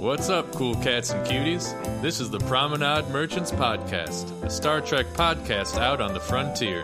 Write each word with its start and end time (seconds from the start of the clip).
What's 0.00 0.30
up, 0.30 0.50
cool 0.52 0.76
cats 0.76 1.10
and 1.10 1.26
cuties? 1.26 2.00
This 2.00 2.20
is 2.20 2.30
the 2.30 2.38
Promenade 2.38 3.10
Merchants 3.10 3.50
Podcast, 3.50 4.42
a 4.42 4.48
Star 4.48 4.80
Trek 4.80 5.04
podcast 5.08 5.76
out 5.76 6.00
on 6.00 6.14
the 6.14 6.20
frontier. 6.20 6.82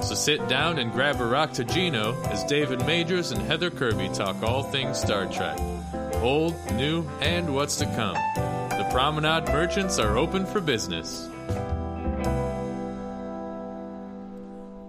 So 0.00 0.14
sit 0.14 0.46
down 0.46 0.78
and 0.78 0.92
grab 0.92 1.16
a 1.16 1.24
raktajino 1.24 2.24
as 2.28 2.44
David 2.44 2.86
Majors 2.86 3.32
and 3.32 3.42
Heather 3.42 3.68
Kirby 3.68 4.10
talk 4.14 4.40
all 4.44 4.62
things 4.62 5.00
Star 5.00 5.26
Trek 5.26 5.58
old, 6.22 6.54
new, 6.74 7.02
and 7.20 7.52
what's 7.52 7.74
to 7.78 7.84
come. 7.96 8.14
The 8.78 8.88
Promenade 8.92 9.48
Merchants 9.48 9.98
are 9.98 10.16
open 10.16 10.46
for 10.46 10.60
business. 10.60 11.28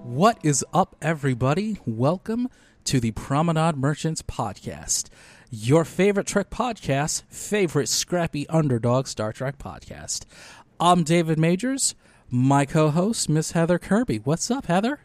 What 0.03 0.37
is 0.43 0.63
up, 0.75 0.95
everybody? 1.01 1.79
Welcome 1.87 2.49
to 2.85 2.99
the 2.99 3.11
Promenade 3.11 3.77
Merchants 3.77 4.21
Podcast, 4.21 5.09
your 5.53 5.85
favorite 5.85 6.25
Trek 6.25 6.49
podcast, 6.49 7.21
favorite 7.29 7.87
scrappy 7.87 8.49
underdog 8.49 9.05
Star 9.05 9.31
Trek 9.31 9.59
podcast. 9.59 10.25
I'm 10.79 11.03
David 11.03 11.37
Majors, 11.37 11.93
my 12.27 12.65
co 12.65 12.89
host, 12.89 13.29
Miss 13.29 13.51
Heather 13.51 13.77
Kirby. 13.77 14.17
What's 14.17 14.49
up, 14.49 14.65
Heather? 14.65 15.01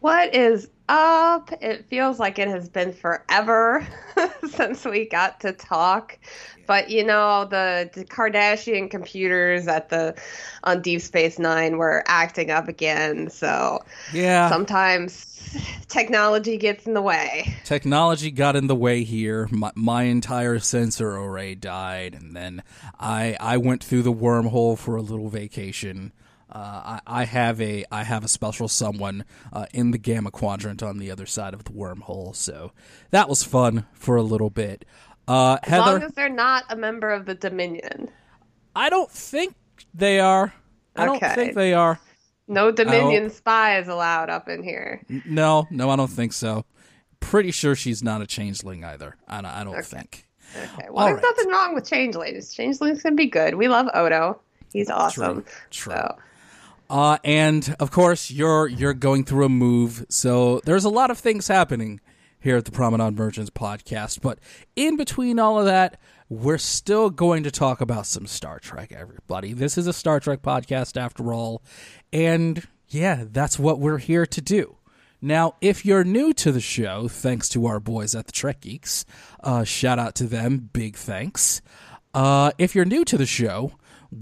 What 0.00 0.34
is 0.34 0.70
up? 0.88 1.50
It 1.60 1.86
feels 1.86 2.18
like 2.18 2.38
it 2.38 2.48
has 2.48 2.68
been 2.68 2.92
forever 2.92 3.86
since 4.50 4.84
we 4.84 5.06
got 5.06 5.40
to 5.40 5.52
talk. 5.52 6.18
But 6.66 6.90
you 6.90 7.04
know, 7.04 7.44
the, 7.44 7.90
the 7.92 8.04
Cardassian 8.04 8.90
computers 8.90 9.68
at 9.68 9.88
the 9.90 10.14
on 10.64 10.82
Deep 10.82 11.00
Space 11.00 11.38
Nine 11.38 11.76
were 11.76 12.02
acting 12.06 12.50
up 12.50 12.68
again. 12.68 13.30
So 13.30 13.84
Yeah. 14.12 14.48
sometimes 14.48 15.30
technology 15.88 16.56
gets 16.56 16.86
in 16.86 16.94
the 16.94 17.02
way. 17.02 17.54
Technology 17.64 18.30
got 18.30 18.56
in 18.56 18.66
the 18.66 18.74
way 18.74 19.04
here. 19.04 19.48
My, 19.50 19.72
my 19.74 20.02
entire 20.04 20.58
sensor 20.58 21.10
array 21.16 21.54
died, 21.54 22.14
and 22.14 22.34
then 22.34 22.62
I 22.98 23.36
I 23.40 23.56
went 23.58 23.82
through 23.84 24.02
the 24.02 24.12
wormhole 24.12 24.78
for 24.78 24.96
a 24.96 25.02
little 25.02 25.28
vacation. 25.28 26.12
Uh, 26.54 26.98
I, 27.06 27.22
I 27.22 27.24
have 27.24 27.60
a 27.60 27.84
I 27.90 28.04
have 28.04 28.24
a 28.24 28.28
special 28.28 28.68
someone 28.68 29.24
uh, 29.52 29.66
in 29.74 29.90
the 29.90 29.98
gamma 29.98 30.30
quadrant 30.30 30.82
on 30.84 30.98
the 30.98 31.10
other 31.10 31.26
side 31.26 31.52
of 31.52 31.64
the 31.64 31.72
wormhole, 31.72 32.34
so 32.36 32.70
that 33.10 33.28
was 33.28 33.42
fun 33.42 33.86
for 33.92 34.14
a 34.16 34.22
little 34.22 34.50
bit. 34.50 34.84
Uh, 35.26 35.58
As 35.64 35.80
long 35.80 36.02
as 36.02 36.12
they're 36.12 36.28
not 36.28 36.64
a 36.70 36.76
member 36.76 37.10
of 37.10 37.26
the 37.26 37.34
Dominion. 37.34 38.08
I 38.76 38.88
don't 38.88 39.10
think 39.10 39.54
they 39.94 40.20
are. 40.20 40.52
I 40.94 41.06
don't 41.06 41.18
think 41.20 41.54
they 41.54 41.74
are. 41.74 41.98
No 42.46 42.70
Dominion 42.70 43.30
spies 43.30 43.88
allowed 43.88 44.30
up 44.30 44.48
in 44.48 44.62
here. 44.62 45.02
No, 45.24 45.66
no, 45.70 45.90
I 45.90 45.96
don't 45.96 46.10
think 46.10 46.32
so. 46.34 46.66
Pretty 47.20 47.50
sure 47.50 47.74
she's 47.74 48.02
not 48.02 48.20
a 48.20 48.26
changeling 48.26 48.84
either. 48.84 49.16
I 49.26 49.36
don't, 49.40 49.50
I 49.50 49.64
don't 49.64 49.84
think. 49.84 50.28
Okay. 50.56 50.88
Well, 50.90 50.98
All 50.98 51.06
there's 51.06 51.16
right. 51.16 51.34
nothing 51.36 51.50
wrong 51.50 51.74
with 51.74 51.88
changelings. 51.88 52.52
Changelings 52.54 53.02
can 53.02 53.16
be 53.16 53.26
good. 53.26 53.54
We 53.54 53.66
love 53.66 53.88
Odo. 53.94 54.40
He's 54.72 54.90
awesome. 54.90 55.44
True. 55.70 55.94
So, 55.94 56.16
Uh, 56.90 57.18
and 57.24 57.74
of 57.80 57.90
course, 57.90 58.30
you're 58.30 58.68
you're 58.68 58.94
going 58.94 59.24
through 59.24 59.46
a 59.46 59.48
move, 59.48 60.04
so 60.08 60.60
there's 60.64 60.84
a 60.84 60.90
lot 60.90 61.10
of 61.10 61.18
things 61.18 61.48
happening 61.48 62.00
here 62.38 62.56
at 62.56 62.66
the 62.66 62.70
Promenade 62.70 63.16
Merchants 63.16 63.50
podcast. 63.50 64.20
But 64.20 64.38
in 64.76 64.96
between 64.96 65.38
all 65.38 65.58
of 65.58 65.64
that, 65.64 65.98
we're 66.28 66.58
still 66.58 67.08
going 67.10 67.44
to 67.44 67.50
talk 67.50 67.80
about 67.80 68.06
some 68.06 68.26
Star 68.26 68.58
Trek. 68.58 68.92
Everybody, 68.92 69.54
this 69.54 69.78
is 69.78 69.86
a 69.86 69.92
Star 69.92 70.20
Trek 70.20 70.42
podcast 70.42 71.00
after 71.00 71.32
all, 71.32 71.62
and 72.12 72.66
yeah, 72.88 73.24
that's 73.30 73.58
what 73.58 73.80
we're 73.80 73.98
here 73.98 74.26
to 74.26 74.40
do. 74.40 74.76
Now, 75.22 75.54
if 75.62 75.86
you're 75.86 76.04
new 76.04 76.34
to 76.34 76.52
the 76.52 76.60
show, 76.60 77.08
thanks 77.08 77.48
to 77.50 77.64
our 77.64 77.80
boys 77.80 78.14
at 78.14 78.26
the 78.26 78.32
Trek 78.32 78.60
Geeks, 78.60 79.06
uh, 79.42 79.64
shout 79.64 79.98
out 79.98 80.14
to 80.16 80.24
them, 80.24 80.68
big 80.72 80.96
thanks. 80.96 81.62
Uh, 82.12 82.52
if 82.58 82.74
you're 82.74 82.84
new 82.84 83.06
to 83.06 83.16
the 83.16 83.24
show, 83.24 83.72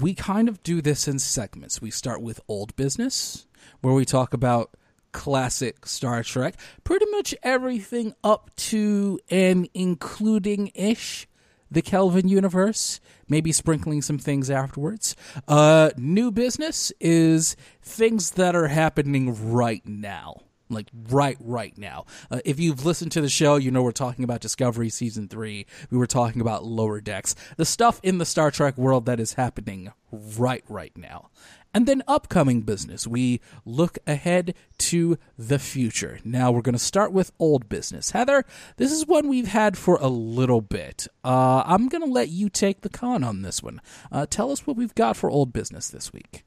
we 0.01 0.15
kind 0.15 0.49
of 0.49 0.63
do 0.63 0.81
this 0.81 1.07
in 1.07 1.19
segments. 1.19 1.83
We 1.83 1.91
start 1.91 2.23
with 2.23 2.41
old 2.49 2.75
business, 2.77 3.47
where 3.81 3.95
we 3.95 4.05
talk 4.05 4.33
about 4.33 4.71
classic 5.13 5.87
Star 5.87 6.23
Trek, 6.23 6.55
pretty 6.85 7.07
much 7.11 7.35
everything 7.43 8.15
up 8.25 8.55
to 8.57 9.21
and 9.31 9.69
including 9.75 10.71
ish 10.75 11.29
the 11.71 11.83
Kelvin 11.83 12.29
universe, 12.29 13.01
maybe 13.29 13.51
sprinkling 13.51 14.03
some 14.03 14.19
things 14.19 14.51
afterwards. 14.51 15.17
Uh, 15.49 15.91
new 15.97 16.31
business 16.31 16.93
is 17.01 17.57
things 17.83 18.33
that 18.33 18.55
are 18.55 18.69
happening 18.69 19.53
right 19.53 19.87
now. 19.87 20.43
Like 20.73 20.89
right, 21.09 21.37
right 21.41 21.77
now. 21.77 22.07
Uh, 22.31 22.41
if 22.45 22.59
you've 22.59 22.85
listened 22.85 23.13
to 23.13 23.21
the 23.21 23.29
show, 23.29 23.57
you 23.57 23.71
know 23.71 23.83
we're 23.83 23.93
talking 23.93 24.25
about 24.25 24.41
Discovery 24.41 24.89
season 24.89 25.29
three. 25.29 25.67
We 25.91 25.99
were 25.99 26.07
talking 26.07 26.41
about 26.41 26.65
Lower 26.65 27.01
Decks, 27.01 27.35
the 27.57 27.65
stuff 27.65 28.01
in 28.03 28.19
the 28.19 28.25
Star 28.25 28.51
Trek 28.51 28.77
world 28.77 29.07
that 29.07 29.21
is 29.21 29.35
happening 29.35 29.93
right, 30.11 30.65
right 30.69 30.97
now. 30.97 31.31
And 31.75 31.87
then 31.87 32.03
upcoming 32.07 32.61
business. 32.63 33.07
We 33.07 33.41
look 33.65 33.99
ahead 34.07 34.55
to 34.77 35.19
the 35.39 35.59
future. 35.59 36.19
Now 36.23 36.53
we're 36.53 36.61
going 36.61 36.75
to 36.75 36.79
start 36.79 37.13
with 37.13 37.33
old 37.39 37.71
business. 37.71 38.11
Heather, 38.11 38.45
this 38.77 38.93
is 38.93 39.07
one 39.07 39.27
we've 39.27 39.49
had 39.49 39.79
for 39.79 39.97
a 39.97 40.09
little 40.09 40.61
bit. 40.61 41.07
Uh, 41.25 41.63
I'm 41.65 41.89
going 41.89 42.03
to 42.05 42.11
let 42.11 42.29
you 42.29 42.51
take 42.51 42.83
the 42.83 42.91
con 42.91 43.25
on 43.25 43.41
this 43.41 43.63
one. 43.63 43.81
Uh, 44.11 44.27
tell 44.29 44.51
us 44.53 44.67
what 44.67 44.77
we've 44.77 44.95
got 44.95 45.17
for 45.17 45.31
old 45.31 45.55
business 45.55 45.89
this 45.89 46.13
week. 46.13 46.45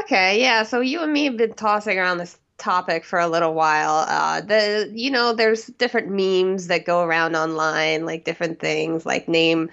okay, 0.00 0.40
yeah. 0.40 0.64
So 0.64 0.80
you 0.80 1.02
and 1.02 1.12
me 1.12 1.26
have 1.26 1.36
been 1.36 1.54
tossing 1.54 1.96
around 1.98 2.18
this 2.18 2.36
topic 2.62 3.04
for 3.04 3.18
a 3.18 3.26
little 3.26 3.54
while. 3.54 4.06
Uh, 4.08 4.40
the 4.40 4.90
you 4.94 5.10
know, 5.10 5.32
there's 5.34 5.66
different 5.66 6.08
memes 6.08 6.68
that 6.68 6.84
go 6.84 7.02
around 7.02 7.34
online, 7.34 8.06
like 8.06 8.24
different 8.24 8.60
things, 8.60 9.04
like 9.04 9.28
name 9.28 9.68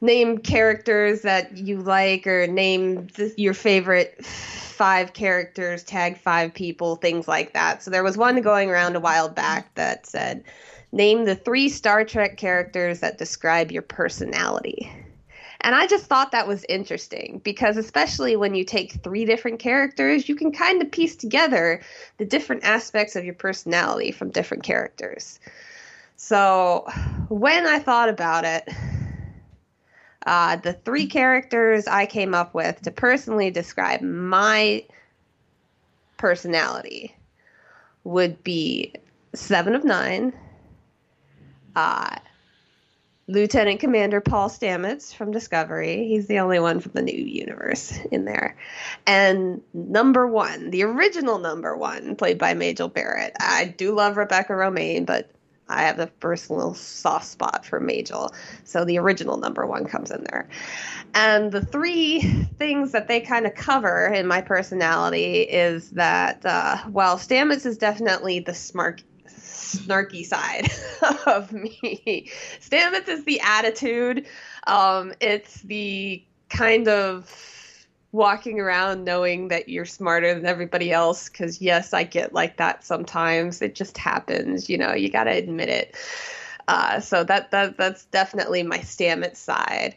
name 0.00 0.38
characters 0.38 1.22
that 1.22 1.56
you 1.56 1.78
like, 1.78 2.26
or 2.26 2.46
name 2.46 3.08
th- 3.08 3.32
your 3.36 3.54
favorite 3.54 4.24
five 4.24 5.12
characters, 5.14 5.82
tag 5.82 6.16
five 6.16 6.54
people, 6.54 6.96
things 6.96 7.26
like 7.26 7.52
that. 7.54 7.82
So 7.82 7.90
there 7.90 8.04
was 8.04 8.16
one 8.16 8.40
going 8.42 8.70
around 8.70 8.94
a 8.94 9.00
while 9.00 9.28
back 9.28 9.74
that 9.74 10.06
said, 10.06 10.44
"Name 10.92 11.24
the 11.24 11.34
three 11.34 11.68
Star 11.68 12.04
Trek 12.04 12.36
characters 12.36 13.00
that 13.00 13.18
describe 13.18 13.72
your 13.72 13.82
personality." 13.82 14.92
And 15.60 15.74
I 15.74 15.86
just 15.86 16.06
thought 16.06 16.32
that 16.32 16.46
was 16.46 16.64
interesting 16.68 17.40
because, 17.42 17.76
especially 17.76 18.36
when 18.36 18.54
you 18.54 18.64
take 18.64 18.92
three 19.02 19.24
different 19.24 19.58
characters, 19.58 20.28
you 20.28 20.34
can 20.34 20.52
kind 20.52 20.82
of 20.82 20.90
piece 20.90 21.16
together 21.16 21.82
the 22.18 22.24
different 22.24 22.64
aspects 22.64 23.16
of 23.16 23.24
your 23.24 23.34
personality 23.34 24.12
from 24.12 24.30
different 24.30 24.62
characters. 24.62 25.40
So, 26.16 26.86
when 27.28 27.66
I 27.66 27.78
thought 27.78 28.08
about 28.08 28.44
it, 28.44 28.68
uh, 30.26 30.56
the 30.56 30.72
three 30.72 31.06
characters 31.06 31.86
I 31.86 32.06
came 32.06 32.34
up 32.34 32.54
with 32.54 32.82
to 32.82 32.90
personally 32.90 33.50
describe 33.50 34.02
my 34.02 34.84
personality 36.16 37.14
would 38.04 38.42
be 38.42 38.92
Seven 39.34 39.74
of 39.74 39.84
Nine, 39.84 40.32
uh, 41.74 42.16
Lieutenant 43.28 43.80
Commander 43.80 44.20
Paul 44.20 44.48
Stamets 44.48 45.12
from 45.12 45.32
Discovery. 45.32 46.06
He's 46.06 46.28
the 46.28 46.38
only 46.38 46.60
one 46.60 46.78
from 46.78 46.92
the 46.92 47.02
new 47.02 47.12
universe 47.12 47.98
in 48.12 48.24
there. 48.24 48.56
And 49.04 49.60
number 49.74 50.28
one, 50.28 50.70
the 50.70 50.84
original 50.84 51.38
number 51.38 51.76
one, 51.76 52.14
played 52.14 52.38
by 52.38 52.54
Majel 52.54 52.88
Barrett. 52.88 53.34
I 53.40 53.74
do 53.76 53.92
love 53.94 54.16
Rebecca 54.16 54.52
Romijn, 54.52 55.06
but 55.06 55.32
I 55.68 55.82
have 55.82 55.98
a 55.98 56.06
personal 56.06 56.74
soft 56.74 57.26
spot 57.26 57.66
for 57.66 57.80
Majel. 57.80 58.32
So 58.62 58.84
the 58.84 58.98
original 58.98 59.36
number 59.36 59.66
one 59.66 59.86
comes 59.86 60.12
in 60.12 60.22
there. 60.30 60.48
And 61.12 61.50
the 61.50 61.64
three 61.64 62.20
things 62.58 62.92
that 62.92 63.08
they 63.08 63.20
kind 63.20 63.46
of 63.46 63.56
cover 63.56 64.06
in 64.06 64.28
my 64.28 64.40
personality 64.40 65.40
is 65.40 65.90
that, 65.90 66.46
uh, 66.46 66.76
while 66.84 67.16
Stamets 67.16 67.66
is 67.66 67.78
definitely 67.78 68.38
the 68.38 68.54
smart, 68.54 69.02
snarky 69.74 70.24
side 70.24 70.70
of 71.26 71.52
me. 71.52 72.30
Stamets 72.60 73.08
is 73.08 73.24
the 73.24 73.40
attitude. 73.40 74.26
Um, 74.66 75.12
it's 75.20 75.62
the 75.62 76.22
kind 76.48 76.88
of 76.88 77.86
walking 78.12 78.60
around 78.60 79.04
knowing 79.04 79.48
that 79.48 79.68
you're 79.68 79.84
smarter 79.84 80.34
than 80.34 80.46
everybody 80.46 80.92
else. 80.92 81.28
Because 81.28 81.60
yes, 81.60 81.92
I 81.92 82.04
get 82.04 82.32
like 82.32 82.56
that 82.58 82.84
sometimes. 82.84 83.62
It 83.62 83.74
just 83.74 83.98
happens. 83.98 84.68
You 84.68 84.78
know, 84.78 84.94
you 84.94 85.10
got 85.10 85.24
to 85.24 85.32
admit 85.32 85.68
it. 85.68 85.96
Uh, 86.68 87.00
so 87.00 87.22
that 87.24 87.50
that 87.52 87.76
that's 87.76 88.06
definitely 88.06 88.62
my 88.62 88.78
Stamets 88.78 89.36
side. 89.36 89.96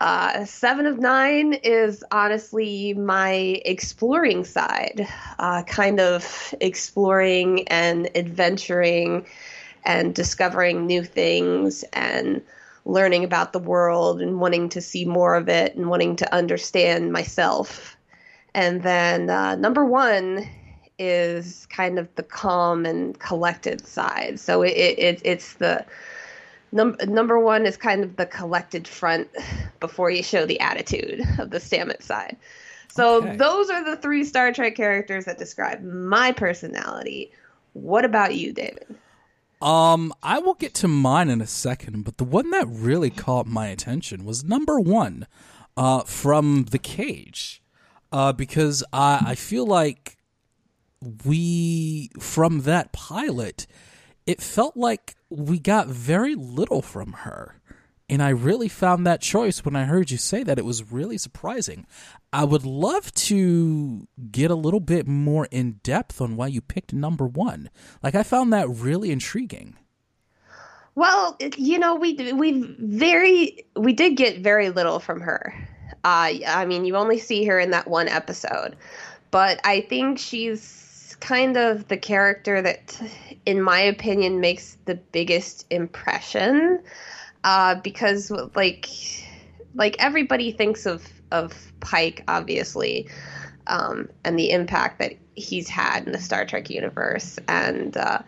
Uh, 0.00 0.46
Seven 0.46 0.86
of 0.86 0.98
Nine 0.98 1.52
is 1.52 2.02
honestly 2.10 2.94
my 2.94 3.60
exploring 3.66 4.44
side, 4.44 5.06
uh, 5.38 5.62
kind 5.64 6.00
of 6.00 6.54
exploring 6.62 7.68
and 7.68 8.08
adventuring 8.16 9.26
and 9.84 10.14
discovering 10.14 10.86
new 10.86 11.04
things 11.04 11.84
and 11.92 12.40
learning 12.86 13.24
about 13.24 13.52
the 13.52 13.58
world 13.58 14.22
and 14.22 14.40
wanting 14.40 14.70
to 14.70 14.80
see 14.80 15.04
more 15.04 15.34
of 15.34 15.50
it 15.50 15.76
and 15.76 15.90
wanting 15.90 16.16
to 16.16 16.34
understand 16.34 17.12
myself. 17.12 17.94
And 18.54 18.82
then 18.82 19.28
uh, 19.28 19.56
number 19.56 19.84
one 19.84 20.48
is 20.98 21.66
kind 21.66 21.98
of 21.98 22.08
the 22.14 22.22
calm 22.22 22.86
and 22.86 23.18
collected 23.18 23.86
side. 23.86 24.40
So 24.40 24.62
it, 24.62 24.72
it, 24.72 24.98
it 24.98 25.22
it's 25.24 25.54
the 25.54 25.84
Num- 26.72 26.96
number 27.06 27.38
one 27.38 27.66
is 27.66 27.76
kind 27.76 28.04
of 28.04 28.16
the 28.16 28.26
collected 28.26 28.86
front 28.86 29.28
before 29.80 30.10
you 30.10 30.22
show 30.22 30.46
the 30.46 30.60
attitude 30.60 31.20
of 31.38 31.50
the 31.50 31.58
Stamets 31.58 32.04
side. 32.04 32.36
So 32.88 33.16
Okay. 33.16 33.36
those 33.36 33.70
are 33.70 33.84
the 33.84 33.96
three 33.96 34.24
Star 34.24 34.52
Trek 34.52 34.74
characters 34.76 35.24
that 35.24 35.38
describe 35.38 35.82
my 35.82 36.32
personality. 36.32 37.30
What 37.72 38.04
about 38.04 38.34
you, 38.34 38.52
David? 38.52 38.86
Um, 39.62 40.12
I 40.22 40.38
will 40.38 40.54
get 40.54 40.74
to 40.74 40.88
mine 40.88 41.28
in 41.28 41.40
a 41.40 41.46
second, 41.46 42.04
but 42.04 42.16
the 42.18 42.24
one 42.24 42.50
that 42.50 42.66
really 42.66 43.10
caught 43.10 43.46
my 43.46 43.66
attention 43.68 44.24
was 44.24 44.42
number 44.42 44.80
one, 44.80 45.26
uh, 45.76 46.02
from 46.04 46.64
The 46.70 46.78
Cage, 46.78 47.62
uh, 48.10 48.32
because 48.32 48.82
I 48.92 49.20
I 49.28 49.34
feel 49.34 49.66
like 49.66 50.16
we 51.24 52.10
from 52.18 52.62
that 52.62 52.92
pilot, 52.92 53.66
it 54.30 54.40
felt 54.40 54.76
like 54.76 55.16
we 55.28 55.58
got 55.58 55.88
very 55.88 56.36
little 56.36 56.82
from 56.82 57.14
her. 57.24 57.56
And 58.08 58.22
I 58.22 58.28
really 58.28 58.68
found 58.68 59.04
that 59.04 59.20
choice 59.20 59.64
when 59.64 59.74
I 59.74 59.86
heard 59.86 60.12
you 60.12 60.18
say 60.18 60.44
that. 60.44 60.56
It 60.56 60.64
was 60.64 60.92
really 60.92 61.18
surprising. 61.18 61.84
I 62.32 62.44
would 62.44 62.64
love 62.64 63.12
to 63.14 64.06
get 64.30 64.52
a 64.52 64.54
little 64.54 64.78
bit 64.78 65.08
more 65.08 65.48
in 65.50 65.80
depth 65.82 66.20
on 66.20 66.36
why 66.36 66.46
you 66.46 66.60
picked 66.60 66.92
number 66.92 67.26
one. 67.26 67.70
Like, 68.04 68.14
I 68.14 68.22
found 68.22 68.52
that 68.52 68.68
really 68.68 69.10
intriguing. 69.10 69.76
Well, 70.94 71.36
you 71.56 71.80
know, 71.80 71.96
we 71.96 72.14
we 72.32 72.62
very 72.78 73.64
we 73.74 73.92
did 73.92 74.16
get 74.16 74.42
very 74.42 74.70
little 74.70 75.00
from 75.00 75.20
her. 75.22 75.52
Uh, 76.04 76.38
I 76.46 76.66
mean, 76.66 76.84
you 76.84 76.94
only 76.94 77.18
see 77.18 77.44
her 77.46 77.58
in 77.58 77.72
that 77.72 77.88
one 77.88 78.06
episode, 78.06 78.76
but 79.32 79.60
I 79.64 79.80
think 79.80 80.20
she's 80.20 80.62
kind 81.20 81.56
of 81.56 81.88
the 81.88 81.96
character 81.96 82.62
that, 82.62 83.00
in 83.46 83.62
my 83.62 83.80
opinion, 83.80 84.40
makes 84.40 84.76
the 84.84 84.94
biggest 84.94 85.66
impression. 85.70 86.82
Uh, 87.44 87.76
because 87.76 88.30
like, 88.54 88.88
like 89.74 89.96
everybody 89.98 90.52
thinks 90.52 90.86
of 90.86 91.06
of 91.30 91.72
Pike, 91.80 92.24
obviously, 92.28 93.08
um, 93.66 94.08
and 94.24 94.38
the 94.38 94.50
impact 94.50 94.98
that 94.98 95.14
he's 95.34 95.68
had 95.68 96.06
in 96.06 96.12
the 96.12 96.18
Star 96.18 96.44
Trek 96.44 96.68
universe, 96.68 97.38
and 97.48 97.96
uh, 97.96 98.18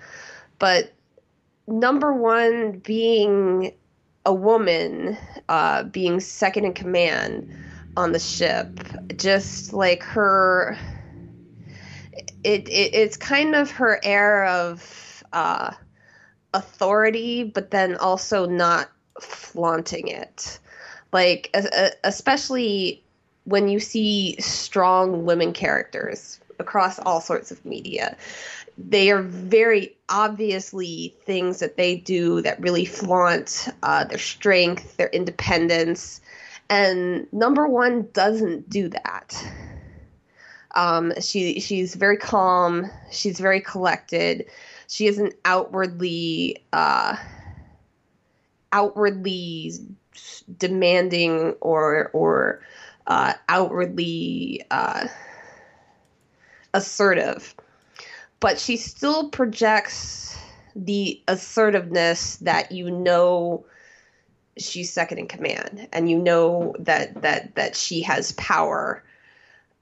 but 0.58 0.92
number 1.66 2.12
one 2.12 2.78
being 2.78 3.72
a 4.24 4.32
woman 4.32 5.16
uh, 5.48 5.82
being 5.84 6.20
second 6.20 6.64
in 6.64 6.74
command 6.74 7.52
on 7.96 8.12
the 8.12 8.18
ship 8.18 8.80
just 9.16 9.72
like 9.72 10.02
her 10.02 10.78
it, 12.44 12.68
it 12.68 12.94
it's 12.94 13.16
kind 13.16 13.54
of 13.54 13.70
her 13.70 14.00
air 14.02 14.46
of 14.46 15.22
uh, 15.32 15.72
authority 16.54 17.44
but 17.44 17.70
then 17.70 17.96
also 17.96 18.46
not 18.46 18.90
flaunting 19.20 20.08
it 20.08 20.58
like 21.12 21.54
especially 22.04 23.02
when 23.44 23.68
you 23.68 23.80
see 23.80 24.36
strong 24.40 25.24
women 25.24 25.52
characters 25.52 26.40
across 26.58 26.98
all 27.00 27.20
sorts 27.20 27.50
of 27.50 27.64
media 27.64 28.16
they 28.78 29.10
are 29.10 29.22
very 29.22 29.96
obviously 30.08 31.14
things 31.24 31.60
that 31.60 31.76
they 31.76 31.96
do 31.96 32.40
that 32.42 32.60
really 32.60 32.84
flaunt 32.84 33.68
uh, 33.82 34.04
their 34.04 34.18
strength, 34.18 34.96
their 34.96 35.08
independence, 35.08 36.20
and 36.70 37.30
number 37.32 37.66
one 37.66 38.08
doesn't 38.12 38.68
do 38.70 38.88
that. 38.88 39.46
Um, 40.74 41.12
she 41.20 41.60
she's 41.60 41.94
very 41.94 42.16
calm. 42.16 42.90
She's 43.10 43.38
very 43.38 43.60
collected. 43.60 44.46
She 44.88 45.06
isn't 45.06 45.34
outwardly 45.44 46.64
uh, 46.72 47.16
outwardly 48.72 49.72
demanding 50.58 51.54
or 51.60 52.10
or 52.12 52.62
uh, 53.06 53.34
outwardly 53.48 54.62
uh, 54.70 55.08
assertive 56.74 57.54
but 58.42 58.58
she 58.58 58.76
still 58.76 59.30
projects 59.30 60.36
the 60.74 61.22
assertiveness 61.28 62.36
that 62.38 62.72
you 62.72 62.90
know 62.90 63.64
she's 64.58 64.92
second 64.92 65.18
in 65.18 65.28
command 65.28 65.88
and 65.92 66.10
you 66.10 66.18
know 66.18 66.74
that 66.78 67.22
that 67.22 67.54
that 67.54 67.76
she 67.76 68.02
has 68.02 68.32
power 68.32 69.02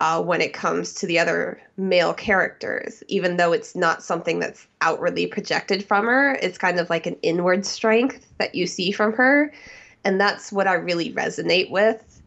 uh, 0.01 0.23
when 0.23 0.41
it 0.41 0.53
comes 0.53 0.95
to 0.95 1.07
the 1.07 1.19
other 1.19 1.61
male 1.77 2.15
characters 2.15 3.03
even 3.09 3.37
though 3.37 3.53
it's 3.53 3.77
not 3.77 4.03
something 4.03 4.39
that's 4.41 4.67
outwardly 4.81 5.27
projected 5.27 5.85
from 5.85 6.07
her 6.07 6.35
it's 6.43 6.59
kind 6.59 6.81
of 6.81 6.91
like 6.91 7.07
an 7.07 7.17
inward 7.23 7.65
strength 7.65 8.27
that 8.39 8.55
you 8.55 8.67
see 8.67 8.91
from 8.91 9.13
her. 9.13 9.53
And 10.03 10.19
that's 10.19 10.51
what 10.51 10.67
i 10.67 10.75
really 10.75 11.13
resonate 11.13 11.71
with 11.71 12.21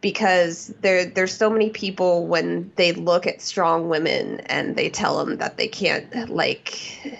because 0.00 0.68
there 0.80 1.06
there's 1.06 1.36
so 1.36 1.50
many 1.50 1.70
people 1.70 2.26
when 2.26 2.70
they 2.76 2.92
look 2.92 3.26
at 3.26 3.40
strong 3.40 3.88
women 3.88 4.40
and 4.46 4.76
they 4.76 4.90
tell 4.90 5.24
them 5.24 5.38
that 5.38 5.56
they 5.56 5.68
can't 5.68 6.28
like 6.28 7.18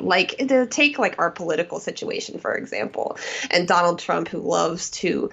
like 0.00 0.36
to 0.38 0.66
take 0.66 0.98
like 0.98 1.18
our 1.18 1.30
political 1.30 1.80
situation 1.80 2.38
for 2.38 2.54
example 2.54 3.16
and 3.50 3.66
Donald 3.66 3.98
Trump 3.98 4.28
who 4.28 4.38
loves 4.38 4.90
to 4.90 5.30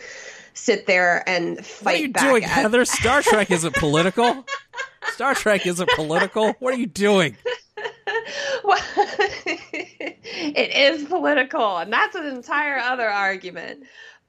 sit 0.59 0.85
there 0.85 1.27
and 1.27 1.65
fight 1.65 1.85
What 1.85 1.95
are 1.95 1.97
you 1.97 2.07
doing, 2.31 2.43
at- 2.43 2.49
Heather? 2.49 2.85
Star 2.99 3.21
Trek 3.21 3.51
isn't 3.51 3.75
political. 3.75 4.45
Star 5.13 5.33
Trek 5.33 5.65
isn't 5.65 5.89
political. 5.95 6.53
What 6.59 6.73
are 6.73 6.77
you 6.77 6.85
doing? 6.85 7.35
Well, 8.63 8.79
it 9.45 10.75
is 10.75 11.07
political, 11.07 11.77
and 11.77 11.91
that's 11.91 12.15
an 12.15 12.25
entire 12.25 12.77
other 12.77 13.07
argument. 13.09 13.83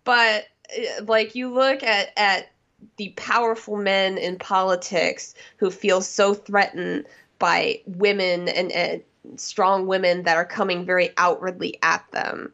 But 0.05 0.47
uh, 0.77 1.05
like 1.05 1.35
you 1.35 1.53
look 1.53 1.83
at 1.83 2.11
at 2.17 2.51
the 2.97 3.11
powerful 3.17 3.77
men 3.77 4.17
in 4.17 4.39
politics 4.39 5.35
who 5.57 5.71
feel 5.71 6.01
so 6.01 6.33
threatened 6.35 7.07
by 7.39 7.81
women 7.87 8.49
and, 8.49 8.73
and 8.73 9.03
strong 9.37 9.87
women 9.87 10.23
that 10.23 10.37
are 10.37 10.47
coming 10.47 10.87
very 10.87 11.11
outwardly 11.17 11.79
at 11.83 12.05
them. 12.13 12.53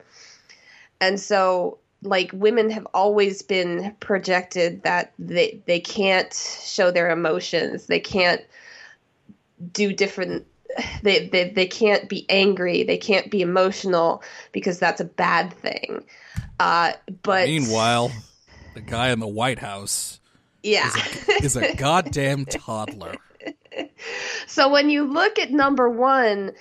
And 1.01 1.21
so 1.21 1.79
like 2.03 2.31
women 2.33 2.71
have 2.71 2.87
always 2.95 3.43
been 3.43 3.95
projected 4.01 4.83
that 4.83 5.13
they 5.19 5.61
they 5.67 5.81
can't 5.81 6.33
show 6.33 6.91
their 6.91 7.11
emotions. 7.11 7.87
They 7.87 8.01
can't 8.01 8.43
do 9.73 9.93
different 9.93 10.47
they, 11.03 11.29
they 11.29 11.51
they 11.51 11.67
can't 11.67 12.09
be 12.09 12.27
angry 12.29 12.83
they 12.83 12.99
can't 12.99 13.31
be 13.31 13.41
emotional 13.41 14.23
because 14.53 14.79
that's 14.79 15.01
a 15.01 15.05
bad 15.05 15.53
thing 15.55 16.05
uh 16.61 16.93
but 17.23 17.47
Meanwhile, 17.47 18.13
the 18.75 18.81
guy 18.81 19.11
in 19.11 19.19
the 19.19 19.27
White 19.27 19.59
House 19.59 20.21
yeah 20.63 20.91
is 21.43 21.57
a 21.57 21.75
goddamn 21.77 22.45
toddler. 22.45 23.15
so 24.47 24.69
when 24.69 24.91
you 24.91 25.05
look 25.05 25.39
at 25.39 25.51
number 25.51 25.89
one 25.89 26.53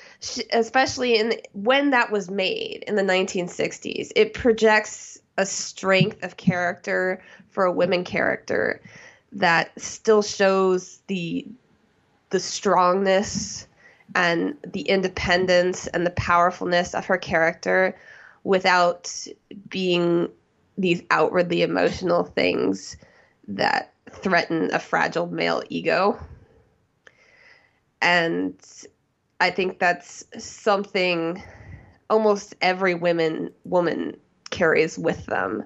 especially 0.53 1.17
in 1.17 1.33
when 1.53 1.89
that 1.91 2.11
was 2.11 2.29
made 2.29 2.83
in 2.87 2.95
the 2.95 3.03
1960s 3.03 4.11
it 4.15 4.33
projects 4.33 5.14
a 5.37 5.45
strength 5.45 6.23
of 6.23 6.37
character 6.37 7.21
for 7.49 7.65
a 7.65 7.71
women 7.71 8.03
character 8.03 8.81
that 9.31 9.69
still 9.79 10.21
shows 10.21 10.99
the 11.07 11.45
the 12.29 12.39
strongness 12.39 13.67
and 14.13 14.57
the 14.65 14.81
independence 14.81 15.87
and 15.87 16.05
the 16.05 16.11
powerfulness 16.11 16.93
of 16.93 17.05
her 17.05 17.17
character 17.17 17.95
without 18.43 19.27
being 19.69 20.29
these 20.77 21.01
outwardly 21.11 21.61
emotional 21.61 22.23
things 22.23 22.97
that 23.47 23.93
threaten 24.11 24.69
a 24.73 24.79
fragile 24.79 25.27
male 25.27 25.63
ego. 25.69 26.19
And 28.01 28.55
I 29.39 29.49
think 29.49 29.79
that's 29.79 30.25
something 30.37 31.41
almost 32.09 32.55
every 32.61 32.93
women 32.93 33.51
woman 33.63 34.17
carries 34.49 34.97
with 34.97 35.25
them 35.25 35.63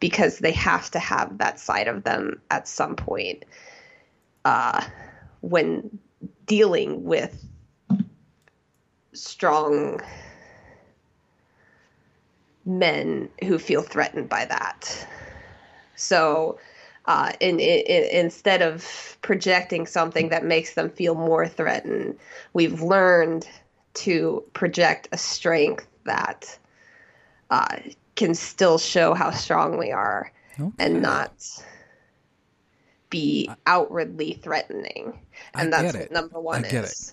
because 0.00 0.38
they 0.38 0.52
have 0.52 0.90
to 0.90 0.98
have 0.98 1.38
that 1.38 1.58
side 1.58 1.88
of 1.88 2.04
them 2.04 2.40
at 2.50 2.68
some 2.68 2.96
point 2.96 3.44
uh, 4.44 4.84
when 5.40 5.98
dealing 6.46 7.04
with 7.04 7.46
strong 9.12 10.00
men 12.66 13.28
who 13.44 13.58
feel 13.58 13.82
threatened 13.82 14.28
by 14.28 14.44
that. 14.44 15.06
So, 15.96 16.58
uh, 17.06 17.32
in, 17.40 17.60
in, 17.60 18.04
instead 18.24 18.62
of 18.62 19.18
projecting 19.22 19.86
something 19.86 20.30
that 20.30 20.44
makes 20.44 20.74
them 20.74 20.90
feel 20.90 21.14
more 21.14 21.46
threatened, 21.46 22.18
we've 22.52 22.80
learned 22.80 23.46
to 23.94 24.42
project 24.54 25.08
a 25.12 25.18
strength 25.18 25.86
that 26.04 26.58
uh, 27.50 27.76
can 28.16 28.34
still 28.34 28.78
show 28.78 29.14
how 29.14 29.30
strong 29.30 29.78
we 29.78 29.90
are 29.92 30.32
Okay. 30.60 30.70
and 30.78 31.02
not 31.02 31.32
be 33.10 33.50
outwardly 33.66 34.34
threatening. 34.42 35.18
I 35.54 35.62
And 35.62 35.72
that's 35.72 35.82
get 35.92 35.94
what 35.94 36.02
it. 36.02 36.12
number 36.12 36.40
one 36.40 36.64
I 36.64 36.68
get 36.68 36.84
is. 36.84 37.12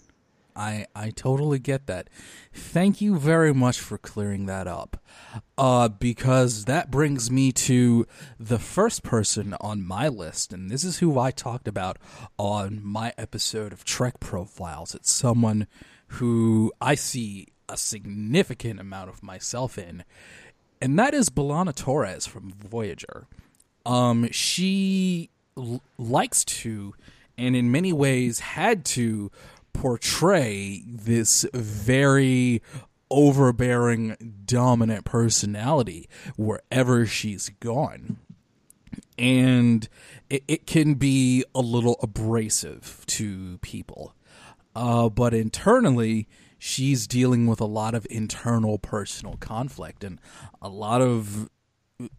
I 0.56 0.86
I 0.96 1.12
totally 1.12 1.60
get 1.60 1.88
that. 1.88 2.10
Thank 2.54 3.00
you 3.00 3.18
very 3.18 3.54
much 3.54 3.80
for 3.80 3.98
clearing 3.98 4.48
that 4.48 4.68
up. 4.68 5.02
Uh, 5.58 5.88
because 5.88 6.66
that 6.66 6.92
brings 6.92 7.32
me 7.32 7.52
to 7.54 8.06
the 8.40 8.60
first 8.60 9.02
person 9.02 9.56
on 9.62 9.82
my 9.86 10.08
list, 10.10 10.52
and 10.52 10.70
this 10.70 10.84
is 10.84 10.98
who 11.00 11.18
I 11.18 11.32
talked 11.32 11.68
about 11.70 11.98
on 12.38 12.82
my 12.84 13.14
episode 13.18 13.72
of 13.72 13.86
Trek 13.86 14.20
Profiles. 14.20 14.94
It's 14.94 15.10
someone 15.12 15.68
who 16.08 16.74
I 16.82 16.96
see 16.96 17.48
a 17.70 17.78
significant 17.78 18.82
amount 18.82 19.10
of 19.10 19.24
myself 19.24 19.78
in, 19.78 20.04
and 20.82 20.98
that 20.98 21.14
is 21.14 21.30
B'Elanna 21.30 21.76
Torres 21.76 22.26
from 22.26 22.52
Voyager. 22.52 23.28
Um, 23.86 24.28
she 24.32 25.30
l- 25.58 25.82
likes 25.98 26.44
to, 26.46 26.94
and 27.38 27.56
in 27.56 27.72
many 27.72 27.94
ways 27.94 28.40
had 28.40 28.86
to 28.86 29.32
portray 29.74 30.84
this 30.86 31.46
very 31.54 32.62
overbearing, 33.10 34.44
dominant 34.46 35.06
personality 35.06 36.10
wherever 36.36 37.06
she's 37.06 37.50
gone. 37.60 38.18
And 39.18 39.88
it, 40.30 40.44
it 40.48 40.66
can 40.66 40.96
be 40.96 41.44
a 41.54 41.62
little 41.62 41.98
abrasive 42.02 43.04
to 43.08 43.58
people. 43.60 44.16
Uh, 44.76 45.10
but 45.10 45.34
internally, 45.34 46.28
she's 46.64 47.08
dealing 47.08 47.48
with 47.48 47.60
a 47.60 47.66
lot 47.66 47.96
of 47.96 48.06
internal 48.12 48.78
personal 48.78 49.36
conflict 49.38 50.04
and 50.04 50.22
a 50.62 50.70
lot 50.70 51.02
of 51.02 51.50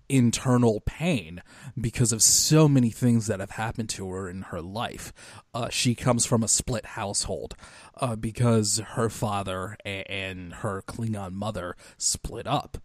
internal 0.09 0.81
pain 0.85 1.41
because 1.81 2.11
of 2.13 2.23
so 2.23 2.69
many 2.69 2.91
things 2.91 3.29
that 3.29 3.39
have 3.39 3.53
happened 3.53 3.89
to 3.89 4.09
her 4.11 4.29
in 4.29 4.43
her 4.43 4.61
life. 4.61 5.13
Uh, 5.55 5.69
she 5.69 5.95
comes 5.95 6.27
from 6.27 6.43
a 6.43 6.49
split 6.49 6.85
household 6.87 7.55
uh, 8.01 8.17
because 8.17 8.81
her 8.95 9.09
father 9.09 9.77
and 9.85 10.55
her 10.55 10.83
Klingon 10.89 11.33
mother 11.33 11.77
split 11.97 12.47
up. 12.49 12.79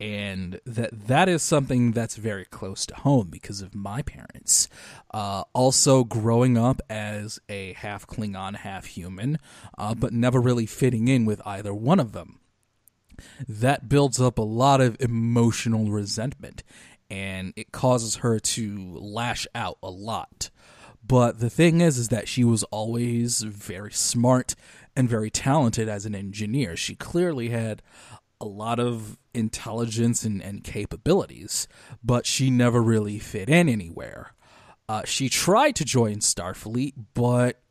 And 0.00 0.60
that 0.66 1.06
that 1.06 1.28
is 1.28 1.42
something 1.42 1.92
that's 1.92 2.16
very 2.16 2.44
close 2.44 2.84
to 2.86 2.94
home 2.94 3.28
because 3.30 3.60
of 3.60 3.74
my 3.74 4.02
parents. 4.02 4.68
Uh, 5.12 5.44
also, 5.52 6.02
growing 6.04 6.58
up 6.58 6.82
as 6.90 7.38
a 7.48 7.74
half 7.74 8.06
Klingon, 8.06 8.56
half 8.56 8.86
human, 8.86 9.38
uh, 9.78 9.94
but 9.94 10.12
never 10.12 10.40
really 10.40 10.66
fitting 10.66 11.08
in 11.08 11.24
with 11.24 11.40
either 11.46 11.72
one 11.72 12.00
of 12.00 12.12
them 12.12 12.40
that 13.48 13.88
builds 13.88 14.20
up 14.20 14.38
a 14.38 14.42
lot 14.42 14.80
of 14.80 14.96
emotional 15.00 15.90
resentment 15.90 16.64
and 17.10 17.52
it 17.56 17.72
causes 17.72 18.16
her 18.16 18.38
to 18.38 18.98
lash 18.98 19.46
out 19.54 19.78
a 19.82 19.90
lot. 19.90 20.50
But 21.06 21.38
the 21.38 21.50
thing 21.50 21.80
is 21.80 21.98
is 21.98 22.08
that 22.08 22.28
she 22.28 22.44
was 22.44 22.64
always 22.64 23.42
very 23.42 23.92
smart 23.92 24.54
and 24.96 25.08
very 25.08 25.30
talented 25.30 25.88
as 25.88 26.06
an 26.06 26.14
engineer. 26.14 26.76
She 26.76 26.94
clearly 26.94 27.50
had 27.50 27.82
a 28.40 28.46
lot 28.46 28.78
of 28.78 29.18
intelligence 29.32 30.24
and, 30.24 30.42
and 30.42 30.64
capabilities, 30.64 31.66
but 32.02 32.26
she 32.26 32.50
never 32.50 32.82
really 32.82 33.18
fit 33.18 33.48
in 33.48 33.68
anywhere. 33.68 34.32
Uh, 34.88 35.02
she 35.04 35.28
tried 35.28 35.74
to 35.76 35.84
join 35.84 36.16
Starfleet, 36.16 36.94
but 37.14 37.62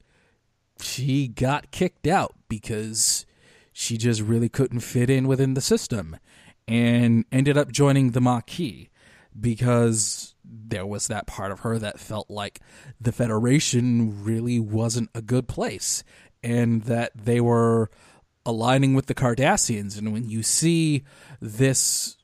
she 0.79 1.27
got 1.27 1.72
kicked 1.72 2.08
out 2.08 2.34
because 2.50 3.25
she 3.72 3.98
just 3.98 4.22
really 4.22 4.50
couldn't 4.50 4.79
fit 4.79 5.10
in 5.10 5.27
within 5.27 5.53
the 5.53 5.62
system 5.62 6.17
and 6.67 7.25
ended 7.32 7.58
up 7.58 7.72
joining 7.72 8.12
the 8.12 8.22
Maquis 8.22 8.89
because 9.39 10.36
there 10.43 10.86
was 10.86 11.08
that 11.08 11.27
part 11.27 11.51
of 11.51 11.62
her 11.62 11.79
that 11.79 12.00
felt 12.00 12.29
like 12.29 12.60
the 13.00 13.12
Federation 13.12 14.24
really 14.24 14.60
wasn't 14.60 15.10
a 15.15 15.22
good 15.22 15.48
place 15.48 16.03
and 16.43 16.84
that 16.84 17.12
they 17.15 17.39
were 17.39 17.89
aligning 18.46 18.94
with 18.94 19.08
the 19.08 19.16
Cardassians. 19.16 19.98
And 19.98 20.14
when 20.14 20.30
you 20.30 20.44
see 20.44 21.04
this 21.40 22.18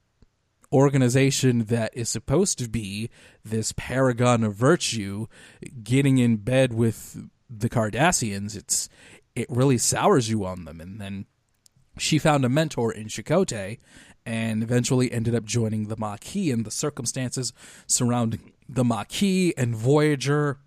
organization 0.71 1.65
that 1.65 1.95
is 1.95 2.09
supposed 2.09 2.59
to 2.59 2.69
be 2.69 3.09
this 3.43 3.73
paragon 3.75 4.43
of 4.43 4.55
virtue 4.55 5.27
getting 5.83 6.17
in 6.17 6.37
bed 6.37 6.73
with 6.73 7.17
the 7.49 7.69
Cardassians, 7.69 8.55
it's 8.55 8.89
it 9.35 9.47
really 9.49 9.77
sours 9.77 10.29
you 10.29 10.45
on 10.45 10.65
them. 10.65 10.81
And 10.81 10.99
then 10.99 11.25
she 11.97 12.19
found 12.19 12.45
a 12.45 12.49
mentor 12.49 12.91
in 12.91 13.07
Chakotay 13.07 13.79
and 14.25 14.61
eventually 14.61 15.11
ended 15.11 15.33
up 15.33 15.45
joining 15.45 15.87
the 15.87 15.97
Maquis, 15.97 16.51
and 16.51 16.65
the 16.65 16.71
circumstances 16.71 17.51
surrounding 17.87 18.53
the 18.67 18.83
Maquis 18.83 19.53
and 19.57 19.75
Voyager 19.75 20.59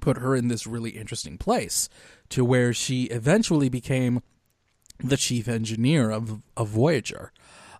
put 0.00 0.18
her 0.18 0.34
in 0.34 0.48
this 0.48 0.66
really 0.66 0.90
interesting 0.90 1.38
place 1.38 1.88
to 2.28 2.44
where 2.44 2.72
she 2.72 3.04
eventually 3.04 3.68
became 3.68 4.20
the 5.02 5.16
chief 5.16 5.48
engineer 5.48 6.10
of, 6.10 6.42
of 6.56 6.68
Voyager. 6.68 7.32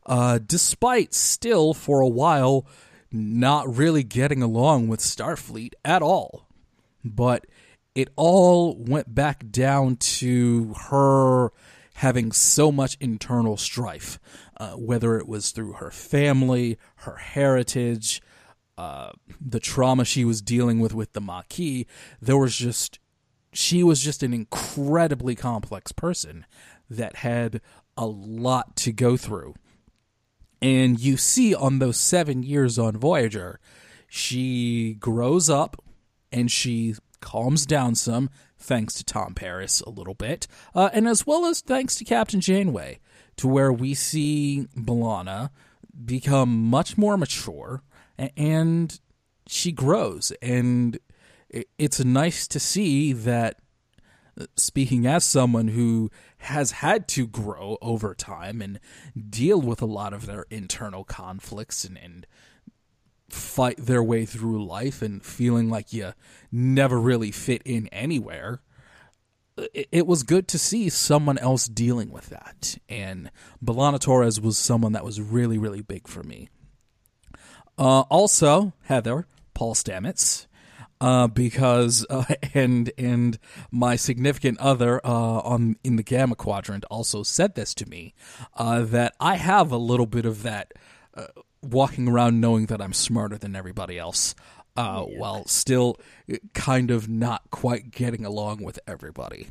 Uh, 0.04 0.38
despite 0.44 1.14
still, 1.14 1.74
for 1.74 2.00
a 2.00 2.08
while, 2.08 2.66
not 3.10 3.76
really 3.76 4.02
getting 4.02 4.42
along 4.42 4.88
with 4.88 5.00
Starfleet 5.00 5.74
at 5.84 6.02
all. 6.02 6.48
But 7.04 7.46
it 7.94 8.08
all 8.16 8.76
went 8.76 9.14
back 9.14 9.50
down 9.50 9.96
to 9.96 10.74
her 10.88 11.50
having 11.94 12.32
so 12.32 12.72
much 12.72 12.96
internal 13.00 13.56
strife, 13.56 14.18
uh, 14.56 14.72
whether 14.72 15.18
it 15.18 15.28
was 15.28 15.50
through 15.50 15.74
her 15.74 15.90
family, 15.90 16.78
her 16.96 17.16
heritage, 17.16 18.22
uh, 18.78 19.12
the 19.40 19.60
trauma 19.60 20.04
she 20.04 20.24
was 20.24 20.40
dealing 20.40 20.80
with 20.80 20.94
with 20.94 21.12
the 21.12 21.20
Maquis. 21.20 21.86
There 22.20 22.38
was 22.38 22.56
just, 22.56 22.98
she 23.52 23.84
was 23.84 24.00
just 24.00 24.22
an 24.22 24.32
incredibly 24.32 25.34
complex 25.34 25.92
person 25.92 26.46
that 26.96 27.16
had 27.16 27.60
a 27.96 28.06
lot 28.06 28.76
to 28.76 28.92
go 28.92 29.16
through. 29.16 29.54
And 30.60 31.00
you 31.00 31.16
see 31.16 31.54
on 31.54 31.78
those 31.78 31.96
seven 31.96 32.42
years 32.42 32.78
on 32.78 32.96
Voyager, 32.96 33.58
she 34.08 34.94
grows 34.94 35.50
up 35.50 35.82
and 36.30 36.50
she 36.50 36.94
calms 37.20 37.66
down 37.66 37.94
some, 37.94 38.30
thanks 38.58 38.94
to 38.94 39.04
Tom 39.04 39.34
Paris 39.34 39.80
a 39.80 39.90
little 39.90 40.14
bit, 40.14 40.46
uh, 40.74 40.90
and 40.92 41.08
as 41.08 41.26
well 41.26 41.46
as 41.46 41.60
thanks 41.60 41.96
to 41.96 42.04
Captain 42.04 42.40
Janeway, 42.40 43.00
to 43.36 43.48
where 43.48 43.72
we 43.72 43.94
see 43.94 44.68
B'Elanna 44.76 45.50
become 46.04 46.50
much 46.64 46.96
more 46.96 47.16
mature 47.16 47.82
and 48.36 49.00
she 49.46 49.72
grows. 49.72 50.32
And 50.40 50.98
it's 51.78 52.04
nice 52.04 52.46
to 52.48 52.60
see 52.60 53.12
that, 53.12 53.60
speaking 54.56 55.06
as 55.06 55.24
someone 55.24 55.68
who 55.68 56.10
has 56.38 56.72
had 56.72 57.06
to 57.08 57.26
grow 57.26 57.76
over 57.82 58.14
time 58.14 58.62
and 58.62 58.80
deal 59.28 59.60
with 59.60 59.82
a 59.82 59.86
lot 59.86 60.12
of 60.12 60.26
their 60.26 60.46
internal 60.50 61.04
conflicts 61.04 61.84
and, 61.84 61.98
and 61.98 62.26
fight 63.28 63.76
their 63.78 64.02
way 64.02 64.24
through 64.24 64.64
life 64.64 65.02
and 65.02 65.24
feeling 65.24 65.68
like 65.68 65.92
you 65.92 66.12
never 66.50 66.98
really 66.98 67.30
fit 67.30 67.62
in 67.64 67.88
anywhere. 67.88 68.62
It, 69.56 69.88
it 69.92 70.06
was 70.06 70.22
good 70.22 70.48
to 70.48 70.58
see 70.58 70.88
someone 70.88 71.38
else 71.38 71.66
dealing 71.66 72.10
with 72.10 72.30
that. 72.30 72.78
And 72.88 73.30
B'Elanna 73.64 74.00
Torres 74.00 74.40
was 74.40 74.56
someone 74.56 74.92
that 74.92 75.04
was 75.04 75.20
really, 75.20 75.58
really 75.58 75.82
big 75.82 76.08
for 76.08 76.22
me. 76.22 76.48
Uh, 77.78 78.00
also, 78.02 78.72
Heather, 78.84 79.26
Paul 79.54 79.74
Stamets. 79.74 80.46
Uh, 81.02 81.26
because 81.26 82.06
uh, 82.10 82.24
and 82.54 82.92
and 82.96 83.36
my 83.72 83.96
significant 83.96 84.56
other 84.60 85.04
uh, 85.04 85.10
on 85.40 85.74
in 85.82 85.96
the 85.96 86.02
Gamma 86.04 86.36
Quadrant 86.36 86.84
also 86.84 87.24
said 87.24 87.56
this 87.56 87.74
to 87.74 87.86
me 87.88 88.14
uh, 88.54 88.82
that 88.82 89.12
I 89.18 89.34
have 89.34 89.72
a 89.72 89.76
little 89.76 90.06
bit 90.06 90.24
of 90.24 90.44
that 90.44 90.74
uh, 91.16 91.26
walking 91.60 92.06
around 92.06 92.40
knowing 92.40 92.66
that 92.66 92.80
I'm 92.80 92.92
smarter 92.92 93.36
than 93.36 93.56
everybody 93.56 93.98
else, 93.98 94.36
uh, 94.76 95.04
yeah. 95.08 95.18
while 95.18 95.44
still 95.46 95.98
kind 96.54 96.92
of 96.92 97.08
not 97.08 97.50
quite 97.50 97.90
getting 97.90 98.24
along 98.24 98.62
with 98.62 98.78
everybody. 98.86 99.48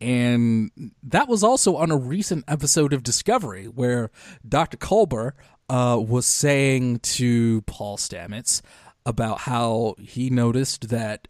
And 0.00 0.70
that 1.02 1.26
was 1.26 1.42
also 1.42 1.74
on 1.74 1.90
a 1.90 1.96
recent 1.96 2.44
episode 2.46 2.92
of 2.92 3.02
Discovery 3.02 3.66
where 3.66 4.12
Dr. 4.48 4.76
Culber 4.76 5.32
uh, 5.68 5.98
was 6.00 6.26
saying 6.26 7.00
to 7.00 7.62
Paul 7.62 7.96
Stamets 7.96 8.60
about 9.06 9.40
how 9.40 9.94
he 9.98 10.30
noticed 10.30 10.88
that 10.88 11.28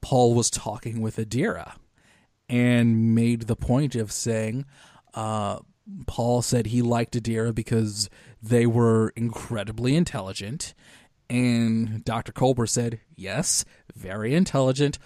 Paul 0.00 0.34
was 0.34 0.50
talking 0.50 1.00
with 1.00 1.16
Adira 1.16 1.74
and 2.48 3.14
made 3.14 3.42
the 3.42 3.56
point 3.56 3.94
of 3.94 4.12
saying, 4.12 4.64
uh, 5.14 5.58
Paul 6.06 6.42
said 6.42 6.66
he 6.66 6.82
liked 6.82 7.14
Adira 7.14 7.54
because 7.54 8.10
they 8.42 8.66
were 8.66 9.12
incredibly 9.16 9.96
intelligent. 9.96 10.74
And 11.28 12.04
Dr. 12.04 12.32
Culber 12.32 12.68
said, 12.68 13.00
yes, 13.16 13.64
very 13.94 14.34
intelligent. 14.34 14.98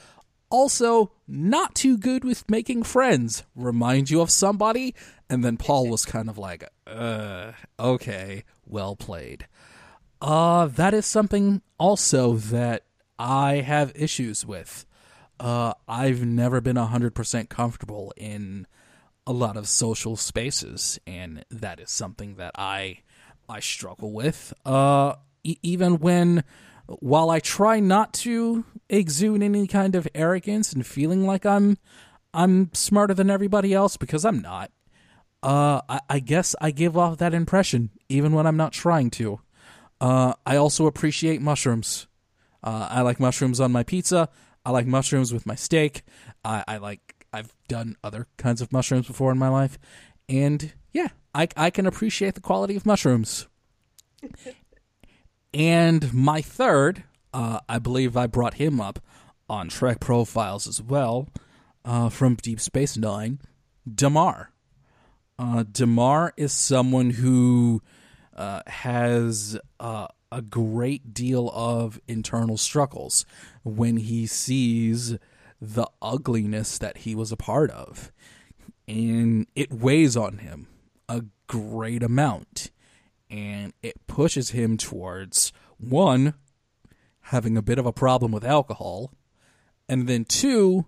Also, 0.50 1.12
not 1.28 1.74
too 1.74 1.96
good 1.96 2.24
with 2.24 2.50
making 2.50 2.82
friends. 2.82 3.44
Remind 3.54 4.10
you 4.10 4.20
of 4.20 4.30
somebody? 4.30 4.94
And 5.28 5.44
then 5.44 5.56
Paul 5.56 5.88
was 5.88 6.04
kind 6.04 6.28
of 6.28 6.38
like, 6.38 6.68
uh, 6.86 7.52
okay, 7.78 8.44
well 8.66 8.96
played. 8.96 9.46
Uh, 10.20 10.66
that 10.66 10.92
is 10.92 11.06
something 11.06 11.62
also 11.80 12.34
that 12.34 12.84
I 13.18 13.56
have 13.56 13.92
issues 13.96 14.46
with. 14.46 14.86
uh, 15.40 15.72
I've 15.88 16.24
never 16.24 16.60
been 16.60 16.76
100% 16.76 17.48
comfortable 17.48 18.12
in 18.16 18.66
a 19.26 19.32
lot 19.32 19.56
of 19.56 19.68
social 19.68 20.16
spaces, 20.16 20.98
and 21.06 21.44
that 21.50 21.80
is 21.80 21.90
something 21.90 22.36
that 22.36 22.52
I 22.56 23.00
I 23.48 23.60
struggle 23.60 24.12
with. 24.12 24.52
Uh, 24.66 25.14
e- 25.42 25.56
even 25.62 25.98
when, 25.98 26.44
while 26.86 27.30
I 27.30 27.40
try 27.40 27.80
not 27.80 28.12
to 28.24 28.64
exude 28.88 29.42
any 29.42 29.66
kind 29.66 29.94
of 29.96 30.06
arrogance 30.14 30.72
and 30.72 30.86
feeling 30.86 31.26
like 31.26 31.46
I'm 31.46 31.78
I'm 32.34 32.70
smarter 32.74 33.14
than 33.14 33.30
everybody 33.30 33.72
else 33.74 33.96
because 33.96 34.24
I'm 34.24 34.40
not. 34.40 34.70
Uh, 35.42 35.80
I, 35.88 36.00
I 36.08 36.18
guess 36.20 36.54
I 36.60 36.70
give 36.70 36.96
off 36.98 37.18
that 37.18 37.34
impression 37.34 37.90
even 38.08 38.32
when 38.34 38.46
I'm 38.46 38.56
not 38.58 38.72
trying 38.72 39.10
to. 39.12 39.40
Uh, 40.00 40.34
I 40.46 40.56
also 40.56 40.86
appreciate 40.86 41.40
mushrooms. 41.42 42.06
Uh, 42.62 42.88
I 42.90 43.02
like 43.02 43.20
mushrooms 43.20 43.60
on 43.60 43.72
my 43.72 43.82
pizza. 43.82 44.28
I 44.64 44.70
like 44.70 44.86
mushrooms 44.86 45.32
with 45.32 45.46
my 45.46 45.54
steak. 45.54 46.02
I, 46.44 46.64
I 46.66 46.76
like. 46.78 47.26
I've 47.32 47.54
done 47.68 47.96
other 48.02 48.26
kinds 48.38 48.60
of 48.60 48.72
mushrooms 48.72 49.06
before 49.06 49.30
in 49.30 49.38
my 49.38 49.48
life, 49.48 49.78
and 50.28 50.72
yeah, 50.92 51.08
I 51.34 51.48
I 51.56 51.70
can 51.70 51.86
appreciate 51.86 52.34
the 52.34 52.40
quality 52.40 52.76
of 52.76 52.84
mushrooms. 52.84 53.46
and 55.54 56.12
my 56.12 56.42
third, 56.42 57.04
uh, 57.32 57.60
I 57.68 57.78
believe 57.78 58.16
I 58.16 58.26
brought 58.26 58.54
him 58.54 58.80
up 58.80 58.98
on 59.48 59.68
Trek 59.68 60.00
profiles 60.00 60.66
as 60.66 60.82
well, 60.82 61.28
uh, 61.84 62.08
from 62.08 62.34
Deep 62.36 62.60
Space 62.60 62.96
Nine, 62.96 63.40
Damar. 63.92 64.50
Uh, 65.38 65.64
Damar 65.70 66.34
is 66.36 66.52
someone 66.52 67.10
who 67.10 67.80
uh, 68.40 68.62
has 68.66 69.60
uh, 69.78 70.08
a 70.32 70.40
great 70.40 71.12
deal 71.12 71.50
of 71.54 72.00
internal 72.08 72.56
struggles 72.56 73.26
when 73.64 73.98
he 73.98 74.26
sees 74.26 75.18
the 75.60 75.86
ugliness 76.00 76.78
that 76.78 76.98
he 76.98 77.14
was 77.14 77.30
a 77.30 77.36
part 77.36 77.70
of. 77.70 78.10
And 78.88 79.46
it 79.54 79.70
weighs 79.70 80.16
on 80.16 80.38
him 80.38 80.68
a 81.06 81.24
great 81.48 82.02
amount. 82.02 82.70
And 83.28 83.74
it 83.82 84.06
pushes 84.06 84.50
him 84.52 84.78
towards 84.78 85.52
one, 85.76 86.32
having 87.24 87.58
a 87.58 87.62
bit 87.62 87.78
of 87.78 87.84
a 87.84 87.92
problem 87.92 88.32
with 88.32 88.44
alcohol, 88.44 89.12
and 89.86 90.08
then 90.08 90.24
two, 90.24 90.86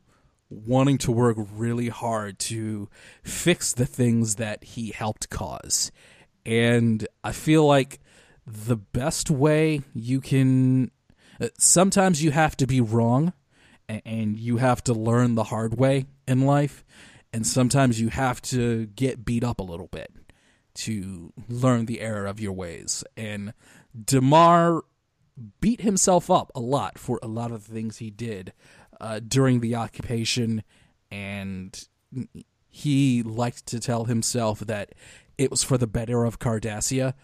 wanting 0.49 0.97
to 0.99 1.13
work 1.13 1.37
really 1.39 1.91
hard 1.91 2.39
to 2.39 2.89
fix 3.23 3.75
the 3.75 3.87
things 3.87 4.37
that 4.37 4.65
he 4.65 4.91
helped 4.91 5.29
cause. 5.29 5.93
And 6.45 7.07
I 7.23 7.33
feel 7.33 7.67
like 7.67 8.01
the 8.47 8.77
best 8.77 9.31
way 9.31 9.83
you 9.95 10.21
can 10.21 10.91
uh, 11.41 11.49
sometimes 11.59 12.23
you 12.23 12.31
have 12.33 12.57
to 12.57 12.67
be 12.67 12.81
wrong 12.81 13.33
and 13.89 14.39
you 14.39 14.57
have 14.57 14.83
to 14.85 14.95
learn 14.95 15.35
the 15.35 15.45
hard 15.45 15.79
way 15.79 16.07
in 16.27 16.43
life 16.43 16.85
and 17.33 17.47
sometimes 17.47 18.01
you 18.01 18.09
have 18.09 18.43
to 18.43 18.87
get 18.87 19.25
beat 19.25 19.45
up 19.45 19.61
a 19.61 19.65
little 19.65 19.89
bit 19.89 20.13
to 20.75 21.33
learn 21.49 21.87
the 21.87 22.01
error 22.01 22.27
of 22.27 22.41
your 22.41 22.53
ways. 22.53 23.05
And 23.17 23.55
Damar 24.05 24.83
beat 25.61 25.81
himself 25.81 26.31
up 26.31 26.51
a 26.55 26.61
lot 26.61 26.99
for 26.99 27.19
a 27.23 27.27
lot 27.27 27.53
of 27.53 27.67
the 27.67 27.75
things 27.75 27.99
he 27.99 28.11
did 28.11 28.53
uh, 29.01 29.21
during 29.27 29.61
the 29.61 29.75
occupation 29.75 30.63
and 31.11 31.89
he 32.69 33.23
liked 33.23 33.67
to 33.67 33.81
tell 33.81 34.05
himself 34.05 34.61
that 34.61 34.95
it 35.43 35.51
was 35.51 35.63
for 35.63 35.77
the 35.77 35.87
better 35.87 36.25
of 36.25 36.39
Cardassia 36.39 37.15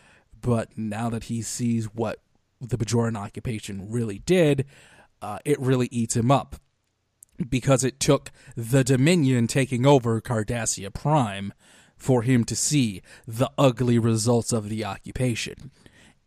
but 0.40 0.76
now 0.76 1.10
that 1.10 1.24
he 1.24 1.42
sees 1.42 1.86
what 1.86 2.20
the 2.60 2.78
Bajoran 2.78 3.16
occupation 3.16 3.90
really 3.90 4.18
did, 4.20 4.64
uh, 5.22 5.38
it 5.44 5.58
really 5.60 5.88
eats 5.90 6.16
him 6.16 6.30
up 6.30 6.56
because 7.48 7.84
it 7.84 8.00
took 8.00 8.30
the 8.56 8.82
Dominion 8.82 9.46
taking 9.46 9.86
over 9.86 10.20
Cardassia 10.20 10.92
Prime 10.92 11.52
for 11.96 12.22
him 12.22 12.44
to 12.44 12.56
see 12.56 13.02
the 13.26 13.50
ugly 13.56 13.98
results 13.98 14.52
of 14.52 14.68
the 14.68 14.84
occupation. 14.84 15.70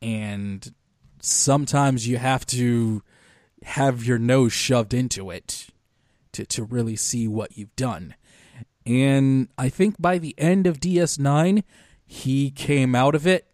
And 0.02 0.74
sometimes 1.22 2.08
you 2.08 2.18
have 2.18 2.46
to 2.48 3.04
have 3.64 4.06
your 4.06 4.18
nose 4.18 4.54
shoved 4.54 4.94
into 4.94 5.30
it 5.30 5.68
to, 6.34 6.46
to 6.46 6.64
really 6.64 6.96
see 6.96 7.28
what 7.28 7.58
you've 7.58 7.76
done. 7.76 8.16
And 8.86 9.50
I 9.58 9.70
think 9.70 10.02
by 10.02 10.18
the 10.18 10.34
end 10.38 10.66
of 10.66 10.80
DS9, 10.80 11.64
he 12.12 12.52
came 12.52 12.94
out 12.94 13.16
of 13.16 13.26
it 13.26 13.48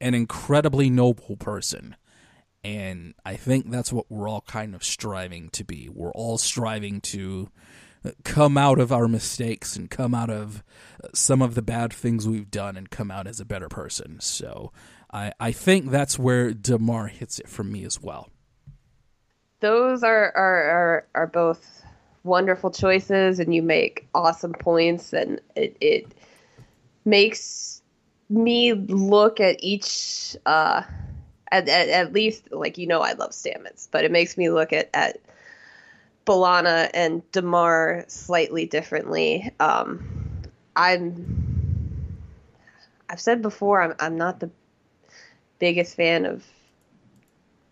an 0.00 0.14
incredibly 0.14 0.90
noble 0.90 1.36
person. 1.36 1.94
And 2.64 3.14
I 3.24 3.36
think 3.36 3.70
that's 3.70 3.92
what 3.92 4.10
we're 4.10 4.28
all 4.28 4.40
kind 4.48 4.74
of 4.74 4.82
striving 4.82 5.48
to 5.50 5.62
be. 5.62 5.88
We're 5.88 6.10
all 6.10 6.36
striving 6.36 7.00
to 7.02 7.50
come 8.24 8.58
out 8.58 8.80
of 8.80 8.90
our 8.90 9.06
mistakes 9.06 9.76
and 9.76 9.88
come 9.88 10.12
out 10.12 10.28
of 10.28 10.64
some 11.14 11.40
of 11.40 11.54
the 11.54 11.62
bad 11.62 11.92
things 11.92 12.26
we've 12.26 12.50
done 12.50 12.76
and 12.76 12.90
come 12.90 13.12
out 13.12 13.28
as 13.28 13.38
a 13.38 13.44
better 13.44 13.68
person. 13.68 14.18
So 14.18 14.72
I, 15.12 15.32
I 15.38 15.52
think 15.52 15.92
that's 15.92 16.18
where 16.18 16.52
Damar 16.52 17.06
hits 17.06 17.38
it 17.38 17.48
for 17.48 17.62
me 17.62 17.84
as 17.84 18.02
well. 18.02 18.28
Those 19.60 20.02
are, 20.02 20.32
are, 20.36 20.62
are, 20.64 21.06
are 21.14 21.26
both 21.28 21.84
wonderful 22.24 22.72
choices, 22.72 23.38
and 23.38 23.54
you 23.54 23.62
make 23.62 24.08
awesome 24.16 24.52
points, 24.52 25.12
and 25.12 25.40
it, 25.54 25.76
it 25.80 26.12
makes 27.04 27.79
me 28.30 28.72
look 28.72 29.40
at 29.40 29.56
each 29.60 30.36
uh 30.46 30.82
at, 31.52 31.68
at, 31.68 31.88
at, 31.88 32.12
least 32.12 32.52
like 32.52 32.78
you 32.78 32.86
know 32.86 33.00
I 33.00 33.12
love 33.14 33.30
Stamets, 33.30 33.88
but 33.90 34.04
it 34.04 34.12
makes 34.12 34.36
me 34.36 34.50
look 34.50 34.72
at 34.72 34.88
at 34.94 35.18
B'Elanna 36.26 36.90
and 36.94 37.28
Damar 37.32 38.04
slightly 38.06 38.66
differently. 38.66 39.50
Um, 39.58 40.08
I'm 40.76 42.16
I've 43.08 43.20
said 43.20 43.42
before 43.42 43.82
I'm 43.82 43.94
I'm 43.98 44.16
not 44.16 44.38
the 44.38 44.50
biggest 45.58 45.96
fan 45.96 46.24
of 46.24 46.44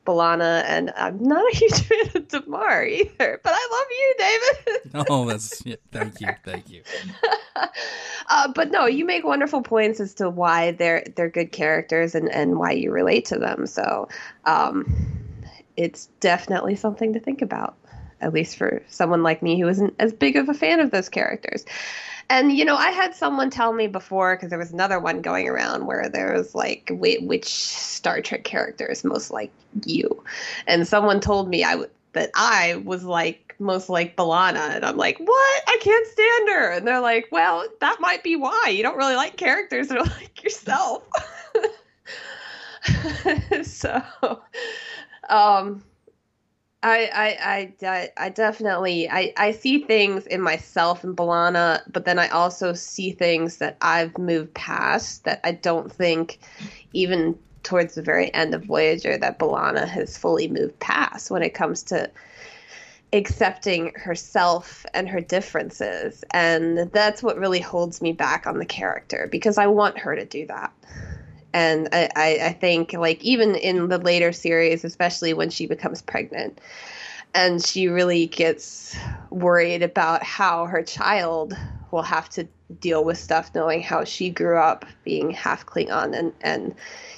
B'Elanna, 0.09 0.65
and 0.65 0.91
I'm 0.97 1.23
not 1.23 1.45
a 1.53 1.57
huge 1.57 1.81
fan 1.83 2.11
of 2.15 2.29
Damar 2.29 2.85
either. 2.85 3.41
But 3.43 3.53
I 3.55 3.69
love 3.73 3.87
you, 3.91 4.15
David. 4.19 5.07
oh, 5.11 5.27
that's 5.27 5.65
yeah, 5.67 5.77
thank 5.93 6.21
you, 6.21 6.29
thank 6.45 6.71
you. 6.71 6.83
uh, 8.29 8.53
but 8.55 8.71
no, 8.71 8.87
you 8.87 9.05
make 9.05 9.25
wonderful 9.25 9.61
points 9.61 10.01
as 10.01 10.15
to 10.15 10.31
why 10.31 10.73
they're 10.73 11.05
they're 11.15 11.29
good 11.29 11.53
characters 11.53 12.15
and 12.15 12.31
and 12.31 12.59
why 12.59 12.73
you 12.73 12.91
relate 12.91 13.27
to 13.27 13.39
them. 13.39 13.67
So, 13.67 14.09
um, 14.47 14.97
it's 15.77 16.07
definitely 16.21 16.75
something 16.75 17.13
to 17.13 17.21
think 17.21 17.43
about, 17.43 17.77
at 18.23 18.33
least 18.33 18.57
for 18.57 18.83
someone 18.89 19.23
like 19.23 19.43
me 19.43 19.61
who 19.61 19.69
isn't 19.69 19.95
as 19.99 20.15
big 20.15 20.37
of 20.37 20.49
a 20.49 20.55
fan 20.55 20.81
of 20.81 20.91
those 20.91 21.11
characters. 21.11 21.67
And 22.31 22.53
you 22.53 22.65
know, 22.65 22.77
I 22.77 22.91
had 22.91 23.15
someone 23.15 23.51
tell 23.51 23.73
me 23.73 23.87
before 23.87 24.37
because 24.37 24.51
there 24.51 24.59
was 24.59 24.73
another 24.73 25.01
one 25.01 25.23
going 25.23 25.49
around 25.49 25.87
where 25.87 26.09
there 26.09 26.35
was 26.35 26.55
like, 26.55 26.91
which 26.93 27.47
Star 27.47 28.21
Trek 28.21 28.45
character 28.45 28.87
is 28.87 29.03
most 29.03 29.31
like 29.31 29.51
you? 29.87 30.23
And 30.67 30.87
someone 30.87 31.21
told 31.21 31.49
me 31.49 31.65
I 31.65 31.75
would 31.77 31.91
that 32.13 32.31
I 32.35 32.83
was 32.85 33.05
like 33.05 33.55
most 33.59 33.89
like 33.89 34.17
B'Elanna, 34.17 34.77
and 34.77 34.85
I'm 34.85 34.97
like, 34.97 35.19
what? 35.19 35.63
I 35.67 35.79
can't 35.81 36.07
stand 36.07 36.49
her. 36.51 36.73
And 36.73 36.87
they're 36.87 37.01
like, 37.01 37.29
well, 37.31 37.67
that 37.81 37.99
might 38.01 38.23
be 38.23 38.37
why 38.37 38.69
you 38.71 38.83
don't 38.83 38.97
really 38.97 39.17
like 39.17 39.37
characters 39.37 39.89
that 39.89 39.99
are 39.99 40.05
like 40.21 40.43
yourself. 40.43 41.03
so, 43.63 44.03
um, 45.29 45.83
I, 46.83 47.75
I, 47.83 47.87
I, 47.89 48.11
I 48.17 48.29
definitely 48.29 49.11
I, 49.11 49.33
I 49.37 49.51
see 49.51 49.81
things 49.83 50.27
in 50.27 50.41
myself 50.41 51.03
and 51.03 51.17
B'Elanna, 51.17 51.83
but 51.93 52.05
then 52.05 52.19
I 52.19 52.29
also 52.29 52.73
see 52.73 53.11
things 53.11 53.57
that 53.57 53.77
I've 53.81 54.17
moved 54.17 54.55
past 54.55 55.25
that 55.25 55.41
I 55.43 55.53
don't 55.53 55.91
think 55.91 56.39
even 56.93 57.37
towards 57.65 57.97
the 57.97 58.03
very 58.03 58.33
end 58.33 58.55
of 58.55 58.65
Voyager 58.65 59.19
that 59.19 59.41
B'Elanna 59.41 59.89
has 59.89 60.17
fully 60.17 60.47
moved 60.47 60.79
past 60.79 61.33
when 61.33 61.43
it 61.43 61.53
comes 61.53 61.83
to 61.85 62.09
accepting 63.13 63.93
herself 63.97 64.87
and 64.95 65.09
her 65.09 65.21
differences. 65.21 66.23
And 66.33 66.79
that's 66.93 67.23
what 67.23 67.39
really 67.39 67.61
holds 67.61 68.01
me 68.01 68.13
back 68.13 68.47
on 68.47 68.59
the 68.59 68.67
character 68.67 69.29
because 69.33 69.59
I 69.59 69.67
want 69.67 69.99
her 69.99 70.15
to 70.15 70.25
do 70.25 70.47
that 70.47 70.73
and 71.53 71.89
I, 71.93 72.09
I 72.43 72.53
think 72.53 72.93
like 72.93 73.23
even 73.23 73.55
in 73.55 73.89
the 73.89 73.99
later 73.99 74.33
series 74.33 74.85
especially 74.85 75.33
when 75.33 75.51
she 75.51 75.67
becomes 75.67 76.03
pregnant 76.03 76.61
and 77.35 77.65
she 77.65 77.89
really 77.89 78.27
gets 78.27 78.97
worried 79.31 79.83
about 79.83 80.23
how 80.23 80.67
her 80.67 80.83
child 80.83 81.55
will 81.91 82.03
have 82.03 82.29
to 82.31 82.47
deal 82.81 83.05
with 83.05 83.19
stuff 83.19 83.51
knowing 83.55 83.83
how 83.83 84.05
she 84.05 84.31
grew 84.31 84.59
up 84.59 84.85
being 85.05 85.31
half 85.31 85.65
klingon 85.67 86.17
and, 86.17 86.33
and 86.41 86.75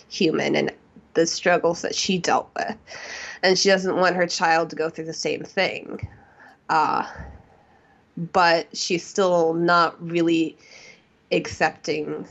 human 0.09 0.55
and 0.55 0.73
the 1.15 1.27
struggles 1.27 1.83
that 1.83 1.95
she 1.95 2.19
dealt 2.19 2.49
with. 2.57 2.77
And 3.43 3.59
she 3.59 3.69
doesn't 3.69 3.97
want 3.97 4.17
her 4.17 4.27
child 4.27 4.71
to 4.71 4.77
go 4.77 4.89
through 4.89 5.07
the 5.07 5.13
same 5.13 5.43
thing. 5.43 6.09
Uh, 6.69 7.05
but 8.33 8.69
she's 8.77 9.05
still 9.05 9.55
not 9.55 10.01
really 10.01 10.57
accepting 11.33 12.27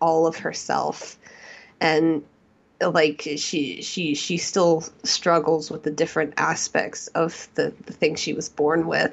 all 0.00 0.26
of 0.26 0.36
herself 0.36 1.18
and 1.80 2.22
like 2.80 3.22
she 3.36 3.80
she 3.82 4.14
she 4.14 4.36
still 4.36 4.82
struggles 5.04 5.70
with 5.70 5.84
the 5.84 5.90
different 5.90 6.34
aspects 6.36 7.06
of 7.08 7.48
the, 7.54 7.72
the 7.86 7.92
thing 7.92 8.14
she 8.14 8.34
was 8.34 8.48
born 8.48 8.86
with 8.86 9.12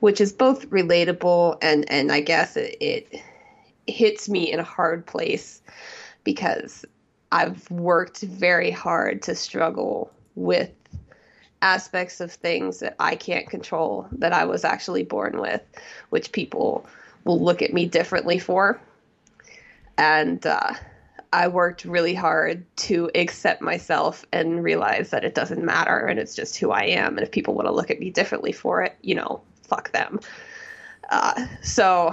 which 0.00 0.20
is 0.20 0.32
both 0.32 0.68
relatable 0.70 1.58
and 1.60 1.90
and 1.90 2.12
i 2.12 2.20
guess 2.20 2.56
it, 2.56 2.76
it 2.80 3.22
hits 3.86 4.28
me 4.28 4.50
in 4.50 4.60
a 4.60 4.64
hard 4.64 5.04
place 5.06 5.60
because 6.24 6.84
i've 7.32 7.68
worked 7.70 8.20
very 8.22 8.70
hard 8.70 9.20
to 9.22 9.34
struggle 9.34 10.10
with 10.36 10.70
aspects 11.62 12.20
of 12.20 12.32
things 12.32 12.78
that 12.78 12.94
i 13.00 13.14
can't 13.14 13.50
control 13.50 14.06
that 14.12 14.32
i 14.32 14.44
was 14.44 14.64
actually 14.64 15.02
born 15.02 15.38
with 15.40 15.62
which 16.10 16.32
people 16.32 16.86
will 17.24 17.40
look 17.40 17.62
at 17.62 17.72
me 17.72 17.86
differently 17.86 18.38
for. 18.38 18.80
And 19.98 20.44
uh 20.46 20.72
I 21.32 21.46
worked 21.48 21.84
really 21.84 22.14
hard 22.14 22.64
to 22.78 23.10
accept 23.14 23.62
myself 23.62 24.24
and 24.32 24.64
realize 24.64 25.10
that 25.10 25.24
it 25.24 25.34
doesn't 25.34 25.64
matter 25.64 26.06
and 26.06 26.18
it's 26.18 26.34
just 26.34 26.56
who 26.58 26.72
I 26.72 26.82
am. 26.82 27.16
And 27.16 27.24
if 27.24 27.30
people 27.30 27.54
want 27.54 27.66
to 27.68 27.72
look 27.72 27.90
at 27.90 28.00
me 28.00 28.10
differently 28.10 28.52
for 28.52 28.82
it, 28.82 28.96
you 29.02 29.14
know, 29.14 29.40
fuck 29.62 29.92
them. 29.92 30.20
Uh, 31.10 31.46
so 31.62 32.12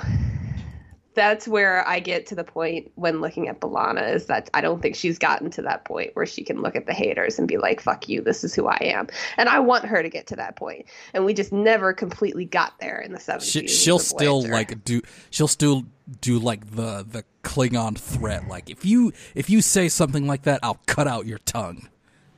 that's 1.17 1.47
where 1.47 1.85
I 1.87 1.99
get 1.99 2.27
to 2.27 2.35
the 2.35 2.43
point 2.43 2.91
when 2.93 3.21
looking 3.21 3.47
at 3.47 3.59
B'Elanna 3.59 4.13
is 4.13 4.27
that 4.27 4.51
I 4.53 4.61
don't 4.61 4.83
think 4.83 4.95
she's 4.95 5.17
gotten 5.17 5.49
to 5.49 5.63
that 5.63 5.83
point 5.83 6.11
where 6.13 6.27
she 6.27 6.43
can 6.43 6.61
look 6.61 6.75
at 6.75 6.85
the 6.85 6.93
haters 6.93 7.39
and 7.39 7.47
be 7.47 7.57
like, 7.57 7.81
fuck 7.81 8.07
you, 8.07 8.21
this 8.21 8.43
is 8.43 8.53
who 8.53 8.67
I 8.67 8.77
am. 8.81 9.07
And 9.35 9.49
I 9.49 9.59
want 9.59 9.85
her 9.85 10.03
to 10.03 10.09
get 10.09 10.27
to 10.27 10.35
that 10.35 10.55
point. 10.55 10.85
And 11.15 11.25
we 11.25 11.33
just 11.33 11.51
never 11.51 11.91
completely 11.91 12.45
got 12.45 12.79
there 12.79 12.99
in 12.99 13.13
the 13.13 13.17
70s. 13.17 13.51
She, 13.51 13.67
she'll 13.67 13.97
still 13.97 14.47
like 14.47 14.83
do, 14.85 15.01
she'll 15.31 15.47
still 15.47 15.85
do 16.21 16.37
like 16.37 16.69
the, 16.75 17.03
the 17.09 17.25
Klingon 17.41 17.97
threat. 17.97 18.47
Like 18.47 18.69
if 18.69 18.85
you, 18.85 19.11
if 19.33 19.49
you 19.49 19.63
say 19.63 19.89
something 19.89 20.27
like 20.27 20.43
that, 20.43 20.59
I'll 20.61 20.79
cut 20.85 21.07
out 21.07 21.25
your 21.25 21.39
tongue 21.39 21.89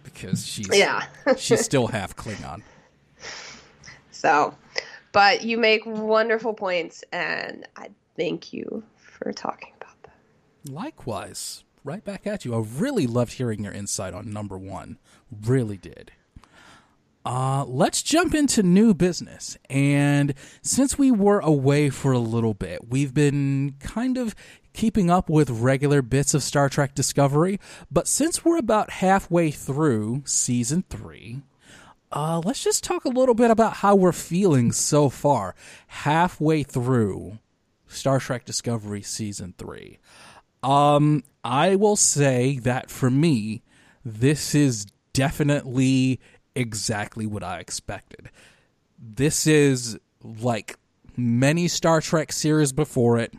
because 0.04 0.48
she's, 0.48 0.70
yeah, 0.72 1.04
she's 1.38 1.66
still 1.66 1.88
half 1.90 2.16
Klingon. 2.16 2.62
So, 4.12 4.56
but 5.12 5.44
you 5.44 5.58
make 5.58 5.86
wonderful 5.86 6.54
points 6.54 7.04
and 7.12 7.68
I 7.76 7.90
thank 8.20 8.52
you 8.54 8.84
for 8.98 9.32
talking 9.32 9.72
about 9.78 9.96
that. 10.04 10.72
Likewise, 10.72 11.64
right 11.84 12.04
back 12.04 12.28
at 12.28 12.46
you. 12.46 12.54
I 12.54 12.60
really 12.60 13.08
loved 13.08 13.34
hearing 13.34 13.64
your 13.64 13.74
insight 13.74 14.14
on 14.14 14.32
number 14.32 14.58
one. 14.58 15.00
Really 15.46 15.78
did. 15.78 16.12
Uh, 17.26 17.64
let's 17.66 18.02
jump 18.02 18.34
into 18.34 18.64
new 18.64 18.94
business. 18.94 19.58
And 19.70 20.34
since 20.62 20.98
we 20.98 21.12
were 21.12 21.40
away 21.40 21.90
for 21.90 22.12
a 22.12 22.20
little 22.20 22.54
bit, 22.54 22.90
we've 22.90 23.14
been 23.14 23.76
kind 23.80 24.18
of 24.18 24.36
keeping 24.74 25.10
up 25.10 25.30
with 25.30 25.50
regular 25.50 26.02
bits 26.02 26.34
of 26.34 26.44
Star 26.44 26.70
Trek 26.70 26.94
Discovery. 26.94 27.60
But 27.92 28.08
since 28.08 28.44
we're 28.44 28.58
about 28.58 28.90
halfway 28.90 29.52
through 29.52 30.24
season 30.26 30.84
three, 30.90 31.42
uh, 32.12 32.42
let's 32.44 32.64
just 32.64 32.84
talk 32.84 33.06
a 33.06 33.10
little 33.10 33.36
bit 33.36 33.52
about 33.52 33.74
how 33.78 33.96
we're 33.96 34.12
feeling 34.12 34.72
so 34.72 35.10
far, 35.10 35.56
halfway 35.88 36.64
through 36.64 37.38
Star 37.90 38.20
Trek 38.20 38.46
Discovery 38.46 39.02
Season 39.02 39.54
3. 39.58 40.00
Um, 40.64 41.24
I 41.44 41.76
will 41.76 41.96
say 41.96 42.60
that 42.60 42.90
for 42.90 43.10
me, 43.10 43.64
this 44.06 44.56
is 44.56 44.86
definitely 45.14 46.20
exactly 46.56 47.26
what 47.26 47.44
I 47.44 47.60
expected. 47.60 48.30
This 48.98 49.48
is 49.48 49.98
like 50.24 50.78
many 51.18 51.68
Star 51.68 52.02
Trek 52.02 52.32
series 52.32 52.72
before 52.72 53.18
it. 53.18 53.34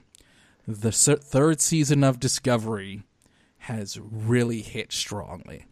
The 0.66 0.92
third 0.92 1.60
season 1.60 2.04
of 2.04 2.20
Discovery 2.20 3.02
has 3.58 3.98
really 4.00 4.62
hit 4.62 4.92
strongly. 4.92 5.66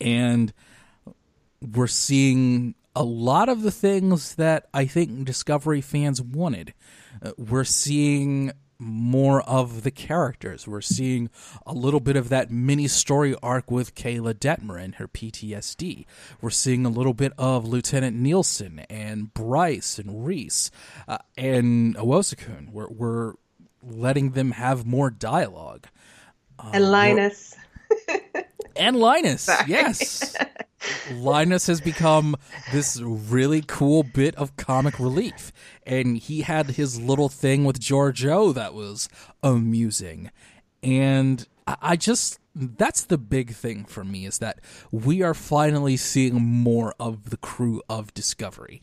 And 0.00 0.52
we're 1.60 1.86
seeing 1.86 2.74
a 2.94 3.04
lot 3.04 3.48
of 3.48 3.62
the 3.62 3.70
things 3.70 4.34
that 4.36 4.66
I 4.72 4.86
think 4.86 5.24
Discovery 5.24 5.80
fans 5.80 6.20
wanted. 6.22 6.74
Uh, 7.22 7.32
we're 7.36 7.64
seeing 7.64 8.52
more 8.80 9.42
of 9.42 9.82
the 9.82 9.90
characters. 9.90 10.66
We're 10.66 10.80
seeing 10.80 11.28
a 11.66 11.74
little 11.74 12.00
bit 12.00 12.16
of 12.16 12.30
that 12.30 12.50
mini 12.50 12.88
story 12.88 13.36
arc 13.42 13.70
with 13.70 13.94
Keyla 13.94 14.34
Detmer 14.34 14.82
and 14.82 14.94
her 14.96 15.06
PTSD. 15.06 16.06
We're 16.40 16.50
seeing 16.50 16.86
a 16.86 16.88
little 16.88 17.12
bit 17.12 17.32
of 17.36 17.66
Lieutenant 17.66 18.16
Nilsson 18.16 18.80
and 18.90 19.32
Bryce 19.34 19.98
and 19.98 20.26
Rhys 20.26 20.70
uh, 21.06 21.18
and 21.36 21.94
Owosekun. 21.96 22.70
We're, 22.70 22.88
we're 22.88 23.34
letting 23.82 24.30
them 24.30 24.52
have 24.52 24.86
more 24.86 25.10
dialogue. 25.10 25.86
Uh, 26.58 26.70
and 26.72 26.90
Linus. 26.90 27.54
and 28.76 28.96
Linus, 28.96 29.42
Sorry. 29.42 29.64
yes. 29.68 30.36
Linus 31.12 31.66
has 31.66 31.80
become 31.80 32.36
this 32.72 33.00
really 33.00 33.62
cool 33.66 34.02
bit 34.02 34.34
of 34.36 34.56
comic 34.56 34.98
relief. 34.98 35.52
And 35.86 36.16
he 36.16 36.42
had 36.42 36.70
his 36.70 37.00
little 37.00 37.28
thing 37.28 37.64
with 37.64 37.80
Georgiou 37.80 38.54
that 38.54 38.72
was 38.74 39.08
amusing. 39.42 40.30
And 40.82 41.46
I 41.66 41.96
just, 41.96 42.38
that's 42.54 43.04
the 43.04 43.18
big 43.18 43.52
thing 43.52 43.84
for 43.84 44.04
me 44.04 44.24
is 44.24 44.38
that 44.38 44.60
we 44.90 45.22
are 45.22 45.34
finally 45.34 45.96
seeing 45.96 46.40
more 46.42 46.94
of 46.98 47.30
the 47.30 47.36
crew 47.36 47.82
of 47.88 48.14
Discovery. 48.14 48.82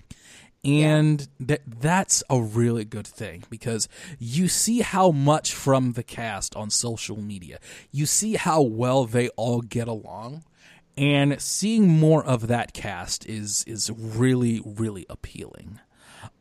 And 0.63 1.21
yeah. 1.21 1.45
that 1.47 1.61
that's 1.79 2.23
a 2.29 2.41
really 2.41 2.83
good 2.83 3.07
thing 3.07 3.43
because 3.49 3.87
you 4.19 4.47
see 4.47 4.81
how 4.81 5.11
much 5.11 5.53
from 5.53 5.93
the 5.93 6.03
cast 6.03 6.55
on 6.55 6.69
social 6.69 7.17
media. 7.17 7.59
You 7.91 8.05
see 8.05 8.35
how 8.35 8.61
well 8.61 9.05
they 9.05 9.29
all 9.29 9.61
get 9.61 9.87
along 9.87 10.43
and 10.97 11.39
seeing 11.39 11.87
more 11.87 12.25
of 12.25 12.47
that 12.47 12.73
cast 12.73 13.25
is 13.27 13.63
is 13.67 13.91
really 13.91 14.61
really 14.65 15.05
appealing. 15.09 15.79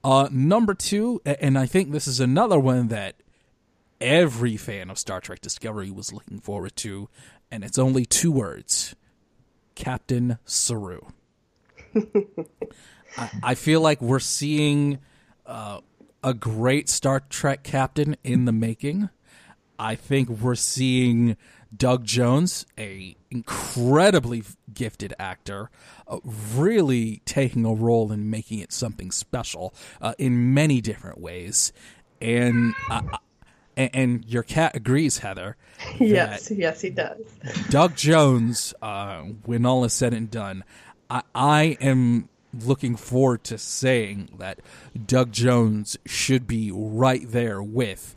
Uh, 0.02 0.28
number 0.30 0.72
two, 0.72 1.20
and 1.24 1.58
I 1.58 1.66
think 1.66 1.92
this 1.92 2.06
is 2.06 2.20
another 2.20 2.58
one 2.58 2.88
that 2.88 3.16
every 4.00 4.56
fan 4.56 4.88
of 4.88 4.98
Star 4.98 5.20
Trek 5.20 5.40
Discovery 5.40 5.90
was 5.90 6.12
looking 6.12 6.40
forward 6.40 6.76
to, 6.76 7.08
and 7.50 7.62
it's 7.62 7.78
only 7.78 8.06
two 8.06 8.32
words: 8.32 8.94
Captain 9.74 10.38
Saru. 10.44 11.00
I, 13.16 13.30
I, 13.42 13.54
feel 13.54 13.80
like 13.80 14.00
we're 14.00 14.18
seeing 14.18 14.98
uh, 15.46 15.80
a 16.22 16.34
great 16.34 16.88
Star 16.88 17.20
Trek 17.20 17.62
captain 17.62 18.16
in 18.24 18.44
the 18.44 18.52
making. 18.52 19.10
I 19.78 19.94
think 19.94 20.28
we're 20.28 20.54
seeing 20.54 21.36
Doug 21.74 22.04
Jones, 22.04 22.66
a 22.78 23.16
incredibly 23.30 24.42
gifted 24.72 25.14
actor, 25.18 25.70
uh, 26.08 26.18
really 26.54 27.22
taking 27.24 27.64
a 27.64 27.72
role 27.74 28.12
and 28.12 28.30
making 28.30 28.60
it 28.60 28.72
something 28.72 29.10
special 29.10 29.74
uh, 30.00 30.14
in 30.18 30.54
many 30.54 30.80
different 30.80 31.20
ways. 31.20 31.72
And 32.20 32.74
uh, 32.90 33.02
and 33.76 34.24
your 34.24 34.42
cat 34.42 34.74
agrees, 34.74 35.18
Heather. 35.18 35.56
yes, 36.00 36.50
yes, 36.50 36.80
he 36.80 36.90
does. 36.90 37.20
Doug 37.68 37.94
Jones, 37.94 38.72
uh, 38.80 39.22
when 39.44 39.66
all 39.66 39.84
is 39.84 39.92
said 39.92 40.14
and 40.14 40.30
done, 40.30 40.64
I, 41.10 41.22
I 41.34 41.62
am 41.80 42.30
looking 42.64 42.96
forward 42.96 43.44
to 43.44 43.58
saying 43.58 44.30
that 44.38 44.60
Doug 45.06 45.32
Jones 45.32 45.96
should 46.06 46.46
be 46.46 46.70
right 46.72 47.22
there 47.26 47.62
with 47.62 48.14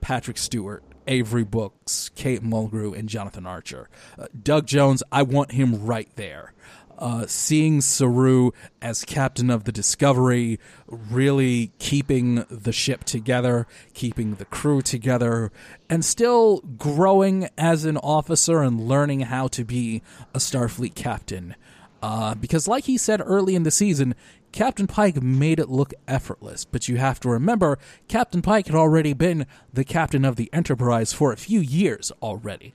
Patrick 0.00 0.38
Stewart 0.38 0.82
Avery 1.06 1.44
Brooks, 1.44 2.10
Kate 2.14 2.42
Mulgrew, 2.42 2.96
and 2.96 3.08
Jonathan 3.08 3.46
Archer. 3.46 3.88
Uh, 4.18 4.26
Doug 4.42 4.66
Jones, 4.66 5.02
I 5.12 5.22
want 5.22 5.52
him 5.52 5.86
right 5.86 6.08
there. 6.16 6.52
Uh, 6.98 7.26
seeing 7.26 7.82
Saru 7.82 8.52
as 8.80 9.04
captain 9.04 9.50
of 9.50 9.64
the 9.64 9.72
Discovery, 9.72 10.58
really 10.88 11.72
keeping 11.78 12.46
the 12.48 12.72
ship 12.72 13.04
together, 13.04 13.66
keeping 13.92 14.36
the 14.36 14.46
crew 14.46 14.80
together, 14.80 15.52
and 15.90 16.02
still 16.02 16.60
growing 16.78 17.50
as 17.58 17.84
an 17.84 17.98
officer 17.98 18.62
and 18.62 18.88
learning 18.88 19.20
how 19.20 19.46
to 19.48 19.62
be 19.62 20.02
a 20.34 20.38
Starfleet 20.38 20.94
captain. 20.94 21.54
Uh, 22.02 22.34
because, 22.34 22.68
like 22.68 22.84
he 22.84 22.98
said 22.98 23.22
early 23.24 23.54
in 23.54 23.62
the 23.62 23.70
season, 23.70 24.14
Captain 24.52 24.86
Pike 24.86 25.22
made 25.22 25.58
it 25.58 25.68
look 25.68 25.92
effortless, 26.06 26.64
but 26.64 26.88
you 26.88 26.96
have 26.96 27.20
to 27.20 27.28
remember 27.28 27.78
Captain 28.08 28.42
Pike 28.42 28.66
had 28.66 28.76
already 28.76 29.12
been 29.12 29.46
the 29.72 29.84
captain 29.84 30.24
of 30.24 30.36
the 30.36 30.50
Enterprise 30.52 31.12
for 31.12 31.32
a 31.32 31.36
few 31.36 31.60
years 31.60 32.12
already. 32.22 32.74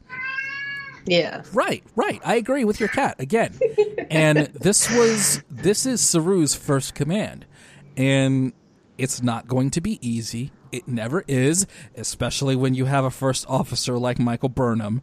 Yeah. 1.06 1.44
Right, 1.54 1.84
right. 1.96 2.22
I 2.24 2.36
agree 2.36 2.64
with 2.64 2.80
your 2.80 2.90
cat 2.90 3.16
again. 3.20 3.60
and 4.10 4.38
this 4.48 4.90
was 4.92 5.44
this 5.50 5.86
is 5.86 6.02
Saru's 6.02 6.56
first 6.56 6.94
command. 6.96 7.46
And 7.98 8.54
it's 8.98 9.22
not 9.22 9.48
going 9.48 9.72
to 9.72 9.82
be 9.82 9.98
easy. 10.08 10.52
It 10.72 10.88
never 10.88 11.24
is, 11.28 11.68
especially 11.96 12.56
when 12.56 12.76
you 12.76 12.86
have 12.86 13.04
a 13.04 13.12
first 13.12 13.46
officer 13.50 13.98
like 13.98 14.20
Michael 14.20 14.50
Burnham. 14.50 15.02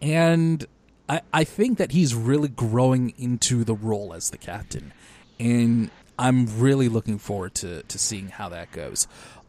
And 0.00 0.66
I, 1.10 1.20
I 1.32 1.44
think 1.44 1.76
that 1.78 1.90
he's 1.92 2.14
really 2.14 2.48
growing 2.48 3.12
into 3.18 3.64
the 3.64 3.74
role 3.74 4.14
as 4.14 4.30
the 4.30 4.38
captain. 4.38 4.92
And 5.40 5.90
I'm 6.18 6.46
really 6.60 6.88
looking 6.88 7.18
forward 7.18 7.54
to, 7.56 7.82
to 7.82 7.98
seeing 7.98 8.28
how 8.28 8.48
that 8.50 8.70
goes. 8.72 9.08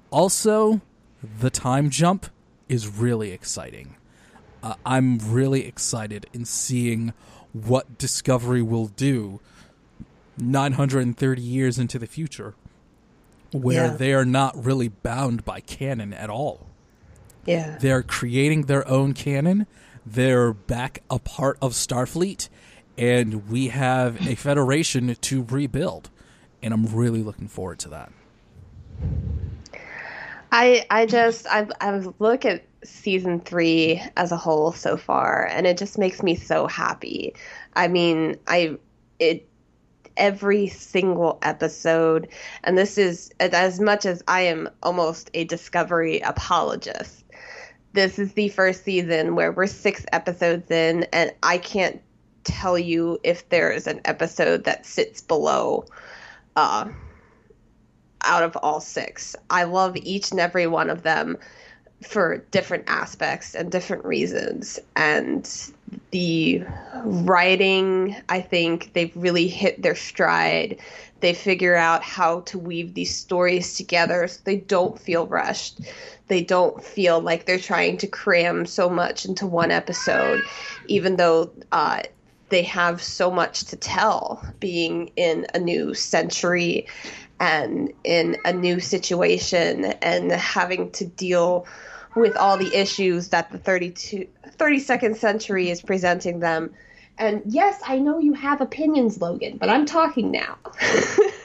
Also, 0.10 0.82
the 1.39 1.50
time 1.52 1.89
jump 1.89 2.26
is 2.67 2.88
really 2.88 3.32
exciting. 3.32 3.95
uh, 4.63 4.76
I'm 4.86 5.17
really 5.19 5.65
excited 5.67 6.26
in 6.34 6.45
seeing 6.45 7.13
what 7.54 7.97
Discovery 7.97 8.62
will 8.62 8.88
do 8.88 9.39
930 10.38 11.41
years 11.41 11.78
into 11.78 12.00
the 12.00 12.08
future, 12.08 12.56
where 13.52 13.86
Yeah. 13.88 13.93
they 13.95 14.13
are 14.13 14.26
not 14.26 14.63
really 14.65 14.88
bound 14.88 15.43
by 15.45 15.60
canon 15.60 16.13
at 16.13 16.30
all. 16.30 16.67
Yeah. 17.45 17.78
They're 17.80 18.04
creating 18.04 18.63
their 18.63 18.88
own 18.88 19.13
canon. 19.13 19.67
They're 20.06 20.54
back 20.54 21.04
a 21.10 21.20
part 21.20 21.58
of 21.62 21.74
Starfleet, 21.74 22.50
and 22.98 23.50
we 23.50 23.70
have 23.70 24.28
a 24.28 24.36
Federation 24.36 25.16
to 25.16 25.44
rebuild. 25.44 26.10
And 26.64 26.74
I'm 26.74 26.86
really 26.86 27.24
looking 27.24 27.48
forward 27.48 27.80
to 27.80 27.90
that. 27.90 28.12
I 30.52 30.86
I 30.90 31.06
just 31.06 31.48
I 31.48 31.68
I 31.80 31.98
look 32.20 32.46
at 32.46 32.66
season 32.84 33.40
three 33.40 34.02
as 34.18 34.32
a 34.32 34.38
whole 34.38 34.74
so 34.74 34.98
far, 34.98 35.48
and 35.52 35.66
it 35.66 35.78
just 35.78 35.98
makes 35.98 36.22
me 36.22 36.36
so 36.36 36.68
happy. 36.68 37.34
I 37.76 37.88
mean, 37.88 38.38
I 38.48 38.78
it 39.20 39.48
every 40.18 40.68
single 40.68 41.40
episode, 41.42 42.28
and 42.64 42.78
this 42.78 42.98
is 42.98 43.32
as 43.40 43.80
much 43.80 44.06
as 44.06 44.22
I 44.28 44.42
am 44.42 44.70
almost 44.84 45.32
a 45.34 45.46
Discovery 45.46 46.20
apologist. 46.20 47.21
This 47.93 48.19
is 48.19 48.34
the 48.34 48.49
first 48.49 48.84
season 48.84 49.36
where 49.36 49.51
we're 49.51 49.67
six 49.67 50.06
episodes 50.12 50.71
in, 50.71 51.06
and 51.12 51.34
I 51.43 51.58
can't 51.58 52.01
tell 52.43 52.77
you 52.77 53.19
if 53.23 53.47
there 53.49 53.71
is 53.71 53.88
an 53.88 54.01
episode 54.06 54.63
that 54.63 54.86
sits 54.86 55.21
below. 55.21 55.86
Uh, 56.56 56.89
out 58.23 58.43
of 58.43 58.56
all 58.58 58.80
six. 58.80 59.36
I 59.49 59.63
love 59.63 59.95
each 59.97 60.32
and 60.32 60.39
every 60.39 60.67
one 60.67 60.89
of 60.89 61.04
them 61.04 61.38
for 62.04 62.38
different 62.51 62.84
aspects 62.88 63.54
and 63.54 63.71
different 63.71 64.04
reasons. 64.06 64.80
And 64.95 65.47
the 66.12 66.63
writing, 67.04 68.15
I 68.30 68.41
think 68.41 68.93
they've 68.93 69.15
really 69.15 69.47
hit 69.47 69.82
their 69.82 69.95
stride. 69.95 70.80
They 71.22 71.34
figure 71.34 71.76
out 71.76 72.04
how 72.04 72.42
to 72.42 72.60
weave 72.60 72.94
these 72.94 73.16
stories 73.16 73.76
together 73.78 74.28
so 74.28 74.42
they 74.44 74.58
don't 74.58 75.00
feel 75.00 75.28
rushed. 75.28 75.82
They 76.28 76.44
don't 76.44 76.84
feel 76.84 77.22
like 77.22 77.46
they're 77.46 77.60
trying 77.60 77.98
to 77.98 78.08
cram 78.08 78.66
so 78.66 78.90
much 78.90 79.26
into 79.26 79.46
one 79.46 79.72
episode, 79.72 80.42
even 80.88 81.16
though 81.16 81.52
uh, 81.72 82.02
they 82.50 82.64
have 82.64 83.02
so 83.02 83.32
much 83.32 83.66
to 83.66 83.78
tell 83.78 84.46
being 84.60 85.12
in 85.16 85.48
a 85.54 85.60
new 85.60 85.94
century 85.94 86.88
and 87.40 87.92
in 88.04 88.38
a 88.46 88.54
new 88.54 88.80
situation 88.80 89.86
and 89.86 90.32
having 90.32 90.92
to 90.92 91.06
deal 91.06 91.66
with 92.16 92.36
all 92.36 92.58
the 92.58 92.76
issues 92.76 93.30
that 93.30 93.52
the 93.52 93.58
32, 93.58 94.28
32nd 94.58 95.16
century 95.16 95.70
is 95.70 95.82
presenting 95.82 96.40
them. 96.40 96.72
And 97.22 97.44
yes, 97.46 97.80
I 97.86 98.00
know 98.00 98.18
you 98.18 98.34
have 98.34 98.62
opinions, 98.62 99.22
Logan, 99.22 99.58
but 99.58 99.70
I'm 99.70 99.86
talking 99.86 100.32
now. 100.32 100.58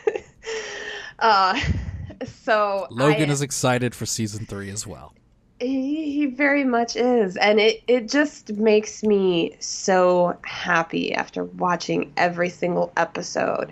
uh, 1.19 1.61
so 2.25 2.87
Logan 2.91 3.29
I- 3.29 3.33
is 3.33 3.43
excited 3.43 3.95
for 3.95 4.07
season 4.07 4.47
three 4.47 4.71
as 4.71 4.87
well. 4.87 5.13
he, 5.61 6.11
he 6.13 6.27
very 6.27 6.65
much 6.65 6.97
is, 6.97 7.37
and 7.37 7.61
it 7.61 7.83
it 7.89 8.09
just 8.09 8.55
makes 8.55 9.03
me 9.03 9.55
so 9.61 10.39
happy 10.45 11.15
after 11.15 11.45
watching 11.45 12.11
every 12.17 12.49
single 12.49 12.91
episode. 12.97 13.71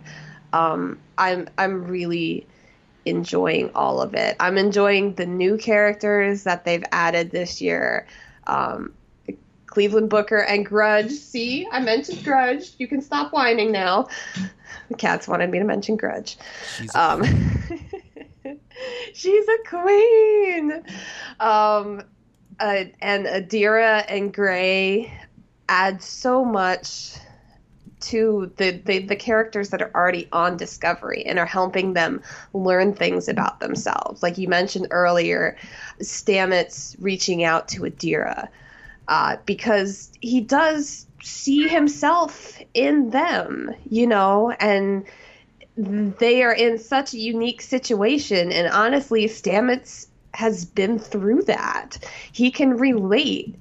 Um, 0.52 0.98
I'm 1.16 1.48
I'm 1.56 1.84
really 1.84 2.46
enjoying 3.06 3.70
all 3.74 4.02
of 4.02 4.14
it. 4.14 4.36
I'm 4.40 4.58
enjoying 4.58 5.14
the 5.14 5.26
new 5.26 5.56
characters 5.56 6.44
that 6.44 6.66
they've 6.66 6.84
added 6.92 7.30
this 7.30 7.62
year. 7.62 8.06
Um, 8.46 8.92
Cleveland 9.74 10.08
Booker 10.08 10.38
and 10.38 10.64
Grudge. 10.64 11.10
See, 11.10 11.66
I 11.72 11.80
mentioned 11.80 12.22
Grudge. 12.22 12.74
You 12.78 12.86
can 12.86 13.02
stop 13.02 13.32
whining 13.32 13.72
now. 13.72 14.06
The 14.88 14.94
cats 14.94 15.26
wanted 15.26 15.50
me 15.50 15.58
to 15.58 15.64
mention 15.64 15.96
Grudge. 15.96 16.38
She's 16.76 16.94
a 16.94 17.00
Um, 17.00 17.24
she's 19.12 19.48
a 19.48 19.68
queen. 19.68 20.84
Um, 21.40 22.02
uh, 22.60 22.84
and 23.00 23.26
Adira 23.26 24.04
and 24.08 24.32
Gray 24.32 25.12
add 25.68 26.00
so 26.00 26.44
much 26.44 27.16
to 27.98 28.52
the, 28.58 28.70
the 28.84 29.00
the 29.00 29.16
characters 29.16 29.70
that 29.70 29.82
are 29.82 29.90
already 29.92 30.28
on 30.30 30.56
Discovery 30.56 31.24
and 31.26 31.38
are 31.38 31.46
helping 31.46 31.94
them 31.94 32.22
learn 32.52 32.94
things 32.94 33.28
about 33.28 33.58
themselves. 33.58 34.22
Like 34.22 34.38
you 34.38 34.46
mentioned 34.46 34.86
earlier, 34.92 35.56
Stamets 36.00 36.94
reaching 37.00 37.42
out 37.42 37.66
to 37.68 37.80
Adira 37.80 38.48
uh, 39.08 39.36
because 39.46 40.10
he 40.20 40.40
does 40.40 41.06
see 41.22 41.68
himself 41.68 42.58
in 42.74 43.10
them, 43.10 43.74
you 43.88 44.06
know, 44.06 44.50
and 44.60 45.04
they 45.76 46.42
are 46.42 46.52
in 46.52 46.78
such 46.78 47.14
a 47.14 47.18
unique 47.18 47.60
situation. 47.60 48.52
And 48.52 48.68
honestly, 48.68 49.26
Stamets 49.26 50.06
has 50.32 50.64
been 50.64 50.98
through 50.98 51.42
that. 51.42 51.98
He 52.32 52.50
can 52.50 52.76
relate 52.76 53.56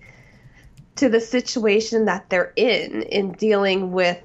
to 0.95 1.09
the 1.09 1.19
situation 1.19 2.05
that 2.05 2.29
they're 2.29 2.53
in 2.55 3.03
in 3.03 3.31
dealing 3.33 3.91
with 3.91 4.21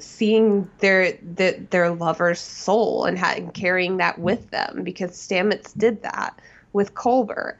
seeing 0.00 0.68
their 0.78 1.12
their, 1.22 1.52
their 1.70 1.90
lover's 1.90 2.40
soul 2.40 3.04
and, 3.04 3.18
ha- 3.18 3.34
and 3.36 3.54
carrying 3.54 3.98
that 3.98 4.18
with 4.18 4.50
them 4.50 4.82
because 4.82 5.12
Stamets 5.12 5.76
did 5.76 6.02
that 6.02 6.38
with 6.72 6.94
Culber. 6.94 7.54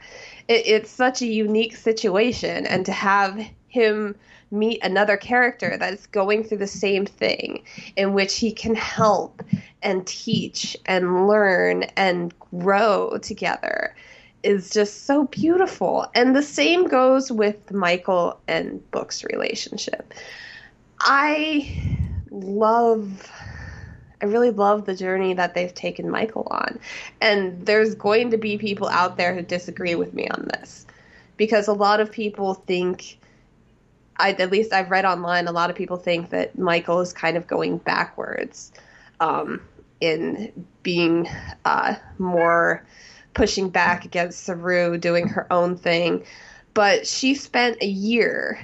It, 0.48 0.66
it's 0.66 0.90
such 0.90 1.22
a 1.22 1.26
unique 1.26 1.76
situation, 1.76 2.66
and 2.66 2.84
to 2.86 2.92
have 2.92 3.38
him 3.68 4.16
meet 4.50 4.82
another 4.82 5.16
character 5.16 5.76
that's 5.78 6.06
going 6.06 6.42
through 6.42 6.58
the 6.58 6.66
same 6.66 7.04
thing 7.04 7.62
in 7.96 8.14
which 8.14 8.36
he 8.36 8.50
can 8.50 8.74
help 8.74 9.42
and 9.82 10.06
teach 10.06 10.76
and 10.86 11.28
learn 11.28 11.82
and 11.96 12.34
grow 12.50 13.18
together 13.22 13.94
is 14.42 14.70
just 14.70 15.04
so 15.04 15.24
beautiful. 15.24 16.06
And 16.14 16.34
the 16.34 16.42
same 16.42 16.88
goes 16.88 17.30
with 17.30 17.70
Michael 17.72 18.40
and 18.48 18.88
Book's 18.90 19.24
relationship. 19.24 20.14
I 21.00 21.70
love 22.30 23.30
I 24.20 24.26
really 24.26 24.50
love 24.50 24.84
the 24.84 24.94
journey 24.94 25.34
that 25.34 25.54
they've 25.54 25.74
taken 25.74 26.10
Michael 26.10 26.48
on. 26.50 26.78
And 27.20 27.64
there's 27.64 27.94
going 27.94 28.30
to 28.30 28.38
be 28.38 28.58
people 28.58 28.88
out 28.88 29.16
there 29.16 29.34
who 29.34 29.42
disagree 29.42 29.94
with 29.94 30.12
me 30.14 30.28
on 30.28 30.48
this. 30.52 30.86
Because 31.36 31.68
a 31.68 31.72
lot 31.72 32.00
of 32.00 32.10
people 32.10 32.54
think 32.54 33.18
I 34.18 34.32
at 34.32 34.50
least 34.50 34.72
I've 34.72 34.90
read 34.90 35.04
online 35.04 35.46
a 35.46 35.52
lot 35.52 35.70
of 35.70 35.76
people 35.76 35.96
think 35.96 36.30
that 36.30 36.58
Michael 36.58 37.00
is 37.00 37.12
kind 37.12 37.36
of 37.36 37.46
going 37.46 37.78
backwards 37.78 38.72
um, 39.20 39.60
in 40.00 40.66
being 40.82 41.28
uh, 41.64 41.94
more 42.18 42.84
pushing 43.34 43.68
back 43.68 44.04
against 44.04 44.44
Saru, 44.44 44.98
doing 44.98 45.28
her 45.28 45.46
own 45.52 45.76
thing. 45.76 46.24
But 46.74 47.06
she 47.06 47.34
spent 47.34 47.80
a 47.80 47.86
year 47.86 48.60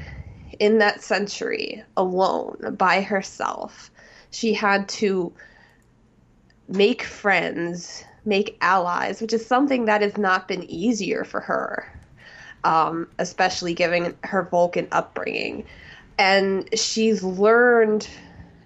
in 0.59 0.79
that 0.79 1.03
century 1.03 1.83
alone 1.97 2.77
by 2.77 3.01
herself. 3.01 3.91
She 4.35 4.53
had 4.53 4.89
to 5.01 5.33
make 6.67 7.03
friends, 7.05 8.05
make 8.25 8.57
allies, 8.61 9.21
which 9.21 9.33
is 9.33 9.47
something 9.47 9.85
that 9.85 10.03
has 10.03 10.19
not 10.19 10.49
been 10.49 10.69
easier 10.69 11.23
for 11.23 11.41
her, 11.41 11.87
um, 12.65 13.09
especially 13.21 13.75
given 13.75 14.17
her 14.25 14.43
Vulcan 14.51 14.89
upbringing. 14.91 15.65
And 16.19 16.69
she's 16.77 17.23
learned 17.23 18.09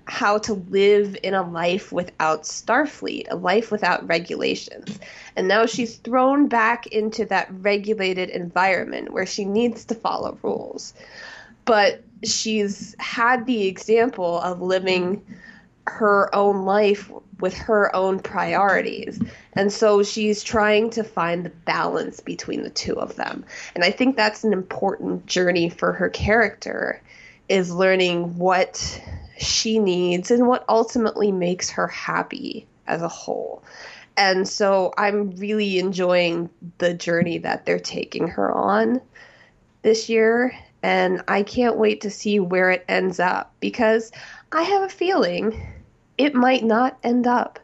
how 0.07 0.39
to 0.39 0.55
live 0.55 1.19
in 1.23 1.35
a 1.35 1.43
life 1.43 1.93
without 1.93 2.45
Starfleet, 2.45 3.27
a 3.31 3.37
life 3.37 3.71
without 3.71 4.09
regulations. 4.09 4.99
And 5.37 5.49
now 5.49 5.67
she's 5.67 5.97
thrown 5.97 6.49
back 6.49 6.87
into 6.87 7.27
that 7.27 7.47
regulated 7.61 8.31
environment 8.31 9.13
where 9.13 9.27
she 9.27 9.45
needs 9.45 9.85
to 9.85 9.95
follow 9.95 10.39
rules. 10.43 10.95
But 11.67 12.03
she's 12.25 12.97
had 12.99 13.45
the 13.45 13.67
example 13.67 14.41
of 14.41 14.63
living 14.63 15.23
her 15.91 16.35
own 16.35 16.65
life 16.65 17.11
with 17.41 17.55
her 17.55 17.95
own 17.95 18.19
priorities. 18.19 19.21
And 19.53 19.73
so 19.73 20.03
she's 20.03 20.43
trying 20.43 20.91
to 20.91 21.05
find 21.05 21.45
the 21.45 21.51
balance 21.51 22.21
between 22.21 22.63
the 22.63 22.71
two 22.71 22.99
of 22.99 23.17
them. 23.17 23.45
And 23.75 23.85
I 23.85 23.91
think 23.91 24.17
that's 24.17 24.45
an 24.45 24.53
important 24.53 25.27
journey 25.27 25.69
for 25.69 25.93
her 25.93 26.09
character 26.09 27.01
is 27.49 27.73
learning 27.73 28.37
what 28.37 29.01
she 29.39 29.79
needs 29.79 30.31
and 30.31 30.47
what 30.47 30.65
ultimately 30.69 31.33
makes 31.33 31.71
her 31.71 31.87
happy 31.87 32.67
as 32.87 33.03
a 33.03 33.09
whole. 33.09 33.63
And 34.17 34.49
so 34.49 34.93
I'm 34.99 35.31
really 35.37 35.79
enjoying 35.79 36.51
the 36.79 36.93
journey 36.93 37.39
that 37.39 37.65
they're 37.65 37.79
taking 37.79 38.27
her 38.29 38.53
on 38.53 39.01
this 39.83 40.09
year. 40.09 40.59
And 40.83 41.23
I 41.29 41.45
can't 41.45 41.77
wait 41.77 42.01
to 42.03 42.11
see 42.11 42.41
where 42.41 42.71
it 42.71 42.85
ends 42.89 43.21
up 43.21 43.55
because 43.61 44.11
I 44.51 44.63
have 44.63 44.83
a 44.83 44.89
feeling 44.89 45.61
it 46.19 46.35
might 46.35 46.65
not 46.65 46.99
end 47.03 47.27
up 47.27 47.61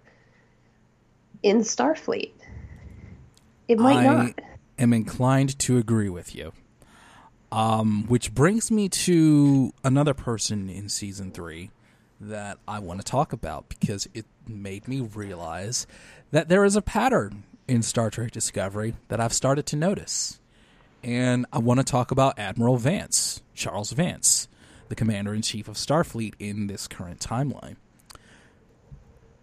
in 1.43 1.59
Starfleet. 1.59 2.31
It 3.69 3.79
might 3.79 3.99
I 3.99 4.05
not. 4.05 4.27
I 4.39 4.83
am 4.83 4.93
inclined 4.93 5.59
to 5.61 5.77
agree 5.77 6.09
with 6.09 6.35
you. 6.35 6.53
Um, 7.53 8.07
which 8.09 8.35
brings 8.35 8.71
me 8.71 8.89
to 8.89 9.73
another 9.85 10.15
person 10.15 10.69
in 10.69 10.89
season 10.89 11.31
three 11.31 11.71
that 12.21 12.59
I 12.67 12.81
want 12.81 13.01
to 13.01 13.05
talk 13.05 13.33
about 13.33 13.69
because 13.69 14.09
it 14.15 14.25
made 14.49 14.89
me 14.89 15.01
realize 15.01 15.87
that 16.33 16.49
there 16.49 16.65
is 16.65 16.75
a 16.75 16.83
pattern 16.83 17.45
in 17.69 17.83
Star 17.83 18.11
Trek 18.11 18.33
Discovery 18.33 18.95
that 19.09 19.21
I've 19.21 19.33
started 19.33 19.67
to 19.67 19.77
notice. 19.77 20.41
And 21.03 21.47
I 21.53 21.59
want 21.59 21.79
to 21.79 21.85
talk 21.85 22.11
about 22.11 22.39
Admiral 22.39 22.77
Vance, 22.77 23.43
Charles 23.55 23.93
Vance, 23.93 24.49
the 24.89 24.95
commander 24.95 25.33
in 25.35 25.43
chief 25.43 25.69
of 25.69 25.77
Starfleet 25.77 26.35
in 26.39 26.67
this 26.67 26.89
current 26.89 27.21
timeline. 27.21 27.77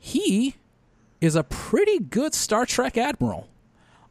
He 0.04 0.56
is 1.22 1.36
a 1.36 1.44
pretty 1.44 2.00
good 2.00 2.34
Star 2.34 2.66
Trek 2.66 2.98
admiral. 2.98 3.48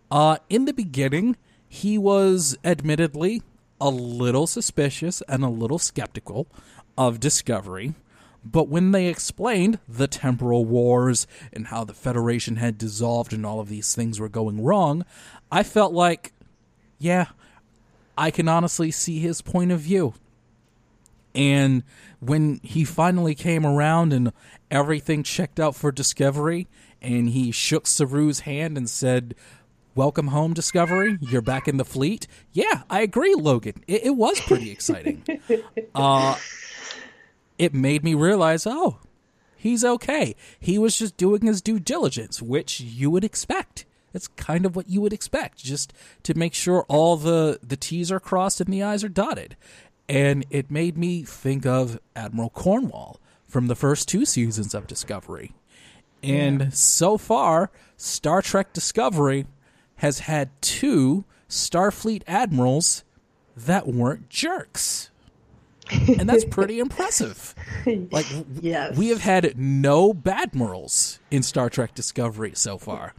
Uh, 0.09 0.39
in 0.49 0.65
the 0.65 0.73
beginning, 0.73 1.37
he 1.69 1.99
was 1.99 2.57
admittedly 2.65 3.43
a 3.81 3.91
little 3.91 4.47
suspicious 4.47 5.21
and 5.29 5.43
a 5.43 5.49
little 5.49 5.81
skeptical 5.81 6.47
of 6.97 7.19
Discovery. 7.19 7.95
But 8.45 8.69
when 8.69 8.93
they 8.93 9.09
explained 9.09 9.81
the 9.89 10.07
temporal 10.07 10.65
wars 10.65 11.27
and 11.53 11.67
how 11.67 11.83
the 11.83 11.93
Federation 11.93 12.57
had 12.57 12.79
dissolved 12.79 13.33
and 13.33 13.45
all 13.45 13.59
of 13.59 13.69
these 13.69 13.93
things 13.93 14.21
were 14.21 14.29
going 14.29 14.63
wrong, 14.63 15.05
I 15.51 15.65
felt 15.65 15.93
like, 15.93 16.33
yeah, 17.01 17.27
I 18.17 18.31
can 18.31 18.47
honestly 18.47 18.93
see 18.93 19.19
his 19.19 19.43
point 19.43 19.73
of 19.73 19.81
view. 19.81 20.15
And 21.35 21.85
when 22.19 22.61
he 22.63 22.85
finally 22.85 23.35
came 23.35 23.65
around 23.65 24.13
and 24.13 24.33
everything 24.71 25.23
checked 25.23 25.61
out 25.61 25.77
for 25.77 25.93
Discovery, 25.93 26.67
and 27.01 27.31
he 27.31 27.51
shook 27.51 27.87
Saru's 27.87 28.41
hand 28.41 28.77
and 28.77 28.89
said, 28.89 29.35
Welcome 29.95 30.29
home, 30.29 30.55
Discovery. 30.55 31.19
You're 31.21 31.43
back 31.43 31.67
in 31.67 31.77
the 31.77 31.85
fleet. 31.85 32.29
Yeah, 32.53 32.83
I 32.89 33.01
agree, 33.01 33.35
Logan. 33.35 33.83
It, 33.89 34.05
it 34.05 34.11
was 34.11 34.41
pretty 34.41 34.71
exciting. 34.71 35.25
uh, 35.95 36.37
it 37.59 37.75
made 37.75 38.05
me 38.05 38.15
realize, 38.15 38.67
oh, 38.67 38.99
he's 39.57 39.85
okay. 39.85 40.37
He 40.61 40.79
was 40.79 40.97
just 40.97 41.17
doing 41.17 41.43
his 41.43 41.61
due 41.61 41.81
diligence, 41.81 42.41
which 42.41 42.81
you 42.81 43.11
would 43.11 43.25
expect. 43.25 43.85
It's 44.15 44.29
kind 44.29 44.65
of 44.65 44.77
what 44.77 44.89
you 44.89 45.01
would 45.01 45.13
expect, 45.13 45.59
just 45.59 45.93
to 46.23 46.35
make 46.35 46.55
sure 46.55 46.85
all 46.89 47.17
the, 47.17 47.59
the 47.63 47.77
T's 47.77 48.11
are 48.11 48.21
crossed 48.21 48.61
and 48.61 48.73
the 48.73 48.83
I's 48.83 49.05
are 49.05 49.09
dotted. 49.09 49.57
And 50.11 50.45
it 50.51 50.71
made 50.71 50.99
me 50.99 51.23
think 51.23 51.65
of 51.65 52.01
Admiral 52.17 52.51
Cornwall 52.51 53.21
from 53.47 53.69
the 53.69 53.77
first 53.77 54.09
two 54.09 54.25
seasons 54.25 54.75
of 54.75 54.87
Discovery. 54.87 55.53
And 56.23 56.61
yeah. 56.61 56.69
so 56.71 57.17
far, 57.17 57.71
Star 57.97 58.43
Trek 58.43 58.73
Discovery 58.73 59.47
has 59.97 60.21
had 60.21 60.51
two 60.61 61.25
Starfleet 61.49 62.23
admirals 62.27 63.05
that 63.57 63.87
weren't 63.87 64.29
jerks. 64.29 65.11
and 65.91 66.29
that's 66.29 66.45
pretty 66.45 66.79
impressive. 66.81 67.55
Like, 67.87 68.27
yes. 68.61 68.97
we 68.97 69.09
have 69.09 69.21
had 69.21 69.59
no 69.59 70.13
bad 70.13 70.53
badmirals 70.53 71.19
in 71.31 71.43
Star 71.43 71.71
Trek 71.71 71.95
Discovery 71.95 72.53
so 72.55 72.79
far, 72.79 73.15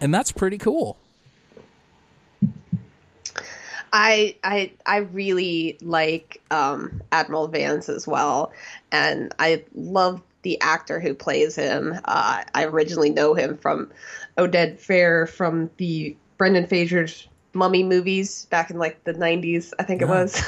and 0.00 0.14
that's 0.14 0.32
pretty 0.32 0.58
cool. 0.58 0.98
I 3.96 4.36
I 4.44 4.72
I 4.84 4.98
really 4.98 5.78
like 5.80 6.42
um, 6.50 7.02
Admiral 7.12 7.48
Vance 7.48 7.88
as 7.88 8.06
well, 8.06 8.52
and 8.92 9.34
I 9.38 9.64
love 9.74 10.20
the 10.42 10.60
actor 10.60 11.00
who 11.00 11.14
plays 11.14 11.56
him. 11.56 11.98
Uh, 12.04 12.44
I 12.54 12.64
originally 12.64 13.08
know 13.08 13.32
him 13.32 13.56
from 13.56 13.90
Oded 14.36 14.78
Fehr 14.78 15.26
from 15.26 15.70
the 15.78 16.14
Brendan 16.36 16.66
Fraser's 16.66 17.26
mummy 17.54 17.82
movies 17.82 18.44
back 18.50 18.68
in 18.68 18.76
like 18.76 19.02
the 19.04 19.14
90s 19.14 19.72
i 19.78 19.82
think 19.82 20.02
yeah. 20.02 20.06
it 20.06 20.10
was 20.10 20.44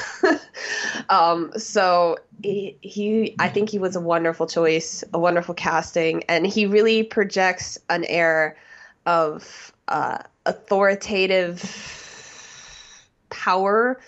um, 1.09 1.51
so 1.57 2.15
he, 2.43 2.77
he, 2.81 3.35
i 3.39 3.49
think 3.49 3.67
he 3.67 3.79
was 3.79 3.95
a 3.95 3.99
wonderful 3.99 4.45
choice 4.45 5.03
a 5.11 5.17
wonderful 5.17 5.55
casting 5.55 6.23
and 6.25 6.45
he 6.45 6.67
really 6.67 7.01
projects 7.01 7.79
an 7.89 8.05
air 8.05 8.55
of 9.07 9.73
uh, 9.87 10.19
authoritative 10.45 12.08
power 13.29 13.99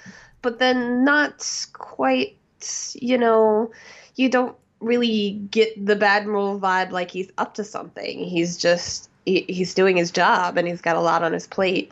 but 0.42 0.60
then 0.60 1.04
not 1.04 1.68
quite 1.74 2.38
you 2.94 3.18
know 3.18 3.72
you 4.16 4.30
don't 4.30 4.56
really 4.80 5.32
get 5.52 5.86
the 5.86 5.98
Admiral 6.06 6.60
vibe 6.60 6.92
like 6.92 7.12
he's 7.12 7.30
up 7.38 7.54
to 7.54 7.64
something 7.64 8.20
he's 8.24 8.58
just 8.58 9.12
he, 9.26 9.46
he's 9.48 9.74
doing 9.74 9.98
his 9.98 10.12
job 10.12 10.58
and 10.58 10.68
he's 10.68 10.82
got 10.82 10.96
a 10.96 11.02
lot 11.02 11.24
on 11.24 11.34
his 11.34 11.48
plate. 11.48 11.92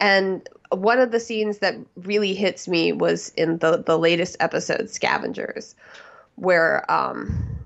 And 0.00 0.48
one 0.70 0.98
of 0.98 1.10
the 1.10 1.20
scenes 1.20 1.58
that 1.58 1.76
really 1.96 2.34
hits 2.34 2.68
me 2.68 2.92
was 2.92 3.30
in 3.36 3.58
the 3.58 3.82
the 3.82 3.98
latest 3.98 4.36
episode, 4.40 4.88
Scavengers, 4.88 5.74
where 6.36 6.90
um, 6.90 7.58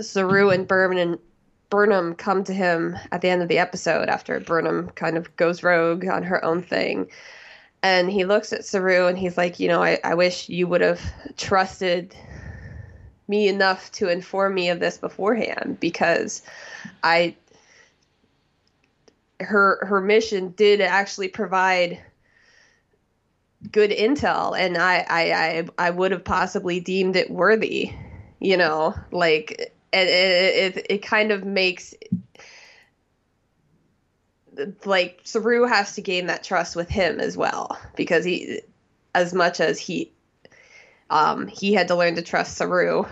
Saru 0.00 0.50
and 0.50 0.66
Burnham 0.66 1.18
Burnham 1.70 2.14
come 2.14 2.44
to 2.44 2.54
him 2.54 2.96
at 3.12 3.20
the 3.20 3.28
end 3.28 3.42
of 3.42 3.48
the 3.48 3.58
episode 3.58 4.08
after 4.08 4.40
Burnham 4.40 4.88
kind 4.90 5.18
of 5.18 5.34
goes 5.36 5.62
rogue 5.62 6.06
on 6.06 6.22
her 6.22 6.42
own 6.42 6.62
thing. 6.62 7.10
And 7.82 8.10
he 8.10 8.24
looks 8.24 8.52
at 8.52 8.64
Saru 8.64 9.06
and 9.06 9.18
he's 9.18 9.36
like, 9.36 9.60
you 9.60 9.68
know, 9.68 9.82
I, 9.82 9.98
I 10.02 10.14
wish 10.14 10.48
you 10.48 10.66
would 10.66 10.80
have 10.80 11.00
trusted 11.36 12.14
me 13.28 13.48
enough 13.48 13.92
to 13.92 14.08
inform 14.08 14.54
me 14.54 14.70
of 14.70 14.80
this 14.80 14.98
beforehand 14.98 15.78
because 15.78 16.42
I 17.02 17.36
her 19.40 19.84
her 19.86 20.00
mission 20.00 20.50
did 20.56 20.80
actually 20.80 21.28
provide 21.28 22.00
good 23.70 23.90
intel 23.90 24.58
and 24.58 24.76
I, 24.76 25.04
I 25.08 25.32
I 25.32 25.86
I 25.86 25.90
would 25.90 26.10
have 26.12 26.24
possibly 26.24 26.80
deemed 26.80 27.16
it 27.16 27.30
worthy, 27.30 27.92
you 28.40 28.56
know, 28.56 28.94
like 29.12 29.52
it 29.92 30.08
it 30.08 30.76
it, 30.76 30.86
it 30.90 31.02
kind 31.02 31.30
of 31.30 31.44
makes 31.44 31.94
like 34.84 35.20
Saru 35.24 35.64
has 35.64 35.94
to 35.94 36.02
gain 36.02 36.26
that 36.26 36.44
trust 36.44 36.76
with 36.76 36.88
him 36.88 37.20
as 37.20 37.36
well 37.36 37.78
because 37.96 38.24
he 38.24 38.60
as 39.14 39.32
much 39.32 39.60
as 39.60 39.78
he 39.78 40.12
um 41.10 41.46
he 41.46 41.72
had 41.72 41.88
to 41.88 41.96
learn 41.96 42.16
to 42.16 42.22
trust 42.22 42.56
Saru 42.56 43.04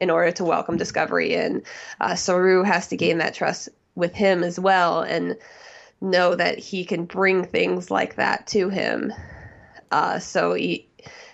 in 0.00 0.10
order 0.10 0.32
to 0.32 0.44
welcome 0.44 0.76
Discovery 0.76 1.34
in. 1.34 1.62
Uh, 2.00 2.16
Saru 2.16 2.64
has 2.64 2.88
to 2.88 2.96
gain 2.96 3.18
that 3.18 3.34
trust 3.34 3.68
with 3.94 4.14
him 4.14 4.42
as 4.42 4.58
well 4.58 5.02
and 5.02 5.36
know 6.00 6.34
that 6.34 6.58
he 6.58 6.84
can 6.84 7.04
bring 7.04 7.44
things 7.44 7.90
like 7.90 8.16
that 8.16 8.46
to 8.48 8.68
him. 8.68 9.12
Uh, 9.92 10.18
so 10.18 10.54
he, 10.54 10.88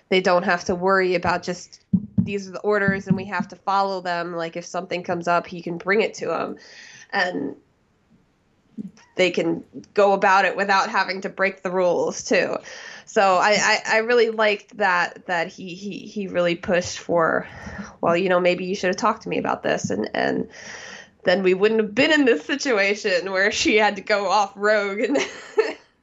they 0.09 0.21
don't 0.21 0.43
have 0.43 0.65
to 0.65 0.75
worry 0.75 1.15
about 1.15 1.41
just 1.41 1.83
these 2.19 2.47
are 2.47 2.51
the 2.51 2.59
orders 2.59 3.07
and 3.07 3.17
we 3.17 3.25
have 3.25 3.47
to 3.47 3.55
follow 3.55 4.01
them. 4.01 4.35
Like 4.35 4.55
if 4.55 4.65
something 4.65 5.01
comes 5.01 5.27
up, 5.27 5.47
he 5.47 5.63
can 5.63 5.77
bring 5.77 6.01
it 6.01 6.13
to 6.15 6.39
him, 6.39 6.57
and 7.11 7.55
they 9.15 9.31
can 9.31 9.63
go 9.93 10.13
about 10.13 10.45
it 10.45 10.55
without 10.55 10.89
having 10.89 11.21
to 11.21 11.29
break 11.29 11.61
the 11.61 11.71
rules 11.71 12.23
too. 12.23 12.55
So 13.05 13.37
I, 13.37 13.57
I, 13.59 13.95
I 13.95 13.97
really 13.99 14.29
liked 14.29 14.77
that 14.77 15.25
that 15.25 15.47
he, 15.47 15.73
he 15.73 15.99
he 15.99 16.27
really 16.27 16.55
pushed 16.55 16.99
for, 16.99 17.47
well, 18.01 18.15
you 18.15 18.29
know, 18.29 18.39
maybe 18.39 18.65
you 18.65 18.75
should 18.75 18.89
have 18.89 18.97
talked 18.97 19.23
to 19.23 19.29
me 19.29 19.37
about 19.37 19.63
this 19.63 19.89
and 19.89 20.09
and 20.13 20.49
then 21.23 21.43
we 21.43 21.53
wouldn't 21.53 21.81
have 21.81 21.93
been 21.93 22.11
in 22.11 22.25
this 22.25 22.45
situation 22.45 23.31
where 23.31 23.51
she 23.51 23.75
had 23.75 23.95
to 23.97 24.01
go 24.01 24.29
off 24.29 24.53
rogue 24.55 24.99
and 24.99 25.17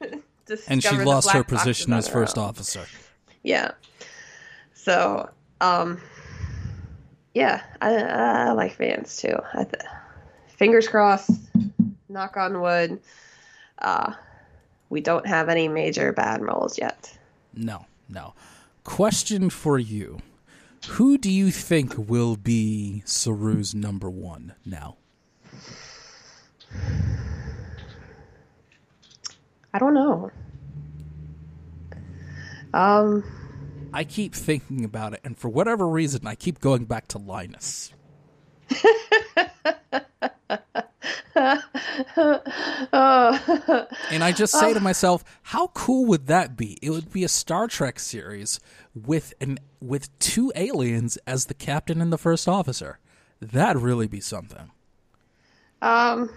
and 0.69 0.83
she 0.83 0.97
lost 0.99 1.31
her 1.31 1.45
position 1.45 1.93
as 1.93 2.09
first 2.09 2.37
own. 2.37 2.45
officer. 2.45 2.87
Yeah. 3.43 3.73
So, 4.75 5.31
um, 5.61 6.01
yeah, 7.35 7.63
I, 7.81 7.95
I 7.95 8.53
like 8.53 8.77
Vance 8.77 9.21
too. 9.21 9.37
Th- 9.55 9.69
fingers 10.49 10.89
crossed. 10.89 11.31
Knock 12.09 12.37
on 12.37 12.61
wood. 12.61 13.01
Uh, 13.79 14.13
we 14.89 15.01
don't 15.01 15.27
have 15.27 15.49
any 15.49 15.69
major 15.69 16.13
bad 16.13 16.41
rolls 16.41 16.79
yet. 16.79 17.17
No, 17.55 17.87
no. 18.09 18.35
Question 18.85 19.51
for 19.51 19.79
you: 19.79 20.21
Who 20.91 21.19
do 21.19 21.31
you 21.31 21.51
think 21.51 21.95
will 21.97 22.37
be 22.37 23.03
Saru's 23.05 23.75
number 23.75 24.09
one 24.09 24.55
now? 24.65 24.97
I 29.75 29.79
don't 29.79 29.95
know. 29.95 30.31
Um, 32.73 33.25
I 33.93 34.05
keep 34.05 34.35
thinking 34.35 34.85
about 34.85 35.15
it, 35.15 35.21
and 35.25 35.37
for 35.37 35.49
whatever 35.49 35.89
reason, 35.89 36.27
I 36.27 36.35
keep 36.35 36.61
going 36.61 36.85
back 36.85 37.09
to 37.09 37.19
Linus. 37.19 37.93
and 41.37 42.43
I 44.25 44.33
just 44.35 44.59
say 44.59 44.73
to 44.73 44.81
myself, 44.81 45.23
how 45.43 45.69
cool 45.69 46.07
would 46.07 46.27
that 46.29 46.57
be? 46.57 46.79
It 46.81 46.91
would 46.91 47.13
be 47.13 47.25
a 47.25 47.29
Star 47.29 47.69
Trek 47.69 47.99
series 47.99 48.59
with 48.95 49.35
an 49.41 49.59
with 49.81 50.17
two 50.19 50.51
aliens 50.55 51.19
as 51.27 51.47
the 51.47 51.55
captain 51.55 52.01
and 52.01 52.13
the 52.13 52.19
first 52.19 52.49
officer. 52.49 52.99
That'd 53.41 53.83
really 53.83 54.07
be 54.07 54.21
something. 54.21 54.71
Um, 55.83 56.31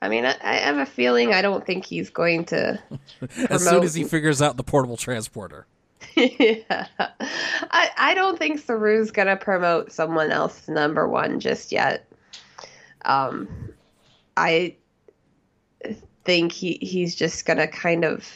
I 0.00 0.08
mean, 0.08 0.26
I, 0.26 0.34
I 0.42 0.56
have 0.56 0.78
a 0.78 0.86
feeling 0.86 1.32
I 1.32 1.42
don't 1.42 1.64
think 1.64 1.84
he's 1.84 2.10
going 2.10 2.44
to. 2.46 2.82
as 3.48 3.64
soon 3.64 3.84
as 3.84 3.94
he 3.94 4.04
figures 4.04 4.42
out 4.42 4.56
the 4.56 4.64
portable 4.64 4.96
transporter. 4.96 5.66
yeah. 6.16 6.86
I, 6.98 7.90
I 7.96 8.14
don't 8.14 8.36
think 8.36 8.60
Saru's 8.60 9.12
going 9.12 9.28
to 9.28 9.36
promote 9.36 9.92
someone 9.92 10.32
else 10.32 10.66
to 10.66 10.72
number 10.72 11.08
one 11.08 11.38
just 11.38 11.70
yet. 11.70 12.06
Um, 13.04 13.71
I 14.36 14.76
think 16.24 16.52
he, 16.52 16.78
he's 16.80 17.14
just 17.14 17.44
to 17.46 17.66
kind 17.66 18.04
of 18.04 18.28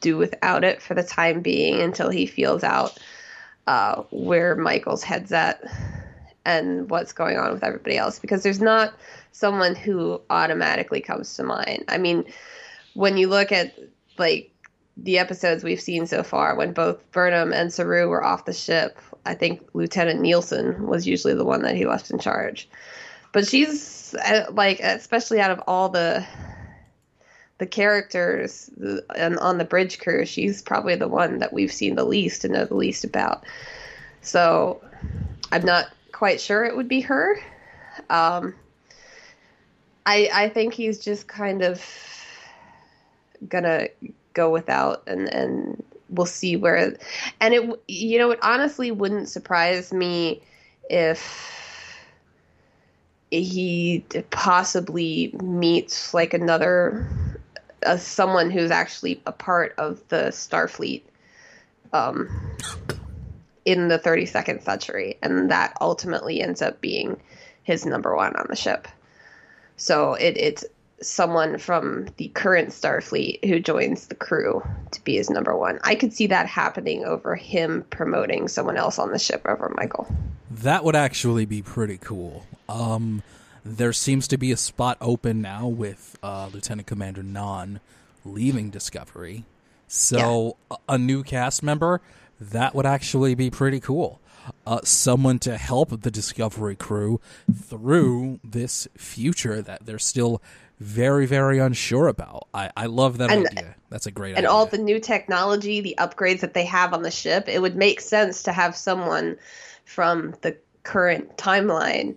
do 0.00 0.16
without 0.16 0.64
it 0.64 0.82
for 0.82 0.94
the 0.94 1.02
time 1.02 1.40
being 1.40 1.80
until 1.80 2.10
he 2.10 2.26
feels 2.26 2.62
out 2.62 2.98
uh, 3.66 4.02
where 4.10 4.56
Michael's 4.56 5.02
head's 5.02 5.32
at 5.32 5.62
and 6.44 6.90
what's 6.90 7.12
going 7.12 7.38
on 7.38 7.52
with 7.52 7.62
everybody 7.62 7.96
else 7.96 8.18
because 8.18 8.42
there's 8.42 8.60
not 8.60 8.94
someone 9.30 9.74
who 9.74 10.20
automatically 10.30 11.00
comes 11.00 11.34
to 11.36 11.44
mind. 11.44 11.84
I 11.88 11.98
mean, 11.98 12.24
when 12.94 13.16
you 13.16 13.28
look 13.28 13.52
at 13.52 13.78
like 14.18 14.50
the 14.96 15.18
episodes 15.18 15.64
we've 15.64 15.80
seen 15.80 16.06
so 16.06 16.22
far, 16.22 16.54
when 16.54 16.72
both 16.72 17.10
Burnham 17.12 17.52
and 17.52 17.72
Saru 17.72 18.08
were 18.08 18.24
off 18.24 18.44
the 18.44 18.52
ship, 18.52 18.98
I 19.24 19.34
think 19.34 19.62
Lieutenant 19.72 20.20
Nilsson 20.20 20.86
was 20.86 21.06
usually 21.06 21.34
the 21.34 21.44
one 21.44 21.62
that 21.62 21.76
he 21.76 21.86
left 21.86 22.10
in 22.10 22.18
charge. 22.18 22.68
But 23.32 23.46
she's 23.46 24.14
uh, 24.14 24.46
like, 24.50 24.80
especially 24.80 25.40
out 25.40 25.50
of 25.50 25.60
all 25.66 25.88
the 25.88 26.24
the 27.58 27.66
characters 27.66 28.70
and 29.14 29.38
on 29.38 29.58
the 29.58 29.64
bridge 29.64 30.00
crew, 30.00 30.26
she's 30.26 30.62
probably 30.62 30.96
the 30.96 31.08
one 31.08 31.38
that 31.38 31.52
we've 31.52 31.72
seen 31.72 31.94
the 31.94 32.04
least 32.04 32.44
and 32.44 32.54
know 32.54 32.64
the 32.64 32.74
least 32.74 33.04
about. 33.04 33.44
So 34.20 34.82
I'm 35.52 35.64
not 35.64 35.86
quite 36.10 36.40
sure 36.40 36.64
it 36.64 36.76
would 36.76 36.88
be 36.88 37.00
her. 37.02 37.38
Um, 38.10 38.54
I 40.06 40.28
I 40.32 40.48
think 40.48 40.74
he's 40.74 40.98
just 40.98 41.28
kind 41.28 41.62
of 41.62 41.84
gonna 43.48 43.88
go 44.34 44.50
without 44.50 45.02
and 45.06 45.28
and 45.28 45.82
we'll 46.08 46.26
see 46.26 46.56
where 46.56 46.96
and 47.40 47.54
it 47.54 47.80
you 47.88 48.18
know 48.18 48.30
it 48.30 48.38
honestly 48.42 48.90
wouldn't 48.90 49.28
surprise 49.28 49.92
me 49.92 50.42
if 50.90 51.61
he 53.40 54.04
possibly 54.30 55.34
meets 55.42 56.12
like 56.12 56.34
another 56.34 57.08
uh, 57.86 57.96
someone 57.96 58.50
who's 58.50 58.70
actually 58.70 59.20
a 59.26 59.32
part 59.32 59.74
of 59.78 60.06
the 60.08 60.28
Starfleet 60.28 61.02
um, 61.92 62.28
in 63.64 63.88
the 63.88 63.98
32nd 63.98 64.62
century, 64.62 65.18
and 65.22 65.50
that 65.50 65.76
ultimately 65.80 66.42
ends 66.42 66.60
up 66.60 66.80
being 66.80 67.18
his 67.62 67.86
number 67.86 68.14
one 68.14 68.36
on 68.36 68.46
the 68.48 68.56
ship. 68.56 68.86
So 69.76 70.14
it, 70.14 70.36
it's 70.36 70.64
someone 71.02 71.58
from 71.58 72.06
the 72.16 72.28
current 72.28 72.70
Starfleet 72.70 73.44
who 73.44 73.60
joins 73.60 74.06
the 74.06 74.14
crew 74.14 74.62
to 74.90 75.04
be 75.04 75.16
his 75.16 75.30
number 75.30 75.56
one. 75.56 75.78
I 75.82 75.94
could 75.94 76.12
see 76.12 76.26
that 76.28 76.46
happening 76.46 77.04
over 77.04 77.36
him 77.36 77.84
promoting 77.90 78.48
someone 78.48 78.76
else 78.76 78.98
on 78.98 79.12
the 79.12 79.18
ship 79.18 79.42
over 79.46 79.72
Michael. 79.76 80.06
That 80.50 80.84
would 80.84 80.96
actually 80.96 81.46
be 81.46 81.62
pretty 81.62 81.98
cool. 81.98 82.46
Um, 82.68 83.22
there 83.64 83.92
seems 83.92 84.26
to 84.28 84.36
be 84.36 84.52
a 84.52 84.56
spot 84.56 84.96
open 85.00 85.40
now 85.40 85.66
with 85.66 86.18
uh, 86.22 86.50
Lieutenant 86.52 86.86
Commander 86.86 87.22
Nhan 87.22 87.80
leaving 88.24 88.70
Discovery. 88.70 89.44
So 89.88 90.56
yeah. 90.70 90.76
a, 90.88 90.94
a 90.94 90.98
new 90.98 91.22
cast 91.22 91.62
member, 91.62 92.00
that 92.40 92.74
would 92.74 92.86
actually 92.86 93.34
be 93.34 93.50
pretty 93.50 93.80
cool. 93.80 94.20
Uh, 94.66 94.80
someone 94.82 95.38
to 95.38 95.56
help 95.56 96.02
the 96.02 96.10
Discovery 96.10 96.74
crew 96.74 97.20
through 97.52 98.40
this 98.42 98.88
future 98.96 99.62
that 99.62 99.86
they're 99.86 100.00
still 100.00 100.42
very, 100.82 101.26
very 101.26 101.58
unsure 101.58 102.08
about. 102.08 102.48
I, 102.52 102.70
I 102.76 102.86
love 102.86 103.18
that 103.18 103.30
and, 103.30 103.46
idea. 103.46 103.74
That's 103.88 104.06
a 104.06 104.10
great 104.10 104.30
idea. 104.30 104.38
and 104.38 104.46
idea. 104.46 104.54
all 104.54 104.66
the 104.66 104.78
new 104.78 105.00
technology, 105.00 105.80
the 105.80 105.94
upgrades 105.98 106.40
that 106.40 106.54
they 106.54 106.64
have 106.64 106.92
on 106.92 107.02
the 107.02 107.10
ship, 107.10 107.48
it 107.48 107.62
would 107.62 107.76
make 107.76 108.00
sense 108.00 108.42
to 108.44 108.52
have 108.52 108.76
someone 108.76 109.36
from 109.84 110.34
the 110.42 110.56
current 110.82 111.36
timeline 111.36 112.16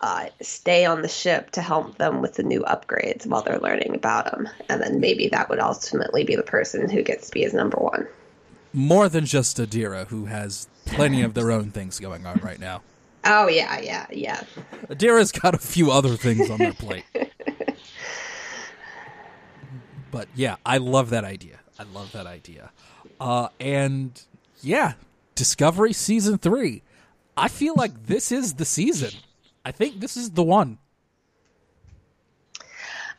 uh, 0.00 0.26
stay 0.42 0.84
on 0.84 1.00
the 1.02 1.08
ship 1.08 1.50
to 1.52 1.62
help 1.62 1.96
them 1.96 2.20
with 2.20 2.34
the 2.34 2.42
new 2.42 2.60
upgrades 2.64 3.26
while 3.26 3.42
they're 3.42 3.58
learning 3.58 3.94
about 3.94 4.30
them. 4.30 4.48
And 4.68 4.82
then 4.82 5.00
maybe 5.00 5.28
that 5.28 5.48
would 5.48 5.60
ultimately 5.60 6.24
be 6.24 6.36
the 6.36 6.42
person 6.42 6.90
who 6.90 7.02
gets 7.02 7.28
to 7.28 7.32
be 7.32 7.42
his 7.42 7.54
number 7.54 7.78
one. 7.78 8.06
More 8.72 9.08
than 9.08 9.24
just 9.24 9.56
Adira, 9.56 10.06
who 10.08 10.26
has 10.26 10.68
plenty 10.84 11.22
of 11.22 11.32
their 11.34 11.50
own 11.50 11.70
things 11.70 12.00
going 12.00 12.26
on 12.26 12.38
right 12.42 12.60
now. 12.60 12.82
Oh, 13.24 13.48
yeah, 13.48 13.80
yeah, 13.80 14.06
yeah. 14.10 14.42
Adira's 14.88 15.32
got 15.32 15.54
a 15.54 15.58
few 15.58 15.90
other 15.90 16.16
things 16.16 16.50
on 16.50 16.58
their 16.58 16.74
plate. 16.74 17.04
but 20.14 20.28
yeah, 20.36 20.56
I 20.64 20.78
love 20.78 21.10
that 21.10 21.24
idea. 21.24 21.58
I 21.78 21.82
love 21.82 22.12
that 22.12 22.26
idea. 22.26 22.70
Uh, 23.20 23.48
and 23.58 24.22
yeah, 24.62 24.92
Discovery 25.34 25.92
Season 25.92 26.38
3. 26.38 26.82
I 27.36 27.48
feel 27.48 27.74
like 27.76 28.06
this 28.06 28.30
is 28.30 28.54
the 28.54 28.64
season. 28.64 29.10
I 29.64 29.72
think 29.72 29.98
this 29.98 30.16
is 30.16 30.30
the 30.30 30.44
one. 30.44 30.78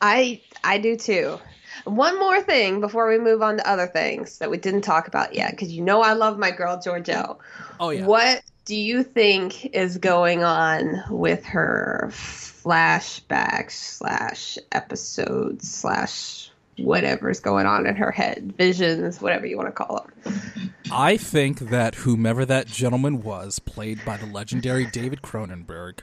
I 0.02 0.41
I 0.64 0.78
do 0.78 0.96
too. 0.96 1.38
One 1.84 2.18
more 2.18 2.41
thing 2.41 2.80
before 2.80 3.10
we 3.10 3.20
move 3.20 3.41
on 3.41 3.58
to 3.58 3.70
other 3.70 3.88
things 3.88 4.38
that 4.38 4.50
we 4.50 4.58
didn't 4.58 4.82
talk 4.82 5.08
about 5.08 5.36
yet, 5.36 5.52
because 5.52 5.72
you 5.72 5.82
know 5.82 6.02
I 6.02 6.14
love 6.14 6.39
my 6.39 6.52
girl 6.52 6.78
Georgiou. 6.78 7.38
Oh 7.80 7.89
yeah. 7.89 8.06
What 8.06 8.41
do 8.64 8.76
you 8.76 9.04
think 9.04 9.66
is 9.76 9.98
going 9.98 10.43
on 10.43 11.04
with 11.10 11.43
her 11.46 12.08
flashback 12.12 13.70
slash 13.72 14.58
episode 14.72 15.62
slash 15.62 16.52
whatever's 16.78 17.39
going 17.39 17.65
on 17.65 17.86
in 17.86 17.95
her 17.95 18.11
head, 18.11 18.53
visions, 18.57 19.21
whatever 19.21 19.45
you 19.45 19.57
want 19.57 19.69
to 19.69 19.71
call 19.71 20.07
them? 20.23 20.73
I 20.91 21.17
think 21.17 21.59
that 21.59 21.95
whomever 21.95 22.45
that 22.45 22.67
gentleman 22.67 23.21
was, 23.21 23.59
played 23.59 24.03
by 24.05 24.17
the 24.17 24.26
legendary 24.26 24.86
David 24.86 25.21
Cronenberg, 25.21 25.99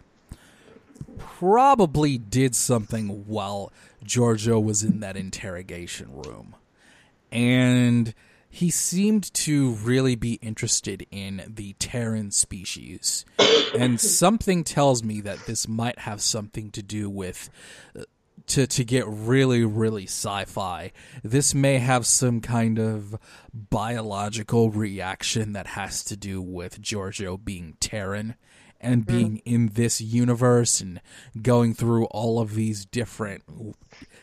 probably 1.19 2.19
did 2.19 2.55
something 2.55 3.27
while 3.27 3.73
Georgiou 4.05 4.63
was 4.63 4.83
in 4.83 5.01
that 5.01 5.17
interrogation 5.17 6.13
room. 6.13 6.57
And 7.31 8.15
he 8.55 8.69
seemed 8.71 9.33
to 9.33 9.73
really 9.77 10.15
be 10.15 10.35
interested 10.35 11.07
in 11.11 11.43
the 11.49 11.73
Terran 11.75 12.31
species. 12.31 13.25
and 13.75 13.99
something 13.99 14.63
tells 14.63 15.03
me 15.03 15.23
that 15.23 15.47
this 15.47 15.67
might 15.67 16.01
have 16.01 16.21
something 16.21 16.71
to 16.73 16.83
do 16.83 17.09
with 17.09 17.49
uh, 17.99 18.03
to 18.53 18.67
to 18.67 18.85
get 18.85 19.07
really 19.07 19.65
really 19.65 20.05
sci-fi 20.05 20.93
this 21.23 21.55
may 21.55 21.79
have 21.79 22.05
some 22.05 22.41
kind 22.41 22.79
of 22.79 23.19
biological 23.55 24.71
reaction 24.71 25.55
that 25.55 25.69
has 25.69 26.05
to 26.05 26.17
do 26.17 26.43
with 26.43 26.81
Georgiou 26.83 27.43
being 27.43 27.79
Terran 27.81 28.35
and 28.79 29.05
hmm. 29.05 29.17
being 29.17 29.37
mm. 29.37 29.43
in 29.47 29.69
this 29.69 30.01
universe 30.01 30.81
and 30.81 31.01
going 31.41 31.73
through 31.73 32.05
all 32.07 32.41
of 32.41 32.55
these 32.55 32.85
different 32.85 33.43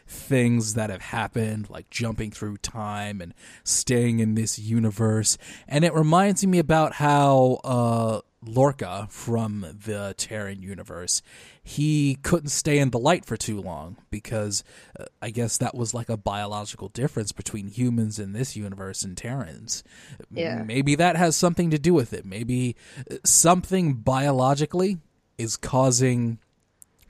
things 0.05 0.73
that 0.73 0.89
have 0.89 1.01
happened, 1.01 1.69
like 1.69 1.89
jumping 1.89 2.29
through 2.29 2.57
time 2.57 3.21
and 3.21 3.33
staying 3.63 4.19
in 4.19 4.35
this 4.35 4.59
universe. 4.59 5.37
And 5.67 5.83
it 5.85 5.93
reminds 5.93 6.45
me 6.45 6.59
about 6.59 6.93
how 6.93 7.61
uh, 7.63 8.21
Lorca 8.45 9.07
from 9.09 9.61
the 9.85 10.13
Terran 10.17 10.61
universe, 10.61 11.21
he 11.61 12.15
couldn't 12.23 12.49
stay 12.49 12.79
in 12.79 12.91
the 12.91 12.99
light 12.99 13.25
for 13.25 13.35
too 13.35 13.59
long 13.59 13.97
because 14.09 14.63
uh, 14.99 15.05
I 15.21 15.29
guess 15.29 15.57
that 15.57 15.75
was 15.75 15.93
like 15.93 16.09
a 16.09 16.17
biological 16.17 16.87
difference 16.89 17.31
between 17.31 17.67
humans 17.67 18.17
in 18.17 18.33
this 18.33 18.55
universe 18.55 19.03
and 19.03 19.17
Terrans. 19.17 19.83
Yeah. 20.31 20.63
Maybe 20.63 20.95
that 20.95 21.17
has 21.17 21.35
something 21.35 21.69
to 21.71 21.79
do 21.79 21.93
with 21.93 22.13
it. 22.13 22.25
Maybe 22.25 22.75
uh, 23.11 23.15
something 23.25 23.95
biologically 23.95 24.99
is 25.37 25.57
causing 25.57 26.39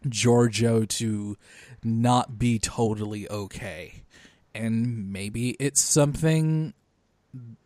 Georgiou 0.07 0.88
to 0.88 1.38
not 1.84 2.39
be 2.39 2.57
totally 2.57 3.30
okay. 3.30 4.03
And 4.55 5.11
maybe 5.13 5.51
it's 5.59 5.82
something 5.82 6.73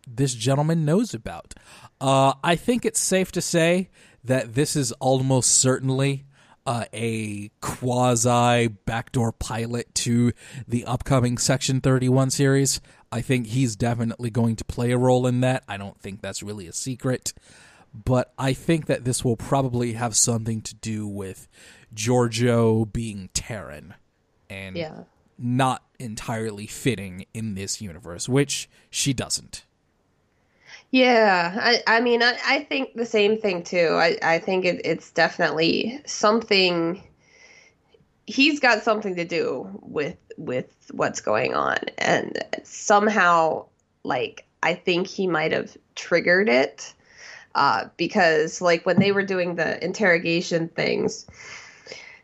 this 0.08 0.34
gentleman 0.34 0.86
knows 0.86 1.14
about. 1.14 1.54
Uh, 2.04 2.34
I 2.44 2.58
think 2.58 2.84
it's 2.84 3.00
safe 3.00 3.32
to 3.32 3.42
say 3.42 3.90
that 4.26 4.56
this 4.56 4.76
is 4.76 4.92
almost 4.94 5.52
certainly 5.52 6.26
uh, 6.66 6.84
a 6.92 7.50
quasi 7.62 8.68
backdoor 8.68 9.32
pilot 9.32 9.96
to 9.96 10.34
the 10.68 10.84
upcoming 10.84 11.38
Section 11.38 11.80
31 11.80 12.30
series. 12.30 12.82
I 13.10 13.22
think 13.22 13.48
he's 13.48 13.78
definitely 13.78 14.30
going 14.30 14.58
to 14.58 14.66
play 14.66 14.92
a 14.92 14.98
role 14.98 15.26
in 15.26 15.40
that. 15.42 15.64
I 15.66 15.78
don't 15.78 15.98
think 15.98 16.22
that's 16.22 16.44
really 16.44 16.68
a 16.68 16.74
secret. 16.74 17.34
But 17.94 18.34
I 18.38 18.52
think 18.52 18.88
that 18.88 19.06
this 19.06 19.24
will 19.24 19.38
probably 19.38 19.94
have 19.94 20.14
something 20.14 20.62
to 20.64 20.76
do 20.76 21.08
with 21.08 21.48
Georgiou 21.96 22.92
being 22.92 23.30
Terran 23.34 23.94
and 24.50 24.76
yeah. 24.76 25.04
not 25.38 25.84
entirely 26.00 26.68
fitting 26.68 27.28
in 27.34 27.56
this 27.56 27.80
universe, 27.80 28.28
which 28.28 28.70
she 28.90 29.14
doesn't. 29.14 29.64
Yeah, 30.94 31.58
I, 31.60 31.98
I 31.98 32.02
mean, 32.02 32.22
I, 32.22 32.38
I 32.46 32.64
think 32.66 32.94
the 32.94 33.06
same 33.08 33.40
thing 33.42 33.64
too. 33.64 33.96
I, 34.00 34.16
I 34.22 34.38
think 34.38 34.64
it, 34.64 34.82
it's 34.86 35.10
definitely 35.12 36.00
something. 36.06 37.02
He's 38.28 38.60
got 38.60 38.84
something 38.84 39.16
to 39.16 39.26
do 39.26 39.68
with 39.82 40.18
with 40.38 40.68
what's 40.92 41.20
going 41.20 41.56
on, 41.56 41.78
and 41.98 42.38
somehow, 42.64 43.66
like 44.04 44.46
I 44.62 44.76
think 44.76 45.08
he 45.08 45.26
might 45.26 45.52
have 45.52 45.76
triggered 45.96 46.48
it 46.48 46.94
uh, 47.56 47.86
because, 47.98 48.62
like, 48.62 48.86
when 48.86 49.00
they 49.00 49.12
were 49.12 49.24
doing 49.26 49.56
the 49.56 49.84
interrogation 49.84 50.70
things, 50.70 51.26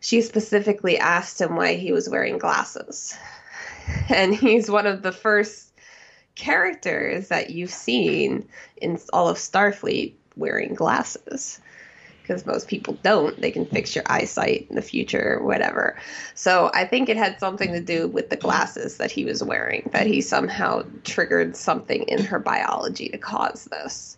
she 0.01 0.21
specifically 0.21 0.97
asked 0.99 1.41
him 1.41 1.55
why 1.55 1.75
he 1.75 1.91
was 1.91 2.09
wearing 2.09 2.37
glasses. 2.37 3.17
And 4.09 4.35
he's 4.35 4.69
one 4.69 4.85
of 4.85 5.01
the 5.01 5.11
first 5.11 5.68
characters 6.39 7.27
that 7.27 7.49
you've 7.49 7.69
seen 7.69 8.47
in 8.77 8.97
all 9.11 9.27
of 9.27 9.37
Starfleet 9.37 10.13
wearing 10.37 10.73
glasses 10.73 11.59
because 12.21 12.45
most 12.45 12.69
people 12.69 12.97
don't. 13.03 13.41
They 13.41 13.51
can 13.51 13.65
fix 13.65 13.93
your 13.93 14.05
eyesight 14.07 14.67
in 14.69 14.75
the 14.75 14.81
future 14.81 15.39
whatever. 15.43 15.97
So 16.35 16.71
I 16.73 16.85
think 16.85 17.09
it 17.09 17.17
had 17.17 17.39
something 17.39 17.73
to 17.73 17.81
do 17.81 18.07
with 18.07 18.29
the 18.29 18.37
glasses 18.37 18.97
that 18.97 19.11
he 19.11 19.25
was 19.25 19.43
wearing, 19.43 19.89
that 19.91 20.07
he 20.07 20.21
somehow 20.21 20.83
triggered 21.03 21.57
something 21.57 22.03
in 22.03 22.23
her 22.23 22.39
biology 22.39 23.09
to 23.09 23.17
cause 23.17 23.65
this. 23.65 24.17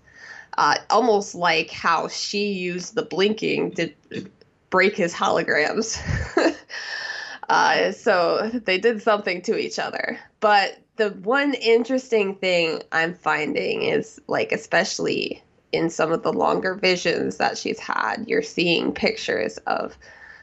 Uh, 0.58 0.76
almost 0.90 1.34
like 1.34 1.72
how 1.72 2.08
she 2.10 2.52
used 2.52 2.94
the 2.94 3.04
blinking 3.04 3.72
to 3.72 3.90
break 4.70 4.96
his 4.96 5.14
holograms. 5.14 5.98
uh, 7.50 7.92
so 7.94 8.52
they 8.66 8.78
did 8.78 9.02
something 9.02 9.42
to 9.44 9.58
each 9.58 9.80
other. 9.80 10.20
But 10.42 10.78
the 10.98 11.10
one 11.10 11.54
interesting 11.56 12.36
thing 12.36 12.82
I'm 12.92 13.14
finding 13.14 13.84
is 13.84 14.20
like, 14.28 14.52
especially 14.52 15.42
in 15.72 15.90
some 15.90 16.12
of 16.12 16.24
the 16.24 16.34
longer 16.34 16.76
visions 16.76 17.38
that 17.38 17.58
she's 17.58 17.80
had, 17.80 18.26
you're 18.28 18.42
seeing 18.42 18.94
pictures 18.94 19.58
of 19.68 19.98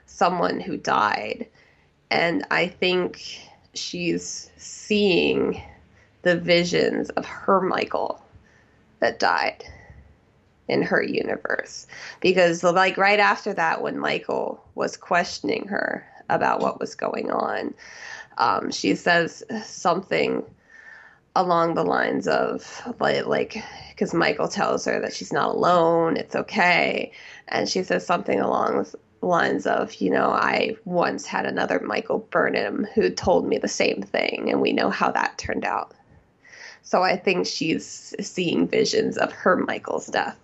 someone 0.07 0.61
who 0.61 0.77
died. 0.77 1.47
And 2.11 2.47
I 2.51 2.69
think 2.69 3.23
she's 3.75 4.51
seeing 4.57 5.63
the 6.23 6.37
visions 6.37 7.11
of 7.11 7.27
her 7.27 7.61
Michael 7.61 8.23
that 9.01 9.19
died 9.19 9.65
in 10.67 10.83
her 10.83 11.03
universe. 11.03 11.87
Because, 12.21 12.63
like, 12.63 12.97
right 12.97 13.21
after 13.21 13.53
that, 13.55 13.83
when 13.83 13.99
Michael 13.99 14.65
was 14.75 14.97
questioning 14.97 15.69
her 15.69 16.07
about 16.29 16.61
what 16.61 16.81
was 16.81 16.95
going 16.95 17.31
on, 17.31 17.75
um, 18.39 18.71
she 18.71 18.95
says 18.95 19.45
something 19.65 20.45
along 21.37 21.75
the 21.75 21.85
lines 21.85 22.27
of 22.27 22.83
like 22.99 23.27
like 23.27 23.63
because 23.91 24.15
Michael 24.15 24.49
tells 24.49 24.85
her 24.85 25.01
that 25.01 25.13
she's 25.13 25.33
not 25.33 25.55
alone, 25.55 26.17
it's 26.17 26.37
okay, 26.37 27.13
and 27.49 27.69
she 27.69 27.83
says 27.83 28.07
something 28.07 28.41
along 28.41 28.85
the 29.21 29.27
lines 29.27 29.67
of, 29.67 29.95
you 29.97 30.11
know, 30.11 30.31
I 30.31 30.77
once 30.85 31.27
had 31.27 31.45
another 31.45 31.81
Michael 31.81 32.21
Burnham 32.31 32.87
who 32.95 33.11
told 33.11 33.49
me 33.49 33.59
the 33.59 33.69
same 33.69 34.03
thing, 34.03 34.51
and 34.51 34.61
we 34.61 34.73
know 34.73 34.91
how 34.91 35.11
that 35.11 35.37
turned 35.37 35.65
out. 35.65 35.93
So 36.83 37.03
I 37.03 37.17
think 37.17 37.47
she's 37.47 38.15
seeing 38.21 38.69
visions 38.69 39.19
of 39.19 39.33
her 39.33 39.57
Michael's 39.57 40.07
death, 40.07 40.39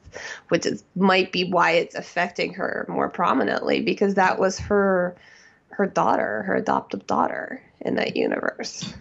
which 0.49 0.66
is 0.66 0.82
might 0.97 1.32
be 1.32 1.45
why 1.45 1.72
it's 1.72 1.95
affecting 1.95 2.53
her 2.55 2.84
more 2.88 3.09
prominently 3.09 3.80
because 3.80 4.14
that 4.14 4.38
was 4.38 4.59
her 4.59 5.16
her 5.77 5.87
daughter, 5.87 6.43
her 6.45 6.55
adoptive 6.55 7.07
daughter 7.07 7.62
in 7.81 7.97
that 7.97 8.16
universe. 8.16 8.93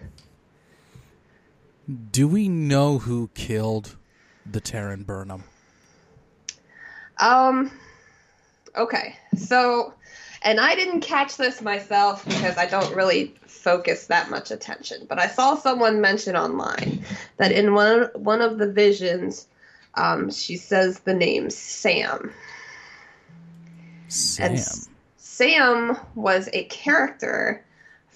Do 2.12 2.28
we 2.28 2.48
know 2.48 2.98
who 2.98 3.30
killed 3.34 3.96
the 4.46 4.62
Terran 4.62 5.04
Burnham? 5.04 5.44
Um. 7.20 7.72
Okay, 8.76 9.16
so, 9.38 9.94
and 10.42 10.60
I 10.60 10.74
didn't 10.74 11.02
catch 11.02 11.38
this 11.38 11.62
myself 11.62 12.26
because 12.26 12.58
I 12.58 12.66
don't 12.66 12.96
really 12.96 13.36
focus 13.46 14.08
that 14.08 14.32
much 14.32 14.50
attention, 14.50 15.06
but 15.08 15.20
I 15.20 15.28
saw 15.28 15.56
someone 15.56 16.02
mention 16.02 16.36
online 16.36 17.04
that 17.38 17.52
in 17.52 17.74
one 17.74 18.10
one 18.16 18.42
of 18.42 18.58
the 18.58 18.72
visions, 18.72 19.48
um, 19.94 20.32
she 20.32 20.58
says 20.58 21.00
the 21.00 21.14
name 21.14 21.50
Sam. 21.50 22.34
Sam. 24.08 24.52
And 24.52 24.88
Sam 25.34 25.98
was 26.14 26.48
a 26.54 26.66
character 26.66 27.66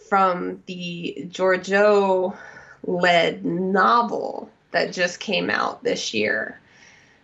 from 0.08 0.62
the 0.68 1.26
Georgiou 1.30 2.38
led 2.86 3.44
novel 3.44 4.52
that 4.70 4.94
just 4.94 5.20
came 5.20 5.50
out 5.50 5.84
this 5.84 6.14
year 6.14 6.60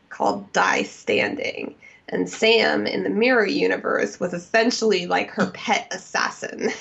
called 0.09 0.51
Die 0.51 0.81
Standing. 0.81 1.75
And 2.09 2.27
Sam 2.27 2.87
in 2.87 3.03
the 3.03 3.11
Mirror 3.11 3.45
universe 3.45 4.19
was 4.19 4.33
essentially 4.33 5.05
like 5.05 5.29
her 5.29 5.51
pet 5.51 5.93
assassin, 5.93 6.71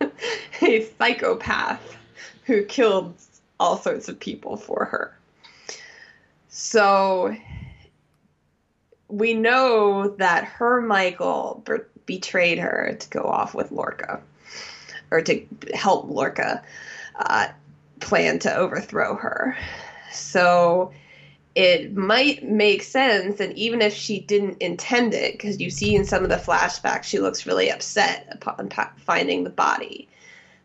a 0.62 0.88
psychopath 0.96 1.96
who 2.44 2.64
killed 2.66 3.16
all 3.58 3.78
sorts 3.78 4.08
of 4.08 4.20
people 4.20 4.56
for 4.56 4.84
her. 4.84 5.18
So 6.50 7.36
we 9.08 9.34
know 9.34 10.10
that 10.18 10.44
her 10.44 10.80
Michael 10.80 11.60
betrayed 12.06 12.58
her 12.58 12.96
to 12.98 13.08
go 13.10 13.22
off 13.22 13.54
with 13.54 13.72
Lorca, 13.72 14.22
or 15.10 15.20
to 15.22 15.46
help 15.74 16.08
Lorca. 16.08 16.62
Uh, 17.16 17.46
plan 18.00 18.38
to 18.40 18.54
overthrow 18.54 19.14
her. 19.14 19.56
So 20.12 20.92
it 21.54 21.96
might 21.96 22.42
make 22.42 22.82
sense, 22.82 23.40
and 23.40 23.56
even 23.56 23.80
if 23.80 23.94
she 23.94 24.20
didn't 24.20 24.60
intend 24.60 25.14
it, 25.14 25.32
because 25.32 25.60
you 25.60 25.70
see 25.70 25.94
in 25.94 26.04
some 26.04 26.24
of 26.24 26.28
the 26.28 26.36
flashbacks, 26.36 27.04
she 27.04 27.20
looks 27.20 27.46
really 27.46 27.70
upset 27.70 28.26
upon 28.30 28.68
finding 28.96 29.44
the 29.44 29.50
body, 29.50 30.08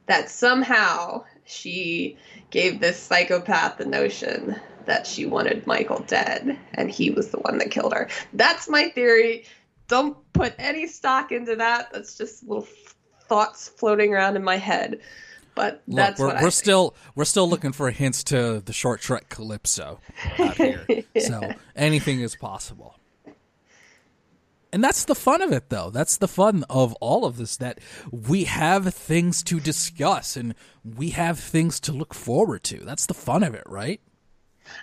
that 0.07 0.29
somehow 0.29 1.23
she 1.45 2.17
gave 2.49 2.79
this 2.79 2.97
psychopath 2.97 3.77
the 3.77 3.85
notion 3.85 4.59
that 4.85 5.05
she 5.05 5.25
wanted 5.25 5.67
Michael 5.67 6.03
dead, 6.07 6.57
and 6.73 6.89
he 6.89 7.11
was 7.11 7.29
the 7.29 7.39
one 7.39 7.59
that 7.59 7.71
killed 7.71 7.93
her. 7.93 8.09
That's 8.33 8.67
my 8.67 8.89
theory. 8.89 9.45
Don't 9.87 10.17
put 10.39 10.55
any 10.57 10.87
stock 10.87 11.31
into 11.31 11.55
that. 11.57 11.91
That's 11.91 12.17
just 12.17 12.47
little 12.47 12.67
thoughts 13.27 13.69
floating 13.69 14.13
around 14.13 14.35
in 14.35 14.43
my 14.43 14.57
head. 14.57 14.99
But 15.55 15.83
that's 15.87 16.19
we're, 16.19 16.27
what 16.27 16.41
we're 16.41 16.51
still 16.51 16.95
we're 17.15 17.25
still 17.25 17.49
looking 17.49 17.73
for 17.73 17.91
hints 17.91 18.23
to 18.25 18.61
the 18.61 18.71
short 18.71 19.01
trek 19.01 19.29
Calypso 19.29 19.99
out 20.37 20.55
here. 20.55 20.85
So 21.19 21.53
anything 21.75 22.21
is 22.21 22.35
possible. 22.35 22.95
And 24.71 24.83
that's 24.83 25.03
the 25.03 25.15
fun 25.15 25.41
of 25.41 25.51
it 25.51 25.69
though. 25.69 25.89
That's 25.89 26.15
the 26.15 26.27
fun 26.27 26.63
of 26.69 26.93
all 27.01 27.25
of 27.25 27.37
this 27.37 27.57
that 27.57 27.79
we 28.11 28.45
have 28.45 28.93
things 28.93 29.43
to 29.43 29.59
discuss 29.59 30.37
and 30.37 30.55
we 30.85 31.09
have 31.09 31.39
things 31.39 31.79
to 31.81 31.91
look 31.91 32.13
forward 32.13 32.63
to. 32.65 32.77
That's 32.77 33.05
the 33.05 33.13
fun 33.13 33.43
of 33.43 33.53
it, 33.53 33.63
right? 33.65 33.99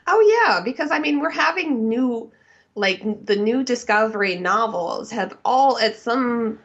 Oh 0.07 0.45
yeah, 0.45 0.61
because 0.63 0.91
I 0.91 0.99
mean 0.99 1.21
we're 1.21 1.31
having 1.31 1.89
new 1.89 2.33
like 2.77 3.27
the 3.27 3.37
new 3.37 3.65
Discovery 3.65 4.37
novels 4.37 5.11
have 5.11 5.37
all 5.45 5.79
at 5.79 5.97
some 5.97 6.61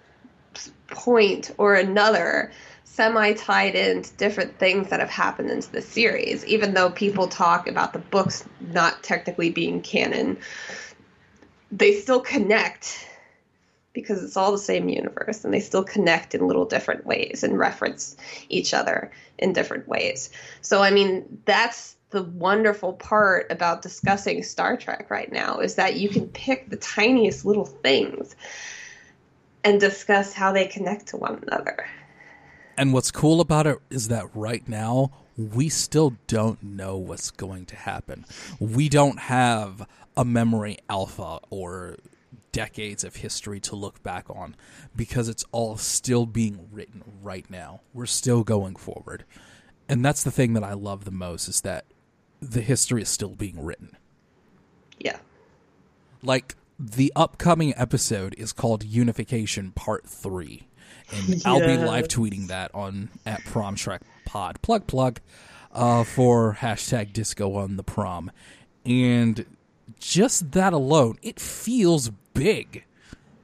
point 0.87 1.51
or 1.57 1.73
another 1.75 2.51
semi 2.83 3.33
tied 3.33 3.73
into 3.73 4.13
different 4.17 4.59
things 4.59 4.89
that 4.89 4.99
have 4.99 5.09
happened 5.09 5.49
into 5.49 5.71
the 5.71 5.81
series. 5.81 6.45
Even 6.45 6.73
though 6.73 6.91
people 6.91 7.27
talk 7.27 7.67
about 7.67 7.93
the 7.93 7.99
books 7.99 8.43
not 8.59 9.01
technically 9.01 9.49
being 9.49 9.81
canon, 9.81 10.37
they 11.71 11.93
still 11.93 12.19
connect 12.19 13.07
because 13.93 14.23
it's 14.23 14.37
all 14.37 14.51
the 14.51 14.57
same 14.57 14.89
universe 14.89 15.43
and 15.45 15.53
they 15.53 15.59
still 15.61 15.83
connect 15.83 16.35
in 16.35 16.45
little 16.45 16.65
different 16.65 17.05
ways 17.05 17.43
and 17.43 17.57
reference 17.57 18.17
each 18.49 18.73
other 18.73 19.11
in 19.37 19.53
different 19.53 19.87
ways. 19.87 20.29
So, 20.61 20.81
I 20.81 20.91
mean, 20.91 21.41
that's 21.45 21.95
the 22.11 22.23
wonderful 22.23 22.93
part 22.93 23.47
about 23.49 23.81
discussing 23.81 24.43
Star 24.43 24.77
Trek 24.77 25.09
right 25.09 25.31
now 25.31 25.59
is 25.59 25.75
that 25.75 25.95
you 25.95 26.09
can 26.09 26.27
pick 26.27 26.69
the 26.69 26.75
tiniest 26.75 27.45
little 27.45 27.65
things 27.65 28.35
and 29.63 29.79
discuss 29.79 30.33
how 30.33 30.51
they 30.51 30.65
connect 30.65 31.07
to 31.07 31.17
one 31.17 31.43
another. 31.47 31.87
And 32.77 32.93
what's 32.93 33.11
cool 33.11 33.41
about 33.41 33.67
it 33.67 33.77
is 33.89 34.07
that 34.09 34.25
right 34.33 34.67
now, 34.67 35.11
we 35.37 35.69
still 35.69 36.15
don't 36.27 36.61
know 36.61 36.97
what's 36.97 37.31
going 37.31 37.65
to 37.67 37.75
happen. 37.75 38.25
We 38.59 38.89
don't 38.89 39.19
have 39.19 39.87
a 40.17 40.25
memory 40.25 40.77
alpha 40.89 41.39
or 41.49 41.97
decades 42.51 43.03
of 43.03 43.17
history 43.17 43.59
to 43.61 43.75
look 43.75 44.03
back 44.03 44.29
on 44.29 44.55
because 44.95 45.29
it's 45.29 45.45
all 45.51 45.77
still 45.77 46.25
being 46.25 46.67
written 46.71 47.03
right 47.21 47.49
now. 47.49 47.81
We're 47.93 48.05
still 48.05 48.43
going 48.43 48.75
forward. 48.75 49.23
And 49.87 50.03
that's 50.03 50.23
the 50.23 50.31
thing 50.31 50.53
that 50.53 50.63
I 50.63 50.73
love 50.73 51.05
the 51.05 51.11
most 51.11 51.47
is 51.47 51.61
that 51.61 51.85
the 52.41 52.61
history 52.61 53.01
is 53.01 53.09
still 53.09 53.35
being 53.35 53.63
written. 53.63 53.95
Yeah. 54.99 55.17
Like 56.21 56.55
the 56.79 57.11
upcoming 57.15 57.73
episode 57.77 58.35
is 58.37 58.51
called 58.51 58.83
Unification 58.83 59.71
Part 59.71 60.07
3 60.07 60.67
and 61.11 61.41
I'll 61.45 61.59
be 61.59 61.77
live 61.77 62.07
tweeting 62.07 62.47
that 62.47 62.73
on 62.73 63.09
at 63.25 63.43
Prom 63.45 63.75
Trek 63.75 64.01
Pod. 64.25 64.61
Plug 64.61 64.87
plug 64.87 65.19
uh, 65.73 66.03
for 66.03 66.57
hashtag 66.59 67.13
Disco 67.13 67.55
on 67.55 67.77
the 67.77 67.83
Prom, 67.83 68.31
and 68.85 69.45
just 69.99 70.51
that 70.51 70.73
alone, 70.73 71.17
it 71.21 71.39
feels 71.39 72.09
big. 72.33 72.85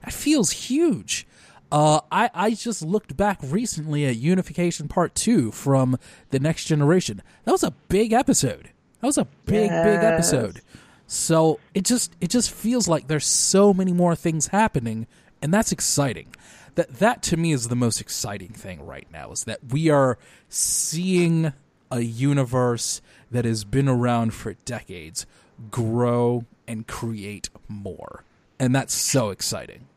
That 0.03 0.13
feels 0.13 0.51
huge. 0.51 1.27
Uh, 1.71 2.01
I 2.11 2.29
I 2.33 2.51
just 2.51 2.81
looked 2.81 3.17
back 3.17 3.39
recently 3.41 4.05
at 4.05 4.15
Unification 4.15 4.87
Part 4.87 5.15
Two 5.15 5.51
from 5.51 5.97
the 6.29 6.39
Next 6.39 6.65
Generation. 6.65 7.21
That 7.43 7.51
was 7.51 7.63
a 7.63 7.71
big 7.89 8.13
episode. 8.13 8.69
That 9.01 9.07
was 9.07 9.17
a 9.17 9.27
big, 9.45 9.69
big 9.69 10.03
episode. 10.03 10.61
So 11.07 11.59
it 11.73 11.85
just 11.85 12.15
it 12.19 12.29
just 12.29 12.51
feels 12.51 12.87
like 12.87 13.07
there's 13.07 13.25
so 13.25 13.73
many 13.73 13.93
more 13.93 14.15
things 14.15 14.47
happening, 14.47 15.07
and 15.41 15.53
that's 15.53 15.71
exciting. 15.71 16.33
That 16.75 16.99
that 16.99 17.23
to 17.23 17.37
me 17.37 17.53
is 17.53 17.69
the 17.69 17.75
most 17.75 18.01
exciting 18.01 18.49
thing 18.49 18.85
right 18.85 19.07
now 19.11 19.31
is 19.31 19.45
that 19.45 19.59
we 19.71 19.89
are 19.89 20.17
seeing 20.49 21.53
a 21.89 22.01
universe 22.01 23.01
that 23.31 23.45
has 23.45 23.63
been 23.63 23.87
around 23.87 24.33
for 24.33 24.53
decades 24.65 25.25
grow 25.71 26.45
and 26.67 26.87
create 26.87 27.49
more. 27.67 28.23
And 28.59 28.75
that's 28.75 28.93
so 28.93 29.29
exciting. 29.29 29.87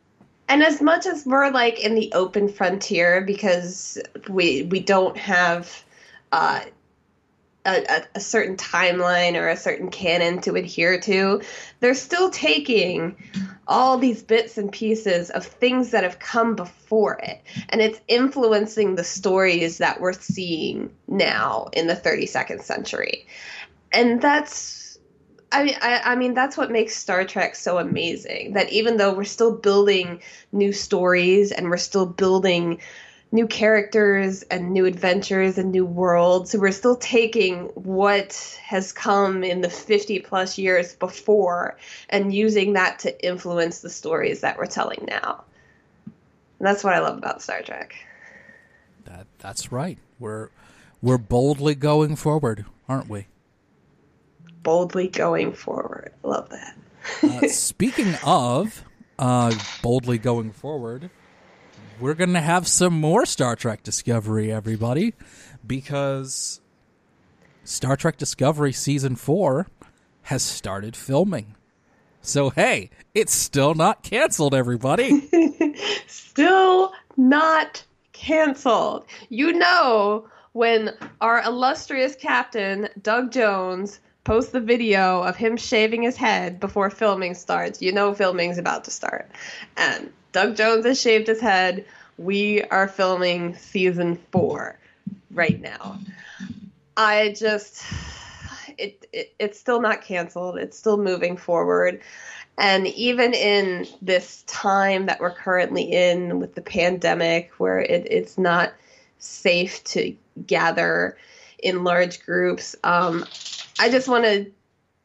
And 0.49 0.63
as 0.63 0.81
much 0.81 1.07
as 1.07 1.25
we're 1.27 1.51
like 1.51 1.79
in 1.81 1.95
the 1.95 2.13
open 2.13 2.49
frontier 2.49 3.21
because 3.21 3.99
we 4.29 4.65
we 4.65 4.81
don't 4.81 5.17
have 5.17 5.85
uh, 6.33 6.61
a, 7.67 8.03
a, 8.15 8.21
certain 8.21 8.57
timeline 8.57 9.35
or 9.35 9.49
a 9.49 9.57
certain 9.57 9.91
canon 9.91 10.41
to 10.41 10.55
adhere 10.55 10.99
to, 11.01 11.43
they're 11.81 11.95
still 11.95 12.31
taking 12.31 13.17
all 13.69 13.99
these 13.99 14.23
bits 14.23 14.57
and 14.57 14.73
pieces 14.73 15.31
of 15.31 15.45
things 15.45 15.91
that 15.91 16.03
have 16.03 16.19
come 16.19 16.57
before 16.57 17.19
it, 17.23 17.43
and 17.69 17.81
it's 17.81 18.01
influencing 18.09 18.95
the 18.95 19.05
stories 19.05 19.79
that 19.79 20.01
we're 20.01 20.13
seeing 20.13 20.91
now 21.07 21.69
in 21.73 21.87
the 21.87 21.95
32nd 21.95 22.63
century, 22.63 23.27
and 23.93 24.23
that's 24.23 24.81
I 25.53 25.65
mean, 25.65 25.77
I, 25.83 26.01
I 26.05 26.17
mean, 26.17 26.35
that's 26.35 26.57
what 26.57 26.71
makes 26.71 26.97
Star 26.97 27.25
Trek 27.25 27.57
so 27.57 27.79
amazing. 27.79 28.53
That 28.53 28.71
even 28.71 28.97
though 28.97 29.13
we're 29.13 29.25
still 29.25 29.57
building 29.57 30.23
new 30.53 30.73
stories 30.73 31.51
and 31.51 31.69
we're 31.69 31.77
still 31.77 32.07
building 32.07 32.81
new 33.33 33.47
characters 33.47 34.43
and 34.45 34.73
new 34.73 34.87
adventures 34.87 35.57
and 35.57 35.71
new 35.71 35.85
worlds, 35.85 36.51
So 36.51 36.59
we're 36.59 36.73
still 36.73 36.97
taking 36.97 37.67
what 37.75 38.59
has 38.63 38.93
come 38.93 39.45
in 39.45 39.61
the 39.61 39.71
50 39.71 40.19
plus 40.21 40.59
years 40.59 40.97
before 40.97 41.77
and 42.09 42.35
using 42.35 42.73
that 42.73 42.99
to 43.01 43.27
influence 43.27 43.81
the 43.81 43.91
stories 43.91 44.41
that 44.41 44.59
we're 44.59 44.67
telling 44.67 45.05
now. 45.09 45.45
And 46.07 46.67
that's 46.67 46.83
what 46.83 46.93
I 46.93 46.99
love 46.99 47.19
about 47.19 47.41
Star 47.41 47.63
Trek. 47.63 47.95
That 49.05 49.27
that's 49.39 49.73
right. 49.73 49.99
We're 50.19 50.51
we're 51.01 51.19
boldly 51.19 51.75
going 51.75 52.17
forward, 52.17 52.67
aren't 52.89 53.09
we? 53.09 53.29
Boldly 54.63 55.09
going 55.09 55.53
forward. 55.53 56.13
Love 56.23 56.51
that. 56.51 56.77
Uh, 57.23 57.49
speaking 57.49 58.15
of 58.25 58.85
uh, 59.19 59.55
boldly 59.83 60.19
going 60.19 60.53
forward, 60.53 61.09
we're 62.01 62.15
going 62.15 62.33
to 62.33 62.41
have 62.41 62.67
some 62.67 62.99
more 62.99 63.27
Star 63.27 63.55
Trek 63.57 63.83
Discovery, 63.83 64.51
everybody, 64.51 65.15
because 65.67 66.61
Star 67.65 67.97
Trek 67.97 68.17
Discovery 68.17 68.73
Season 68.73 69.17
4 69.17 69.67
has 70.23 70.43
started 70.43 70.97
filming. 70.97 71.55
So, 72.23 72.51
hey, 72.51 72.91
it's 73.15 73.33
still 73.33 73.75
not 73.75 74.03
canceled, 74.03 74.55
everybody. 74.55 75.29
Still 76.07 76.93
not 77.17 77.83
canceled. 78.13 79.07
You 79.31 79.55
know, 79.55 80.29
when 80.53 80.93
our 81.21 81.43
illustrious 81.43 82.15
captain, 82.15 82.89
Doug 83.01 83.33
Jones, 83.33 84.01
posts 84.25 84.53
the 84.53 84.61
video 84.61 85.23
of 85.23 85.37
him 85.37 85.57
shaving 85.57 86.03
his 86.03 86.17
head 86.17 86.61
before 86.61 86.91
filming 86.91 87.35
starts, 87.35 87.81
you 87.81 87.91
know 87.91 88.13
filming's 88.15 88.59
about 88.59 88.85
to 88.85 88.91
start. 88.91 89.31
And 89.79 90.13
Doug 90.33 90.57
Jones 90.57 90.85
has 90.87 91.01
shaved 91.01 91.27
his 91.27 91.41
head. 91.41 91.85
We 92.19 92.63
are 92.65 92.89
filming 92.89 93.57
season 93.57 94.19
four 94.31 94.79
right 95.31 95.61
now. 95.61 95.99
I 96.97 97.35
just. 97.37 97.85
It, 98.79 99.07
it, 99.13 99.35
it's 99.39 99.61
still 99.61 99.83
not 99.83 100.03
canceled. 100.03 100.57
It's 100.57 100.79
still 100.79 100.97
moving 100.97 101.37
forward. 101.37 102.01
And 102.57 102.87
even 102.87 103.35
in 103.35 103.87
this 104.01 104.43
time 104.47 105.07
that 105.07 105.21
we're 105.21 105.35
currently 105.35 105.83
in 105.83 106.41
with 106.41 106.55
the 106.55 106.63
pandemic, 106.63 107.51
where 107.59 107.81
it, 107.81 108.07
it's 108.11 108.39
not 108.39 108.73
safe 109.19 109.83
to 109.85 110.15
gather 110.47 111.17
in 111.63 111.85
large 111.85 112.25
groups, 112.25 112.77
um, 112.85 113.25
I 113.79 113.91
just 113.91 114.09
wanted 114.09 114.53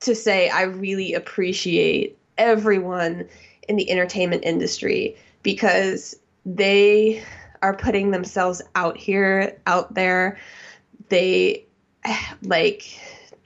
to 0.02 0.16
say 0.16 0.50
I 0.50 0.64
really 0.64 1.14
appreciate 1.14 2.18
everyone 2.38 3.28
in 3.68 3.76
the 3.76 3.90
entertainment 3.90 4.44
industry 4.46 5.16
because 5.44 6.16
they 6.46 7.24
are 7.62 7.76
putting 7.76 8.12
themselves 8.12 8.62
out 8.76 8.98
here, 8.98 9.60
out 9.66 9.94
there. 9.94 10.38
They 11.10 11.66
like 12.44 13.00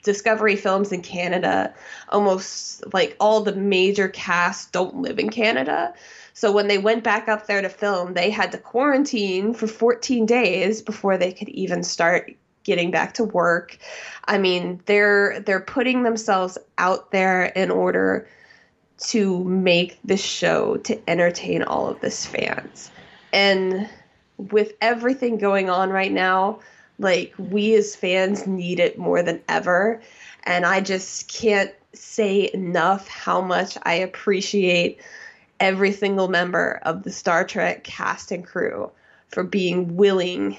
Discovery 0.03 0.55
Films 0.55 0.91
in 0.91 1.01
Canada, 1.01 1.73
almost 2.09 2.83
like 2.93 3.15
all 3.19 3.41
the 3.41 3.55
major 3.55 4.07
casts 4.07 4.69
don't 4.71 5.01
live 5.01 5.19
in 5.19 5.29
Canada. 5.29 5.93
So 6.33 6.51
when 6.51 6.67
they 6.67 6.77
went 6.77 7.03
back 7.03 7.27
up 7.27 7.47
there 7.47 7.61
to 7.61 7.69
film, 7.69 8.13
they 8.13 8.29
had 8.29 8.51
to 8.53 8.57
quarantine 8.57 9.53
for 9.53 9.67
14 9.67 10.25
days 10.25 10.81
before 10.81 11.17
they 11.17 11.33
could 11.33 11.49
even 11.49 11.83
start 11.83 12.33
getting 12.63 12.91
back 12.91 13.13
to 13.15 13.23
work. 13.23 13.77
I 14.25 14.37
mean, 14.37 14.81
they're 14.85 15.39
they're 15.41 15.59
putting 15.59 16.03
themselves 16.03 16.57
out 16.77 17.11
there 17.11 17.45
in 17.45 17.71
order 17.71 18.27
to 18.99 19.43
make 19.43 19.99
this 20.03 20.23
show 20.23 20.77
to 20.77 20.99
entertain 21.09 21.63
all 21.63 21.87
of 21.87 22.01
this 22.01 22.25
fans. 22.25 22.91
And 23.31 23.89
with 24.37 24.73
everything 24.81 25.37
going 25.37 25.69
on 25.69 25.89
right 25.89 26.11
now, 26.11 26.59
like 26.97 27.33
we 27.37 27.73
as 27.75 27.95
fans 27.95 28.45
need 28.45 28.79
it 28.79 28.97
more 28.97 29.23
than 29.23 29.41
ever. 29.47 30.01
And 30.43 30.65
I 30.65 30.81
just 30.81 31.27
can't 31.31 31.71
say 31.93 32.49
enough 32.53 33.07
how 33.07 33.41
much 33.41 33.77
I 33.83 33.95
appreciate 33.95 35.01
every 35.59 35.91
single 35.91 36.27
member 36.27 36.79
of 36.83 37.03
the 37.03 37.11
Star 37.11 37.43
Trek 37.45 37.83
cast 37.83 38.31
and 38.31 38.45
crew 38.45 38.91
for 39.29 39.43
being 39.43 39.95
willing 39.95 40.57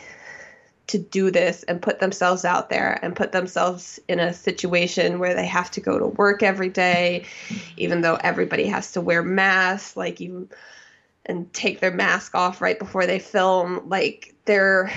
to 0.90 0.98
do 0.98 1.30
this 1.30 1.62
and 1.64 1.80
put 1.80 2.00
themselves 2.00 2.44
out 2.44 2.70
there 2.70 2.98
and 3.02 3.16
put 3.16 3.32
themselves 3.32 4.00
in 4.08 4.18
a 4.18 4.32
situation 4.32 5.18
where 5.18 5.34
they 5.34 5.46
have 5.46 5.70
to 5.72 5.80
go 5.80 5.98
to 5.98 6.06
work 6.06 6.42
every 6.42 6.68
day, 6.68 7.24
even 7.76 8.00
though 8.00 8.16
everybody 8.16 8.66
has 8.66 8.92
to 8.92 9.00
wear 9.00 9.22
masks, 9.22 9.96
like 9.96 10.20
you 10.20 10.48
and 11.26 11.52
take 11.52 11.80
their 11.80 11.92
mask 11.92 12.34
off 12.34 12.60
right 12.60 12.78
before 12.78 13.06
they 13.06 13.18
film. 13.18 13.88
Like 13.88 14.34
they're 14.46 14.92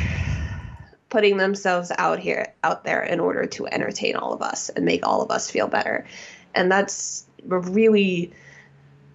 putting 1.10 1.38
themselves 1.38 1.92
out 1.98 2.20
here 2.20 2.54
out 2.64 2.84
there 2.84 3.04
in 3.04 3.20
order 3.20 3.46
to 3.46 3.68
entertain 3.68 4.16
all 4.16 4.34
of 4.34 4.42
us 4.42 4.70
and 4.70 4.84
make 4.84 5.06
all 5.06 5.22
of 5.22 5.30
us 5.30 5.52
feel 5.52 5.68
better. 5.68 6.08
And 6.56 6.72
that's 6.72 7.26
a 7.50 7.60
really 7.60 8.34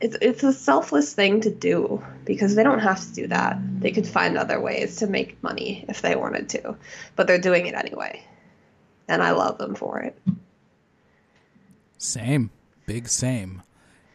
it's 0.01 0.17
it's 0.21 0.43
a 0.43 0.53
selfless 0.53 1.13
thing 1.13 1.41
to 1.41 1.51
do 1.51 2.03
because 2.25 2.55
they 2.55 2.63
don't 2.63 2.79
have 2.79 3.01
to 3.01 3.13
do 3.15 3.27
that. 3.29 3.59
They 3.81 3.91
could 3.91 4.07
find 4.07 4.37
other 4.37 4.61
ways 4.61 4.97
to 4.97 5.07
make 5.07 5.43
money 5.43 5.85
if 5.89 6.03
they 6.03 6.15
wanted 6.15 6.49
to, 6.51 6.77
but 7.17 7.27
they're 7.27 7.39
doing 7.39 7.67
it 7.67 7.75
anyway. 7.75 8.23
And 9.09 9.23
I 9.23 9.33
love 9.33 9.59
them 9.59 9.75
for 9.75 10.01
it. 10.01 10.21
Same, 11.97 12.51
big 12.87 13.09
same. 13.09 13.63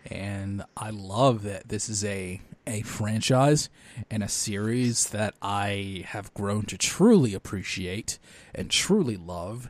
And 0.10 0.64
I 0.78 0.92
love 0.92 1.44
that 1.44 1.70
this 1.70 1.90
is 1.90 2.04
a 2.06 2.42
a 2.66 2.82
franchise 2.84 3.70
and 4.10 4.24
a 4.24 4.30
series 4.30 5.10
that 5.10 5.34
I 5.42 6.06
have 6.08 6.34
grown 6.34 6.64
to 6.68 6.78
truly 6.78 7.34
appreciate 7.34 8.20
and 8.56 8.70
truly 8.70 9.18
love 9.18 9.70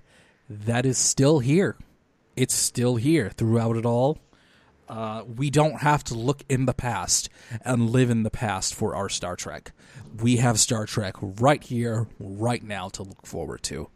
that 0.50 0.86
is 0.86 0.98
still 0.98 1.40
here. 1.40 1.78
It's 2.36 2.54
still 2.54 2.98
here 2.98 3.32
throughout 3.32 3.78
it 3.78 3.86
all. 3.86 4.20
Uh, 4.90 5.24
we 5.24 5.50
don't 5.50 5.82
have 5.82 6.04
to 6.04 6.14
look 6.14 6.44
in 6.50 6.66
the 6.66 6.74
past 6.74 7.30
and 7.64 7.90
live 7.90 8.10
in 8.10 8.24
the 8.24 8.30
past 8.30 8.76
for 8.76 8.96
our 8.96 9.10
Star 9.10 9.36
Trek. 9.36 9.72
We 10.22 10.38
have 10.38 10.60
Star 10.60 10.86
Trek 10.86 11.16
right 11.22 11.64
here, 11.64 12.08
right 12.20 12.64
now 12.64 12.90
to 12.90 13.04
look 13.04 13.26
forward 13.26 13.64
to. 13.64 13.90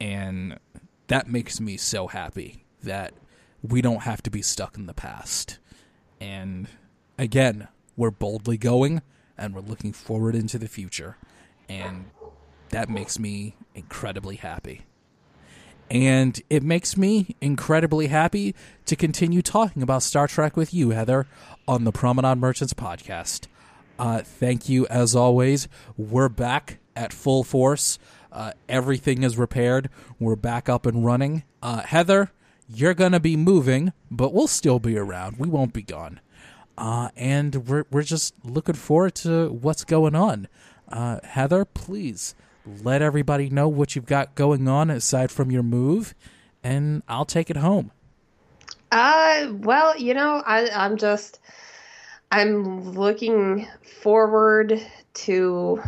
And 0.00 0.58
that 1.06 1.28
makes 1.28 1.60
me 1.60 1.76
so 1.76 2.08
happy 2.08 2.64
that 2.82 3.14
we 3.62 3.80
don't 3.80 4.02
have 4.02 4.22
to 4.22 4.30
be 4.30 4.42
stuck 4.42 4.76
in 4.76 4.86
the 4.86 4.94
past. 4.94 5.58
And 6.20 6.68
again, 7.16 7.68
we're 7.96 8.10
boldly 8.10 8.58
going 8.58 9.02
and 9.38 9.54
we're 9.54 9.62
looking 9.62 9.92
forward 9.92 10.34
into 10.34 10.58
the 10.58 10.68
future. 10.68 11.16
And 11.68 12.10
that 12.70 12.88
makes 12.88 13.18
me 13.18 13.56
incredibly 13.74 14.36
happy. 14.36 14.82
And 15.94 16.42
it 16.50 16.64
makes 16.64 16.96
me 16.96 17.36
incredibly 17.40 18.08
happy 18.08 18.56
to 18.86 18.96
continue 18.96 19.42
talking 19.42 19.80
about 19.80 20.02
Star 20.02 20.26
Trek 20.26 20.56
with 20.56 20.74
you, 20.74 20.90
Heather, 20.90 21.28
on 21.68 21.84
the 21.84 21.92
Promenade 21.92 22.38
Merchants 22.38 22.74
podcast. 22.74 23.46
Uh, 23.96 24.18
thank 24.18 24.68
you 24.68 24.88
as 24.88 25.14
always. 25.14 25.68
We're 25.96 26.28
back 26.28 26.78
at 26.96 27.12
full 27.12 27.44
force. 27.44 28.00
Uh, 28.32 28.54
everything 28.68 29.22
is 29.22 29.38
repaired. 29.38 29.88
We're 30.18 30.34
back 30.34 30.68
up 30.68 30.84
and 30.84 31.04
running. 31.04 31.44
Uh, 31.62 31.82
Heather, 31.82 32.32
you're 32.68 32.94
going 32.94 33.12
to 33.12 33.20
be 33.20 33.36
moving, 33.36 33.92
but 34.10 34.34
we'll 34.34 34.48
still 34.48 34.80
be 34.80 34.98
around. 34.98 35.36
We 35.38 35.48
won't 35.48 35.72
be 35.72 35.82
gone. 35.82 36.18
Uh, 36.76 37.10
and 37.16 37.68
we're, 37.68 37.84
we're 37.92 38.02
just 38.02 38.34
looking 38.44 38.74
forward 38.74 39.14
to 39.14 39.48
what's 39.48 39.84
going 39.84 40.16
on. 40.16 40.48
Uh, 40.88 41.20
Heather, 41.22 41.64
please 41.64 42.34
let 42.66 43.02
everybody 43.02 43.50
know 43.50 43.68
what 43.68 43.94
you've 43.94 44.06
got 44.06 44.34
going 44.34 44.68
on 44.68 44.90
aside 44.90 45.30
from 45.30 45.50
your 45.50 45.62
move 45.62 46.14
and 46.62 47.02
I'll 47.08 47.26
take 47.26 47.50
it 47.50 47.58
home. 47.58 47.90
Uh, 48.90 49.48
well, 49.52 49.96
you 49.98 50.14
know, 50.14 50.42
I, 50.46 50.68
I'm 50.70 50.96
just, 50.96 51.40
I'm 52.32 52.92
looking 52.92 53.68
forward 54.00 54.80
to 55.14 55.82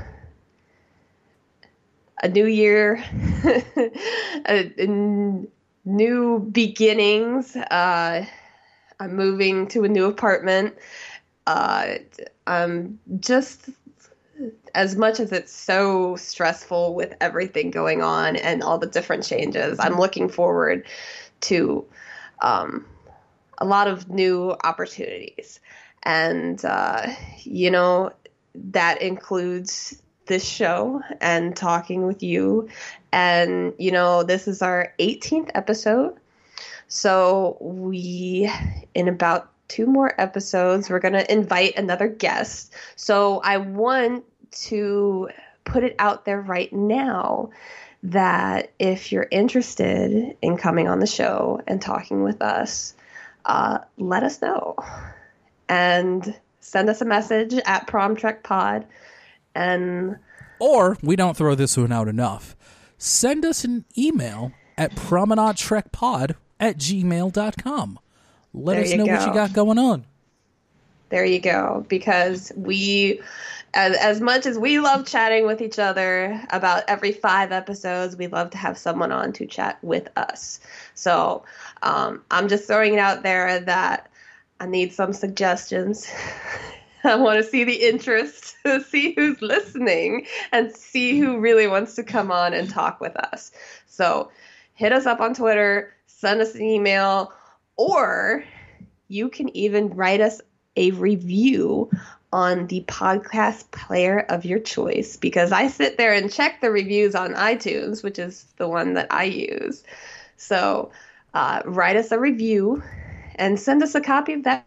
a 2.22 2.28
new 2.28 2.46
year, 2.46 3.02
a, 4.46 4.72
a 4.78 4.86
new 5.84 6.38
beginnings. 6.50 7.56
Uh, 7.56 8.26
I'm 8.98 9.14
moving 9.14 9.68
to 9.68 9.84
a 9.84 9.88
new 9.88 10.06
apartment. 10.06 10.74
Uh, 11.46 11.96
I'm 12.46 12.98
just 13.20 13.68
as 14.76 14.94
much 14.94 15.18
as 15.20 15.32
it's 15.32 15.52
so 15.52 16.16
stressful 16.16 16.94
with 16.94 17.14
everything 17.18 17.70
going 17.70 18.02
on 18.02 18.36
and 18.36 18.62
all 18.62 18.76
the 18.76 18.86
different 18.86 19.24
changes, 19.24 19.78
I'm 19.80 19.98
looking 19.98 20.28
forward 20.28 20.86
to 21.40 21.86
um, 22.42 22.84
a 23.56 23.64
lot 23.64 23.88
of 23.88 24.10
new 24.10 24.54
opportunities. 24.64 25.60
And, 26.02 26.62
uh, 26.62 27.06
you 27.38 27.70
know, 27.70 28.12
that 28.54 29.00
includes 29.00 30.00
this 30.26 30.46
show 30.46 31.00
and 31.22 31.56
talking 31.56 32.06
with 32.06 32.22
you. 32.22 32.68
And, 33.12 33.72
you 33.78 33.90
know, 33.90 34.24
this 34.24 34.46
is 34.46 34.60
our 34.60 34.92
18th 34.98 35.50
episode. 35.54 36.18
So 36.88 37.56
we, 37.62 38.52
in 38.94 39.08
about 39.08 39.50
two 39.68 39.86
more 39.86 40.20
episodes, 40.20 40.90
we're 40.90 41.00
going 41.00 41.14
to 41.14 41.32
invite 41.32 41.78
another 41.78 42.08
guest. 42.08 42.74
So 42.94 43.40
I 43.42 43.56
want 43.56 44.24
to 44.64 45.28
put 45.64 45.84
it 45.84 45.94
out 45.98 46.24
there 46.24 46.40
right 46.40 46.72
now 46.72 47.50
that 48.02 48.70
if 48.78 49.10
you're 49.10 49.26
interested 49.30 50.36
in 50.40 50.56
coming 50.56 50.88
on 50.88 51.00
the 51.00 51.06
show 51.06 51.60
and 51.66 51.80
talking 51.82 52.22
with 52.22 52.40
us, 52.42 52.94
uh, 53.44 53.78
let 53.96 54.22
us 54.22 54.40
know 54.40 54.76
and 55.68 56.34
send 56.60 56.88
us 56.88 57.00
a 57.00 57.04
message 57.04 57.54
at 57.64 57.86
Prom 57.86 58.16
Trek 58.16 58.42
Pod. 58.42 58.86
And 59.54 60.16
Or 60.60 60.96
we 61.02 61.16
don't 61.16 61.36
throw 61.36 61.54
this 61.54 61.76
one 61.76 61.92
out 61.92 62.08
enough. 62.08 62.54
Send 62.98 63.44
us 63.44 63.64
an 63.64 63.84
email 63.96 64.52
at 64.78 64.94
promenade 64.94 65.56
trek 65.56 65.90
pod 65.92 66.36
at 66.60 66.76
gmail.com. 66.78 67.98
Let 68.54 68.74
There 68.74 68.82
us 68.84 68.92
know 68.94 69.04
what 69.06 69.26
you 69.26 69.34
got 69.34 69.52
going 69.52 69.78
on. 69.78 70.04
there 71.08 71.24
you 71.24 71.40
go. 71.40 71.84
Because 71.88 72.52
we, 72.56 73.20
as, 73.74 73.96
as 73.96 74.20
much 74.20 74.46
as 74.46 74.58
we 74.58 74.80
love 74.80 75.06
chatting 75.06 75.46
with 75.46 75.60
each 75.60 75.78
other 75.78 76.40
about 76.50 76.84
every 76.88 77.12
five 77.12 77.52
episodes, 77.52 78.16
we 78.16 78.26
love 78.26 78.50
to 78.50 78.58
have 78.58 78.78
someone 78.78 79.12
on 79.12 79.32
to 79.34 79.46
chat 79.46 79.78
with 79.82 80.08
us. 80.16 80.60
So 80.94 81.44
um, 81.82 82.22
I'm 82.30 82.48
just 82.48 82.66
throwing 82.66 82.94
it 82.94 82.98
out 82.98 83.22
there 83.22 83.60
that 83.60 84.10
I 84.60 84.66
need 84.66 84.92
some 84.92 85.12
suggestions. 85.12 86.10
I 87.04 87.14
want 87.16 87.42
to 87.42 87.48
see 87.48 87.64
the 87.64 87.86
interest, 87.86 88.56
see 88.88 89.12
who's 89.12 89.40
listening, 89.40 90.26
and 90.52 90.74
see 90.74 91.18
who 91.20 91.38
really 91.38 91.66
wants 91.66 91.94
to 91.96 92.02
come 92.02 92.32
on 92.32 92.52
and 92.52 92.68
talk 92.68 93.00
with 93.00 93.16
us. 93.16 93.52
So 93.86 94.30
hit 94.74 94.92
us 94.92 95.06
up 95.06 95.20
on 95.20 95.34
Twitter, 95.34 95.94
send 96.06 96.40
us 96.40 96.54
an 96.54 96.62
email, 96.62 97.32
or 97.76 98.44
you 99.08 99.28
can 99.28 99.54
even 99.56 99.90
write 99.90 100.20
us 100.20 100.40
a 100.76 100.90
review 100.92 101.90
on 102.36 102.66
the 102.66 102.82
podcast 102.82 103.70
player 103.70 104.18
of 104.18 104.44
your 104.44 104.58
choice 104.58 105.16
because 105.16 105.52
I 105.52 105.68
sit 105.68 105.96
there 105.96 106.12
and 106.12 106.30
check 106.30 106.60
the 106.60 106.70
reviews 106.70 107.14
on 107.14 107.32
iTunes, 107.32 108.02
which 108.02 108.18
is 108.18 108.44
the 108.58 108.68
one 108.68 108.92
that 108.92 109.06
I 109.10 109.24
use. 109.24 109.82
So 110.36 110.90
uh, 111.32 111.62
write 111.64 111.96
us 111.96 112.12
a 112.12 112.20
review 112.20 112.82
and 113.36 113.58
send 113.58 113.82
us 113.82 113.94
a 113.94 114.02
copy 114.02 114.34
of 114.34 114.44
that. 114.44 114.66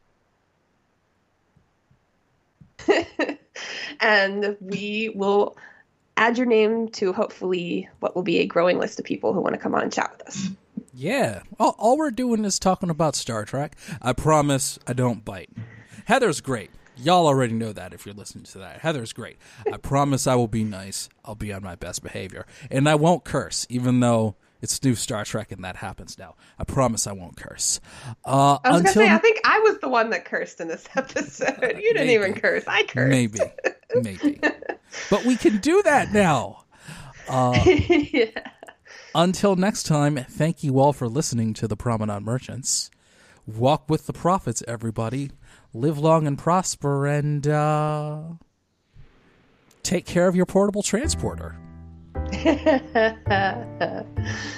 and 3.99 4.57
we 4.59 5.11
will 5.13 5.55
add 6.17 6.39
your 6.39 6.47
name 6.47 6.89
to 6.93 7.13
hopefully 7.13 7.87
what 7.99 8.15
will 8.15 8.23
be 8.23 8.39
a 8.39 8.47
growing 8.47 8.79
list 8.79 8.97
of 8.97 9.05
people 9.05 9.31
who 9.31 9.41
want 9.41 9.53
to 9.53 9.59
come 9.59 9.75
on 9.75 9.83
and 9.83 9.93
chat 9.93 10.11
with 10.17 10.27
us. 10.27 10.47
Yeah. 10.91 11.43
All, 11.59 11.75
all 11.77 11.99
we're 11.99 12.09
doing 12.09 12.45
is 12.45 12.57
talking 12.57 12.89
about 12.89 13.15
Star 13.15 13.45
Trek. 13.45 13.75
I 14.01 14.13
promise 14.13 14.79
I 14.87 14.93
don't 14.93 15.23
bite. 15.23 15.51
Heather's 16.05 16.41
great. 16.41 16.71
Y'all 17.01 17.27
already 17.27 17.53
know 17.53 17.71
that 17.73 17.93
if 17.93 18.05
you're 18.05 18.15
listening 18.15 18.43
to 18.45 18.59
that. 18.59 18.79
Heather's 18.79 19.13
great. 19.13 19.37
I 19.71 19.77
promise 19.77 20.27
I 20.27 20.35
will 20.35 20.47
be 20.47 20.63
nice. 20.63 21.09
I'll 21.23 21.35
be 21.35 21.53
on 21.53 21.63
my 21.63 21.75
best 21.75 22.03
behavior. 22.03 22.45
And 22.69 22.89
I 22.89 22.95
won't 22.95 23.23
curse, 23.23 23.65
even 23.69 23.99
though 23.99 24.35
it's 24.61 24.83
new 24.83 24.95
Star 24.95 25.23
Trek 25.23 25.51
and 25.51 25.63
that 25.63 25.77
happens 25.77 26.17
now. 26.17 26.35
I 26.57 26.63
promise 26.65 27.07
I 27.07 27.13
won't 27.13 27.37
curse. 27.37 27.79
Uh, 28.25 28.57
I 28.63 28.71
was 28.71 28.79
until 28.81 28.93
gonna 28.95 29.07
say, 29.07 29.13
I 29.13 29.17
think 29.17 29.39
I 29.45 29.59
was 29.59 29.79
the 29.79 29.89
one 29.89 30.09
that 30.09 30.25
cursed 30.25 30.59
in 30.59 30.67
this 30.67 30.87
episode. 30.95 31.77
You 31.77 31.93
didn't 31.93 32.09
even 32.09 32.33
curse. 32.33 32.63
I 32.67 32.83
cursed. 32.83 33.09
maybe, 33.09 33.39
maybe. 33.95 34.39
But 35.11 35.23
we 35.23 35.35
can 35.35 35.57
do 35.59 35.83
that 35.83 36.11
now. 36.11 36.63
yeah. 37.65 38.31
Until 39.13 39.55
next 39.55 39.83
time, 39.83 40.17
thank 40.17 40.63
you 40.63 40.79
all 40.79 40.93
for 40.93 41.07
listening 41.07 41.53
to 41.55 41.67
the 41.67 41.77
Promenade 41.77 42.23
Merchants. 42.23 42.89
Walk 43.45 43.87
with 43.87 44.07
the 44.07 44.13
prophets, 44.13 44.63
everybody. 44.67 45.29
Live 45.73 45.99
long 45.99 46.25
and 46.25 46.37
prosper, 46.37 47.05
and 47.05 47.47
uh, 47.47 48.21
take 49.83 50.05
care 50.05 50.27
of 50.27 50.35
your 50.35 50.45
portable 50.45 50.81
transporter. 50.81 51.55